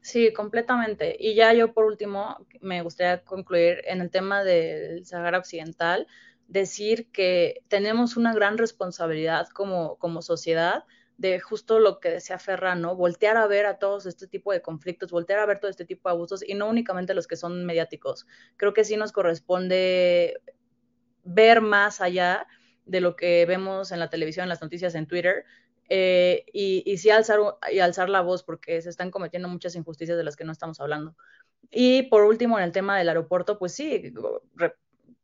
Sí, 0.00 0.32
completamente. 0.32 1.14
Y 1.18 1.34
ya 1.34 1.52
yo 1.52 1.74
por 1.74 1.84
último 1.84 2.46
me 2.62 2.80
gustaría 2.80 3.22
concluir 3.22 3.82
en 3.84 4.00
el 4.00 4.10
tema 4.10 4.44
del 4.44 5.04
Sahara 5.04 5.38
Occidental, 5.38 6.06
decir 6.48 7.10
que 7.12 7.62
tenemos 7.68 8.16
una 8.16 8.32
gran 8.32 8.56
responsabilidad 8.56 9.48
como, 9.48 9.96
como 9.96 10.22
sociedad 10.22 10.84
de 11.18 11.40
justo 11.40 11.78
lo 11.78 11.98
que 11.98 12.10
decía 12.10 12.38
Ferran, 12.38 12.82
¿no? 12.82 12.94
Voltear 12.94 13.36
a 13.36 13.46
ver 13.46 13.66
a 13.66 13.78
todos 13.78 14.06
este 14.06 14.26
tipo 14.26 14.52
de 14.52 14.60
conflictos, 14.60 15.10
voltear 15.10 15.38
a 15.40 15.46
ver 15.46 15.60
todo 15.60 15.70
este 15.70 15.84
tipo 15.84 16.08
de 16.08 16.14
abusos 16.14 16.46
y 16.46 16.54
no 16.54 16.68
únicamente 16.68 17.14
los 17.14 17.26
que 17.26 17.36
son 17.36 17.64
mediáticos. 17.64 18.26
Creo 18.56 18.74
que 18.74 18.84
sí 18.84 18.96
nos 18.96 19.12
corresponde 19.12 20.40
ver 21.24 21.60
más 21.60 22.00
allá 22.00 22.46
de 22.84 23.00
lo 23.00 23.16
que 23.16 23.46
vemos 23.46 23.92
en 23.92 23.98
la 23.98 24.10
televisión, 24.10 24.44
en 24.44 24.50
las 24.50 24.62
noticias, 24.62 24.94
en 24.94 25.06
Twitter, 25.06 25.44
eh, 25.88 26.44
y, 26.52 26.82
y, 26.84 26.98
sí 26.98 27.10
alzar, 27.10 27.40
y 27.72 27.78
alzar 27.78 28.08
la 28.08 28.20
voz 28.20 28.42
porque 28.42 28.82
se 28.82 28.90
están 28.90 29.10
cometiendo 29.10 29.48
muchas 29.48 29.74
injusticias 29.76 30.18
de 30.18 30.24
las 30.24 30.36
que 30.36 30.44
no 30.44 30.52
estamos 30.52 30.80
hablando. 30.80 31.16
Y 31.70 32.04
por 32.04 32.24
último, 32.24 32.58
en 32.58 32.64
el 32.64 32.72
tema 32.72 32.98
del 32.98 33.08
aeropuerto, 33.08 33.58
pues 33.58 33.74
sí, 33.74 34.12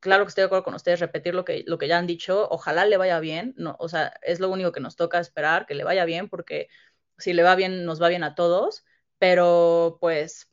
claro 0.03 0.25
que 0.25 0.31
estoy 0.31 0.43
de 0.43 0.47
acuerdo 0.47 0.65
con 0.65 0.75
ustedes, 0.75 0.99
repetir 0.99 1.33
lo 1.33 1.45
que, 1.45 1.63
lo 1.65 1.79
que 1.79 1.87
ya 1.87 1.97
han 1.97 2.09
dicho, 2.09 2.49
ojalá 2.51 2.85
le 2.85 2.97
vaya 2.97 3.21
bien, 3.21 3.55
no, 3.57 3.77
o 3.79 3.89
sea, 3.89 4.13
es 4.23 4.41
lo 4.41 4.51
único 4.51 4.73
que 4.73 4.81
nos 4.81 4.97
toca 4.97 5.21
esperar, 5.21 5.65
que 5.65 5.77
le 5.77 5.85
vaya 5.85 6.05
bien, 6.05 6.29
porque 6.29 6.69
si 7.19 7.33
le 7.33 7.45
va 7.45 7.55
bien, 7.55 7.85
nos 7.85 8.03
va 8.03 8.09
bien 8.09 8.25
a 8.25 8.35
todos, 8.35 8.85
pero 9.19 9.99
pues 10.01 10.51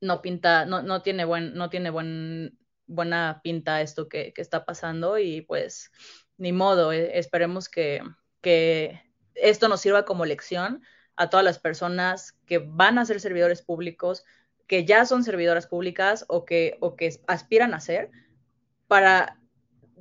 no 0.00 0.22
pinta, 0.22 0.64
no, 0.64 0.82
no 0.82 1.02
tiene 1.02 1.26
buen, 1.26 1.54
no 1.54 1.68
tiene 1.68 1.90
buen, 1.90 2.58
buena 2.86 3.40
pinta 3.44 3.82
esto 3.82 4.08
que, 4.08 4.32
que 4.32 4.40
está 4.40 4.64
pasando 4.64 5.18
y 5.18 5.42
pues 5.42 5.92
ni 6.38 6.52
modo, 6.52 6.92
eh, 6.92 7.18
esperemos 7.18 7.68
que, 7.68 8.02
que 8.40 9.02
esto 9.34 9.68
nos 9.68 9.82
sirva 9.82 10.06
como 10.06 10.24
lección 10.24 10.82
a 11.16 11.28
todas 11.28 11.44
las 11.44 11.58
personas 11.58 12.32
que 12.46 12.58
van 12.58 12.96
a 12.96 13.04
ser 13.04 13.20
servidores 13.20 13.60
públicos, 13.60 14.24
que 14.66 14.86
ya 14.86 15.04
son 15.04 15.24
servidoras 15.24 15.66
públicas 15.66 16.24
o 16.28 16.46
que, 16.46 16.78
o 16.80 16.96
que 16.96 17.20
aspiran 17.26 17.74
a 17.74 17.80
ser, 17.80 18.10
para 18.86 19.38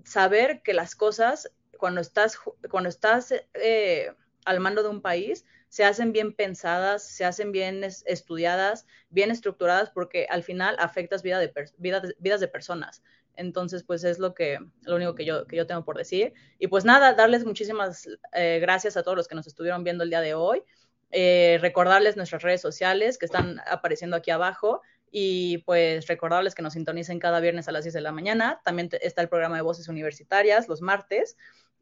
saber 0.04 0.62
que 0.62 0.74
las 0.74 0.96
cosas, 0.96 1.52
cuando 1.78 2.02
estás, 2.02 2.38
cuando 2.70 2.90
estás 2.90 3.34
eh, 3.54 4.12
al 4.46 4.60
mando 4.60 4.84
de 4.84 4.90
un 4.90 5.02
país, 5.02 5.46
se 5.70 5.84
hacen 5.84 6.14
bien 6.14 6.34
pensadas, 6.34 7.04
se 7.04 7.26
hacen 7.26 7.52
bien 7.52 7.84
estudiadas, 7.84 8.86
bien 9.10 9.32
estructuradas, 9.32 9.90
porque 9.90 10.28
al 10.30 10.44
final 10.44 10.76
afectas 10.80 11.24
vida 11.24 11.40
de 11.40 11.52
vida 11.78 12.00
de, 12.00 12.16
vidas 12.20 12.40
de 12.40 12.48
personas. 12.48 13.04
Entonces, 13.36 13.84
pues 13.84 14.04
es 14.06 14.20
lo 14.20 14.34
que 14.34 14.60
lo 14.84 14.96
único 14.96 15.16
que 15.16 15.26
yo, 15.26 15.46
que 15.46 15.58
yo 15.58 15.68
tengo 15.68 15.84
por 15.84 15.98
decir. 15.98 16.34
Y 16.60 16.68
pues 16.68 16.86
nada, 16.86 17.14
darles 17.14 17.46
muchísimas 17.46 18.08
eh, 18.34 18.60
gracias 18.62 18.96
a 18.96 19.04
todos 19.04 19.18
los 19.18 19.28
que 19.28 19.36
nos 19.36 19.48
estuvieron 19.48 19.84
viendo 19.84 20.04
el 20.04 20.10
día 20.10 20.22
de 20.22 20.34
hoy. 20.34 20.64
Eh, 21.12 21.60
recordarles 21.62 22.18
nuestras 22.18 22.42
redes 22.42 22.62
sociales 22.62 23.18
que 23.18 23.26
están 23.26 23.62
apareciendo 23.68 24.16
aquí 24.16 24.32
abajo 24.32 24.82
y 25.12 25.60
pues 25.60 26.08
recordarles 26.08 26.56
que 26.56 26.62
nos 26.62 26.74
sintonicen 26.74 27.20
cada 27.20 27.40
viernes 27.40 27.68
a 27.68 27.72
las 27.72 27.84
10 27.84 27.94
de 27.94 28.02
la 28.02 28.12
mañana. 28.12 28.62
También 28.64 28.90
está 29.02 29.22
el 29.22 29.30
programa 29.30 29.56
de 29.56 29.62
voces 29.62 29.88
universitarias 29.88 30.68
los 30.68 30.82
martes. 30.82 31.38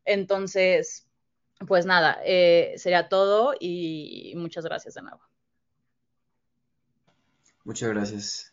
Entonces, 0.05 1.07
pues 1.67 1.85
nada, 1.85 2.19
eh, 2.25 2.73
sería 2.77 3.09
todo 3.09 3.53
y 3.59 4.33
muchas 4.35 4.65
gracias 4.65 4.95
de 4.95 5.01
nuevo. 5.01 5.21
Muchas 7.63 7.89
gracias. 7.89 8.49